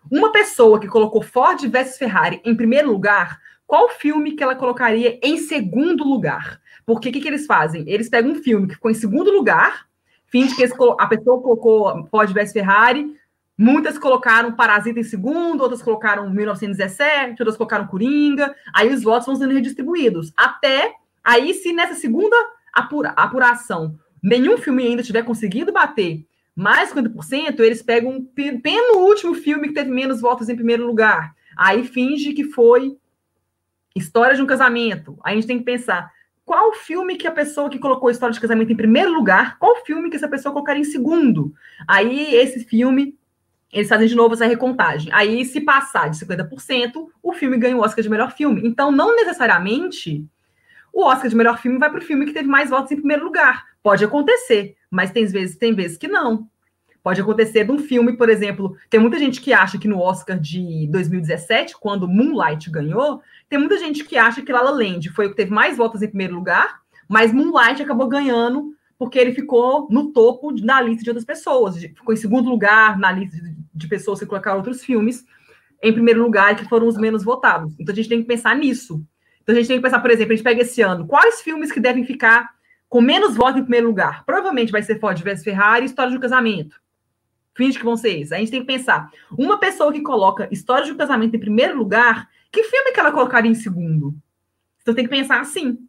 [0.09, 5.19] uma pessoa que colocou Ford versus Ferrari em primeiro lugar, qual filme que ela colocaria
[5.23, 6.59] em segundo lugar?
[6.85, 7.83] Porque o que, que eles fazem?
[7.87, 9.85] Eles pegam um filme que ficou em segundo lugar,
[10.27, 13.15] finge que a pessoa colocou Ford versus Ferrari,
[13.57, 19.35] muitas colocaram Parasita em segundo, outras colocaram 1917, outras colocaram Coringa, aí os votos vão
[19.35, 20.33] sendo redistribuídos.
[20.35, 22.35] Até aí, se nessa segunda
[22.73, 26.25] apura, apuração nenhum filme ainda tiver conseguido bater
[26.55, 28.25] mais 50%, eles pegam um
[28.61, 31.33] penúltimo filme que teve menos votos em primeiro lugar.
[31.57, 32.97] Aí finge que foi
[33.95, 35.17] História de um Casamento.
[35.23, 36.11] Aí a gente tem que pensar
[36.45, 40.09] qual filme que a pessoa que colocou História de Casamento em primeiro lugar, qual filme
[40.09, 41.53] que essa pessoa colocaria em segundo.
[41.87, 43.17] Aí esse filme,
[43.71, 45.11] eles fazem de novo essa recontagem.
[45.13, 48.61] Aí se passar de 50%, o filme ganha o Oscar de melhor filme.
[48.65, 50.25] Então não necessariamente
[50.93, 53.23] o Oscar de melhor filme vai para o filme que teve mais votos em primeiro
[53.23, 53.65] lugar.
[53.81, 56.49] Pode acontecer, mas tem vezes, tem vezes que não.
[57.01, 60.37] Pode acontecer de um filme, por exemplo, tem muita gente que acha que no Oscar
[60.37, 65.25] de 2017, quando Moonlight ganhou, tem muita gente que acha que La La Land foi
[65.25, 69.87] o que teve mais votos em primeiro lugar, mas Moonlight acabou ganhando porque ele ficou
[69.89, 73.35] no topo na lista de outras pessoas, ficou em segundo lugar na lista
[73.73, 75.25] de pessoas que colocaram outros filmes
[75.81, 77.73] em primeiro lugar que foram os menos votados.
[77.79, 79.03] Então a gente tem que pensar nisso.
[79.41, 81.71] Então a gente tem que pensar, por exemplo, a gente pega esse ano, quais filmes
[81.71, 82.51] que devem ficar
[82.91, 84.25] com menos votos em primeiro lugar?
[84.25, 86.75] Provavelmente vai ser Ford vs Ferrari História de um Casamento.
[87.55, 88.33] Finge que vão ser esses.
[88.33, 91.77] A gente tem que pensar, uma pessoa que coloca História de um Casamento em primeiro
[91.77, 94.13] lugar, que filme que ela colocaria em segundo?
[94.81, 95.79] Então tem que pensar assim.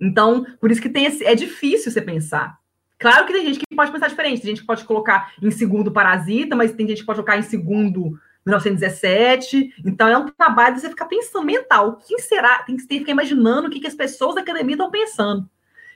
[0.00, 2.58] Então, por isso que tem esse, é difícil você pensar.
[2.98, 4.40] Claro que tem gente que pode pensar diferente.
[4.40, 7.42] Tem gente que pode colocar em segundo Parasita, mas tem gente que pode colocar em
[7.42, 9.72] segundo 1917.
[9.86, 12.00] Então é um trabalho de você ficar pensando mental.
[12.04, 12.64] Quem será?
[12.64, 15.48] Tem que ficar imaginando o que, que as pessoas da academia estão pensando.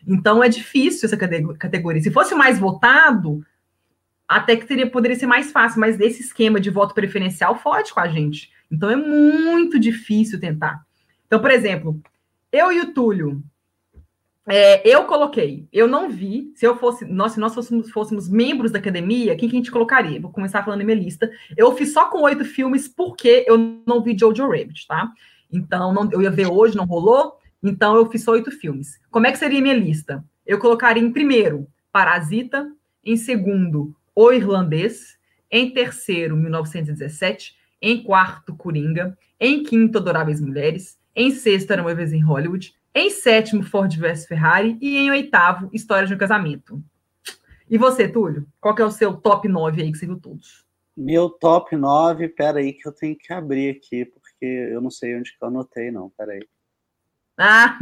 [0.07, 2.03] Então é difícil essa categoria.
[2.03, 3.45] Se fosse mais votado,
[4.27, 8.01] até que teria, poderia ser mais fácil, mas esse esquema de voto preferencial fode com
[8.01, 8.51] a gente.
[8.71, 10.85] Então é muito difícil tentar.
[11.27, 12.01] Então, por exemplo,
[12.53, 13.43] eu e o Túlio,
[14.47, 18.71] é, eu coloquei, eu não vi, se eu fosse, nós, se nós fôssemos, fôssemos membros
[18.71, 20.21] da academia, quem que a gente colocaria?
[20.21, 21.31] Vou começar falando minha lista.
[21.55, 25.13] Eu fiz só com oito filmes porque eu não vi Jojo Rabbit, tá?
[25.53, 28.99] Então, não, eu ia ver hoje, não rolou, então eu fiz oito filmes.
[29.11, 30.25] Como é que seria minha lista?
[30.47, 32.71] Eu colocaria em primeiro, Parasita,
[33.05, 35.19] em segundo, O Irlandês,
[35.51, 42.13] em terceiro, 1917, em quarto, Coringa, em quinto, Adoráveis Mulheres, em sexto, Era uma vez
[42.13, 44.77] em Hollywood, em sétimo, Ford vs Ferrari.
[44.81, 46.83] E em oitavo, História de um Casamento.
[47.71, 48.47] E você, Túlio?
[48.61, 50.65] Qual que é o seu top 9 aí que você viu todos?
[50.97, 55.31] Meu top 9, peraí que eu tenho que abrir aqui, porque eu não sei onde
[55.31, 56.41] que eu anotei, não, peraí.
[57.39, 57.79] Ah!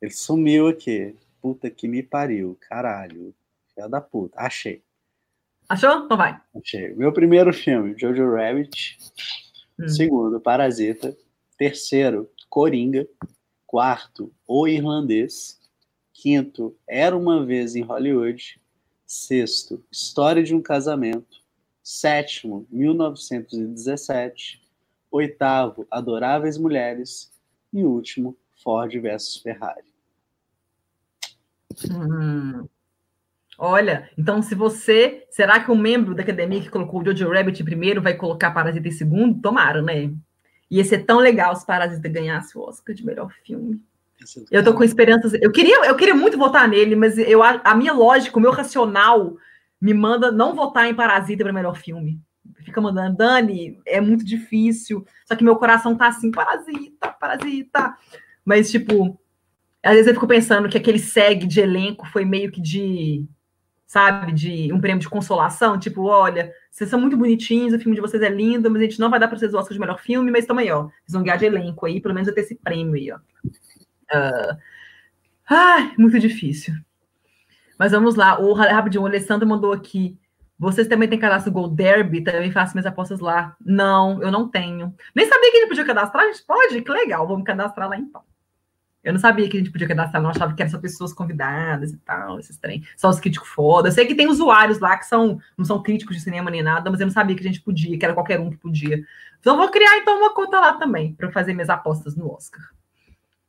[0.00, 1.16] Ele sumiu aqui.
[1.40, 3.34] Puta que me pariu, caralho.
[3.74, 4.40] Filha da puta.
[4.40, 4.82] Achei.
[5.68, 6.04] Achou?
[6.04, 6.40] Então vai.
[6.54, 6.94] Achei.
[6.94, 8.98] Meu primeiro filme, Jojo Rabbit.
[9.78, 9.88] Hum.
[9.88, 11.16] Segundo, Parasita.
[11.56, 13.06] Terceiro, Coringa
[13.72, 15.58] quarto, O Irlandês,
[16.12, 18.60] Quinto, Era uma vez em Hollywood.
[19.06, 21.42] Sexto, História de um casamento.
[21.82, 24.62] Sétimo, 1917.
[25.10, 27.32] Oitavo, Adoráveis Mulheres.
[27.72, 29.92] E último, Ford versus Ferrari.
[31.90, 32.66] Hum.
[33.58, 35.26] Olha, então se você.
[35.30, 38.50] Será que o um membro da academia que colocou o Jojo Rabbit primeiro vai colocar
[38.50, 39.40] Parasita em segundo?
[39.40, 40.12] Tomara, né?
[40.70, 43.80] Ia ser tão legal se Parasita ganhasse o Oscar de melhor filme.
[44.50, 45.34] Eu tô com esperanças.
[45.34, 49.36] Eu queria, eu queria muito votar nele, mas eu, a minha lógica, o meu racional
[49.80, 52.20] me manda não votar em Parasita para melhor filme.
[52.64, 55.04] Fica mandando, Dani, é muito difícil.
[55.26, 57.96] Só que meu coração tá assim, Parasita, Parasita.
[58.44, 59.18] Mas, tipo,
[59.82, 63.24] às vezes eu fico pensando que aquele segue de elenco foi meio que de,
[63.86, 65.78] sabe, de um prêmio de consolação.
[65.78, 69.00] Tipo, olha, vocês são muito bonitinhos, o filme de vocês é lindo, mas a gente
[69.00, 71.22] não vai dar para vocês o Oscar de melhor filme, mas também, ó, vocês vão
[71.22, 73.16] ganhar de elenco aí, pelo menos vai ter esse prêmio aí, ó.
[73.16, 74.56] Uh...
[75.48, 76.74] Ai, muito difícil.
[77.78, 80.16] Mas vamos lá, o rapidinho, o Alessandro mandou aqui.
[80.58, 82.22] Vocês também têm cadastro Gold Derby?
[82.22, 83.56] Também faço minhas apostas lá.
[83.60, 84.94] Não, eu não tenho.
[85.14, 86.24] Nem sabia que gente podia cadastrar.
[86.24, 86.80] A gente pode?
[86.80, 88.22] Que legal, vamos cadastrar lá então.
[89.02, 91.92] Eu não sabia que a gente podia cadastrar, não achava que eram só pessoas convidadas
[91.92, 92.86] e tal, esses trem.
[92.96, 93.88] Só os críticos foda.
[93.88, 96.88] Eu sei que tem usuários lá que são, não são críticos de cinema nem nada,
[96.88, 99.04] mas eu não sabia que a gente podia, que era qualquer um que podia.
[99.40, 102.62] Então vou criar então uma conta lá também, para fazer minhas apostas no Oscar.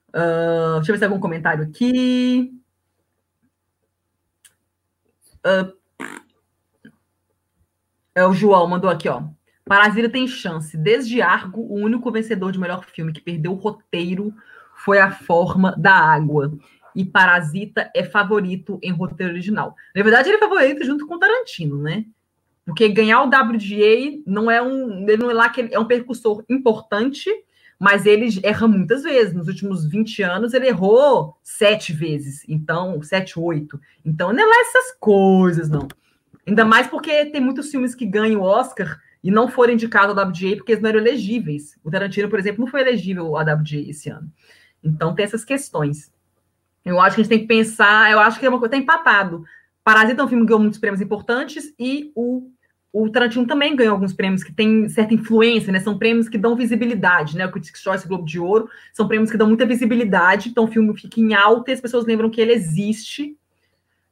[0.10, 2.52] Uh, deixa eu ver se tem algum comentário aqui.
[5.46, 5.74] Uh,
[8.16, 9.24] é o João mandou aqui, ó.
[9.66, 10.76] Parasita tem chance.
[10.76, 14.34] Desde Argo, o único vencedor de melhor filme que perdeu o roteiro
[14.84, 16.54] foi A Forma da Água.
[16.96, 19.76] E Parasita é favorito em roteiro original.
[19.96, 22.06] Na verdade, ele é favorito junto com Tarantino, né?
[22.66, 25.10] Porque ganhar o WGA não é um.
[25.10, 27.30] Ele não é lá que é um percussor importante,
[27.80, 29.34] mas ele erra muitas vezes.
[29.34, 32.46] Nos últimos 20 anos, ele errou sete vezes.
[32.48, 33.80] Então, sete, oito.
[34.06, 35.88] Então, não é lá essas coisas, não.
[36.46, 40.28] Ainda mais porque tem muitos filmes que ganham o Oscar e não foram indicados ao
[40.28, 41.76] WGA porque eles não eram elegíveis.
[41.84, 44.30] O Tarantino, por exemplo, não foi elegível ao WGA esse ano.
[44.84, 46.12] Então, tem essas questões.
[46.84, 48.84] Eu acho que a gente tem que pensar, eu acho que é uma coisa, está
[48.84, 49.46] empatado.
[49.84, 52.50] Parasita é um filme que ganhou muitos prêmios importantes e o
[52.96, 55.80] o Tarantino também ganhou alguns prêmios que têm certa influência, né?
[55.80, 57.48] São prêmios que dão visibilidade, né?
[57.48, 60.96] O Critics' Choice Globo de Ouro são prêmios que dão muita visibilidade, então o filme
[60.96, 63.36] fica em alta e as pessoas lembram que ele existe,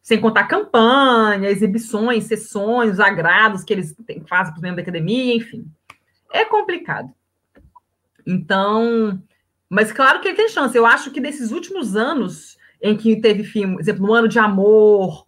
[0.02, 3.96] sem contar campanha, exibições, sessões, agrados que eles
[4.28, 5.64] fazem para os membros da academia, enfim.
[6.34, 7.14] É complicado.
[8.26, 9.22] Então,
[9.72, 10.78] mas claro que tem chance.
[10.78, 15.26] Eu acho que desses últimos anos em que teve filme, exemplo, no ano de amor,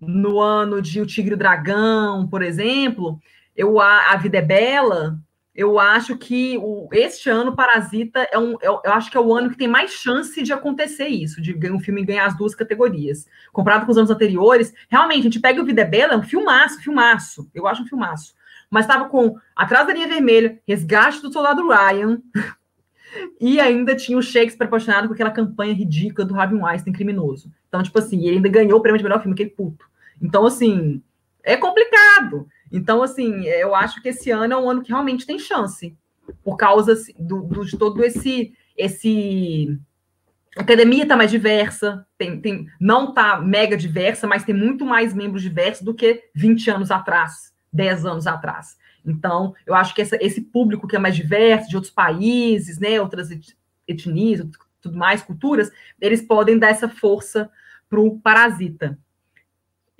[0.00, 3.20] no ano de O Tigre e o Dragão, por exemplo,
[3.54, 5.18] eu, a, a Vida é Bela,
[5.54, 9.34] eu acho que o, este ano Parasita é um, eu, eu, acho que é o
[9.34, 13.26] ano que tem mais chance de acontecer isso, de um filme ganhar as duas categorias.
[13.52, 16.22] Comparado com os anos anteriores, realmente, a gente pega o Vida é Bela, é um
[16.22, 17.46] filmaço, filmaço.
[17.52, 18.32] Eu acho um filmaço.
[18.70, 22.22] Mas estava com Atrás da Linha Vermelha, Resgate do Soldado Ryan,
[23.40, 27.52] e ainda tinha o Shakespeare apaixonado com aquela campanha ridícula do Harvey Weinstein criminoso.
[27.68, 29.86] Então, tipo assim, ele ainda ganhou o prêmio de melhor filme, aquele puto.
[30.20, 31.02] Então, assim,
[31.42, 32.46] é complicado.
[32.70, 35.96] Então, assim, eu acho que esse ano é um ano que realmente tem chance,
[36.42, 38.54] por causa assim, do, do, de todo esse.
[38.76, 39.78] esse...
[40.56, 45.14] A academia está mais diversa, tem, tem, não está mega diversa, mas tem muito mais
[45.14, 48.76] membros diversos do que 20 anos atrás, 10 anos atrás.
[49.04, 53.00] Então, eu acho que essa, esse público que é mais diverso, de outros países, né,
[53.00, 53.30] outras
[53.86, 54.46] etnias,
[54.80, 55.70] tudo mais, culturas,
[56.00, 57.50] eles podem dar essa força
[57.88, 58.98] para o parasita.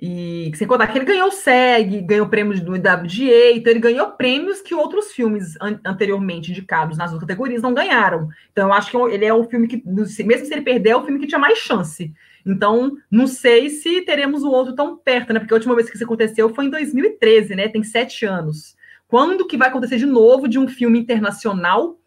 [0.05, 4.11] E sem contar que ele ganhou o SEG, ganhou prêmios do WGA, então ele ganhou
[4.11, 8.27] prêmios que outros filmes an anteriormente indicados nas outras categorias não ganharam.
[8.51, 11.05] Então eu acho que ele é um filme que, mesmo se ele perder, é o
[11.05, 12.13] filme que tinha mais chance.
[12.45, 15.39] Então, não sei se teremos o outro tão perto, né?
[15.39, 17.69] Porque a última vez que isso aconteceu foi em 2013, né?
[17.69, 18.75] Tem sete anos.
[19.13, 21.99] Quando que vai acontecer de novo de um filme internacional,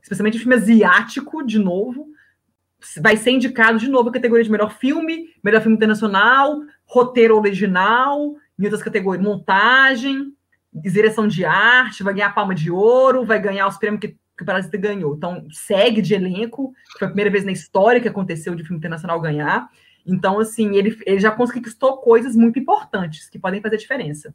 [0.00, 2.06] especialmente um filme asiático, de novo,
[3.02, 8.34] vai ser indicado de novo a categoria de melhor filme, melhor filme internacional, roteiro original,
[8.58, 10.32] em outras categorias, montagem,
[10.72, 14.42] direção de arte, vai ganhar a palma de ouro, vai ganhar os prêmios que, que
[14.42, 15.14] o Parasita ganhou.
[15.16, 19.20] Então, segue de elenco, foi a primeira vez na história que aconteceu de filme internacional
[19.20, 19.68] ganhar.
[20.06, 24.34] Então, assim, ele, ele já conquistou coisas muito importantes que podem fazer diferença.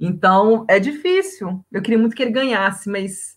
[0.00, 1.64] Então, é difícil.
[1.72, 3.36] Eu queria muito que ele ganhasse, mas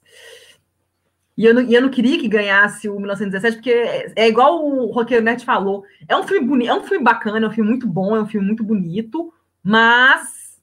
[1.38, 4.63] e eu, não, e eu não queria que ganhasse o 1917, porque é, é igual
[4.63, 5.83] o Roqueiro Nerd falou.
[6.07, 8.27] É um filme bonito, é um filme bacana, é um filme muito bom, é um
[8.27, 9.33] filme muito bonito,
[9.63, 10.61] mas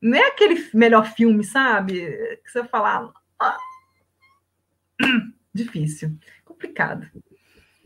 [0.00, 2.00] não é aquele melhor filme, sabe?
[2.44, 3.12] Que você falar.
[3.38, 3.58] Ah,
[5.52, 7.06] difícil, complicado.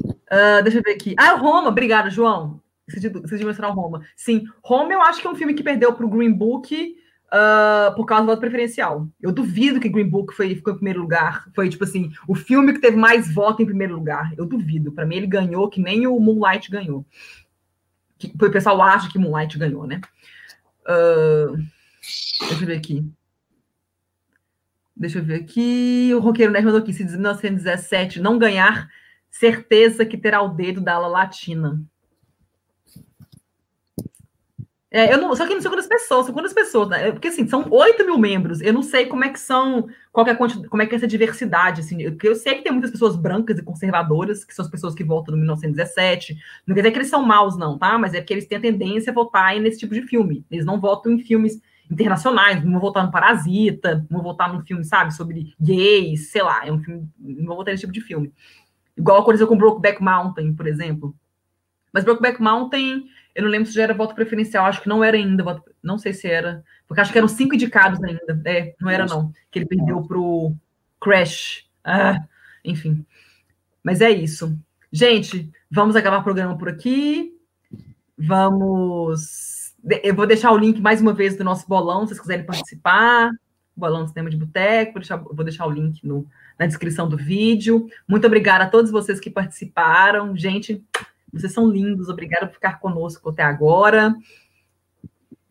[0.04, 1.14] Uh, deixa eu ver aqui.
[1.18, 2.62] Ah, Roma, obrigada, João.
[2.96, 4.02] O Roma.
[4.16, 6.96] Sim, Roma eu acho que é um filme que perdeu para o Green Book
[7.30, 9.08] uh, por causa do voto preferencial.
[9.20, 11.48] Eu duvido que Green Book foi, ficou em primeiro lugar.
[11.54, 14.32] Foi, tipo assim, o filme que teve mais voto em primeiro lugar.
[14.36, 14.92] Eu duvido.
[14.92, 17.06] Para mim, ele ganhou que nem o Moonlight ganhou.
[18.18, 20.00] Que, o pessoal acha que Moonlight ganhou, né?
[20.82, 21.56] Uh,
[22.40, 23.04] deixa eu ver aqui.
[24.96, 26.10] Deixa eu ver aqui.
[26.14, 26.92] O Roqueiro Nerd mandou aqui.
[26.92, 28.88] Se 1917 não ganhar,
[29.30, 31.82] certeza que terá o dedo da ala latina.
[34.92, 37.12] É, eu não, só que não sei quantas pessoas, são quantas pessoas, né?
[37.12, 38.60] Porque assim, são 8 mil membros.
[38.60, 41.80] Eu não sei como é que são, qual é como é que é essa diversidade,
[41.80, 44.92] assim, porque eu sei que tem muitas pessoas brancas e conservadoras, que são as pessoas
[44.92, 46.36] que votam no 1917.
[46.66, 47.96] Não quer dizer que eles são maus, não, tá?
[47.98, 50.44] Mas é porque eles têm a tendência a votar nesse tipo de filme.
[50.50, 54.62] Eles não votam em filmes internacionais, não vão votar no Parasita, não vão votar num
[54.62, 58.00] filme, sabe, sobre gays, sei lá, é um filme, não vão votar nesse tipo de
[58.00, 58.32] filme.
[58.96, 61.14] Igual aconteceu com Brokeback Mountain, por exemplo.
[61.92, 63.04] Mas Brokeback Mountain
[63.40, 65.98] eu não lembro se já era voto preferencial, acho que não era ainda, voto, não
[65.98, 68.40] sei se era, porque acho que eram cinco indicados ainda.
[68.44, 70.54] É, não era não, que ele perdeu pro
[71.00, 71.64] Crash.
[71.84, 72.18] Ah,
[72.64, 73.04] enfim.
[73.82, 74.58] Mas é isso.
[74.92, 77.32] Gente, vamos acabar o programa por aqui.
[78.18, 79.74] Vamos.
[80.02, 83.30] Eu vou deixar o link mais uma vez do nosso bolão, se vocês quiserem participar.
[83.74, 84.92] Bolão do Sistema de Boteco.
[84.92, 86.26] Vou deixar, vou deixar o link no,
[86.58, 87.88] na descrição do vídeo.
[88.06, 90.36] Muito obrigada a todos vocês que participaram.
[90.36, 90.84] Gente,
[91.32, 94.14] vocês são lindos, obrigada por ficar conosco até agora.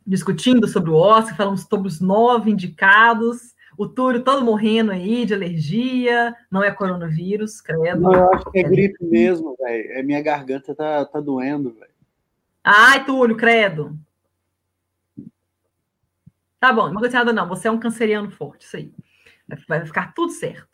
[0.05, 3.55] Discutindo sobre o Oscar, falamos sobre os nove indicados.
[3.77, 8.01] O Túlio todo morrendo aí de alergia, não é coronavírus, credo.
[8.01, 9.91] Não, eu acho que é, gripe mesmo, velho.
[9.93, 11.91] É, minha garganta tá, tá doendo, velho.
[12.61, 13.97] Ai, Túlio, credo.
[16.59, 17.47] Tá bom, não nada não.
[17.47, 18.93] Você é um canceriano forte, isso aí.
[19.67, 20.68] Vai ficar tudo certo.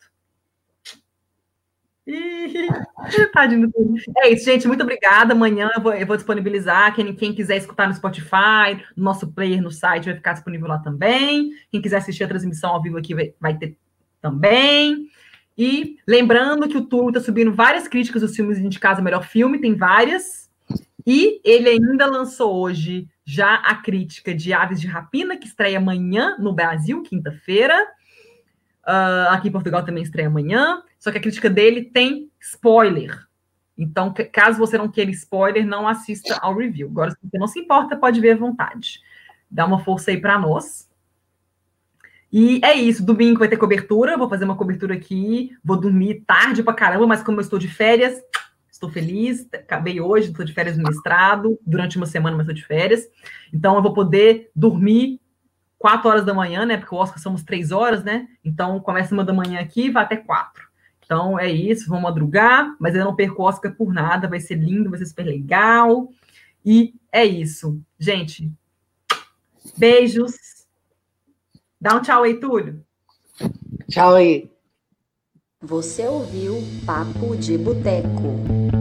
[3.32, 3.70] Tadinho
[4.18, 4.68] É isso, gente.
[4.68, 5.32] Muito obrigada.
[5.32, 6.94] Amanhã eu vou, eu vou disponibilizar.
[6.94, 10.78] Quem, quem, quiser escutar no Spotify, no nosso player no site vai ficar disponível lá
[10.78, 11.50] também.
[11.70, 13.76] Quem quiser assistir a transmissão ao vivo aqui vai, vai ter
[14.20, 15.08] também.
[15.58, 19.60] E lembrando que o Turbo está subindo várias críticas dos filmes indicados a melhor filme,
[19.60, 20.48] tem várias.
[21.04, 26.36] E ele ainda lançou hoje já a crítica de Aves de Rapina, que estreia amanhã
[26.38, 27.76] no Brasil, quinta-feira.
[28.86, 30.82] Uh, aqui em Portugal também estreia amanhã.
[31.06, 33.24] Só que a crítica dele tem spoiler.
[33.78, 36.88] Então, caso você não queira spoiler, não assista ao review.
[36.88, 38.98] Agora, se você não se importa, pode ver à vontade.
[39.48, 40.90] Dá uma força aí para nós.
[42.32, 43.06] E é isso.
[43.06, 44.18] Domingo vai ter cobertura.
[44.18, 45.56] Vou fazer uma cobertura aqui.
[45.62, 48.20] Vou dormir tarde pra caramba, mas como eu estou de férias,
[48.68, 49.48] estou feliz.
[49.54, 51.56] Acabei hoje, estou de férias no mestrado.
[51.64, 53.06] Durante uma semana, mas estou de férias.
[53.54, 55.20] Então, eu vou poder dormir
[55.78, 56.76] 4 horas da manhã, né?
[56.76, 58.26] Porque o Oscar somos 3 horas, né?
[58.44, 60.65] Então, começa uma da manhã aqui e vai até 4.
[61.06, 61.88] Então, é isso.
[61.88, 64.28] Vamos madrugar, mas eu não perco Oscar por nada.
[64.28, 66.12] Vai ser lindo, vai ser super legal.
[66.64, 67.80] E é isso.
[67.98, 68.52] Gente,
[69.78, 70.34] beijos.
[71.80, 72.84] Dá um tchau aí, Túlio.
[73.88, 74.50] Tchau aí.
[75.62, 78.75] Você ouviu Papo de Boteco.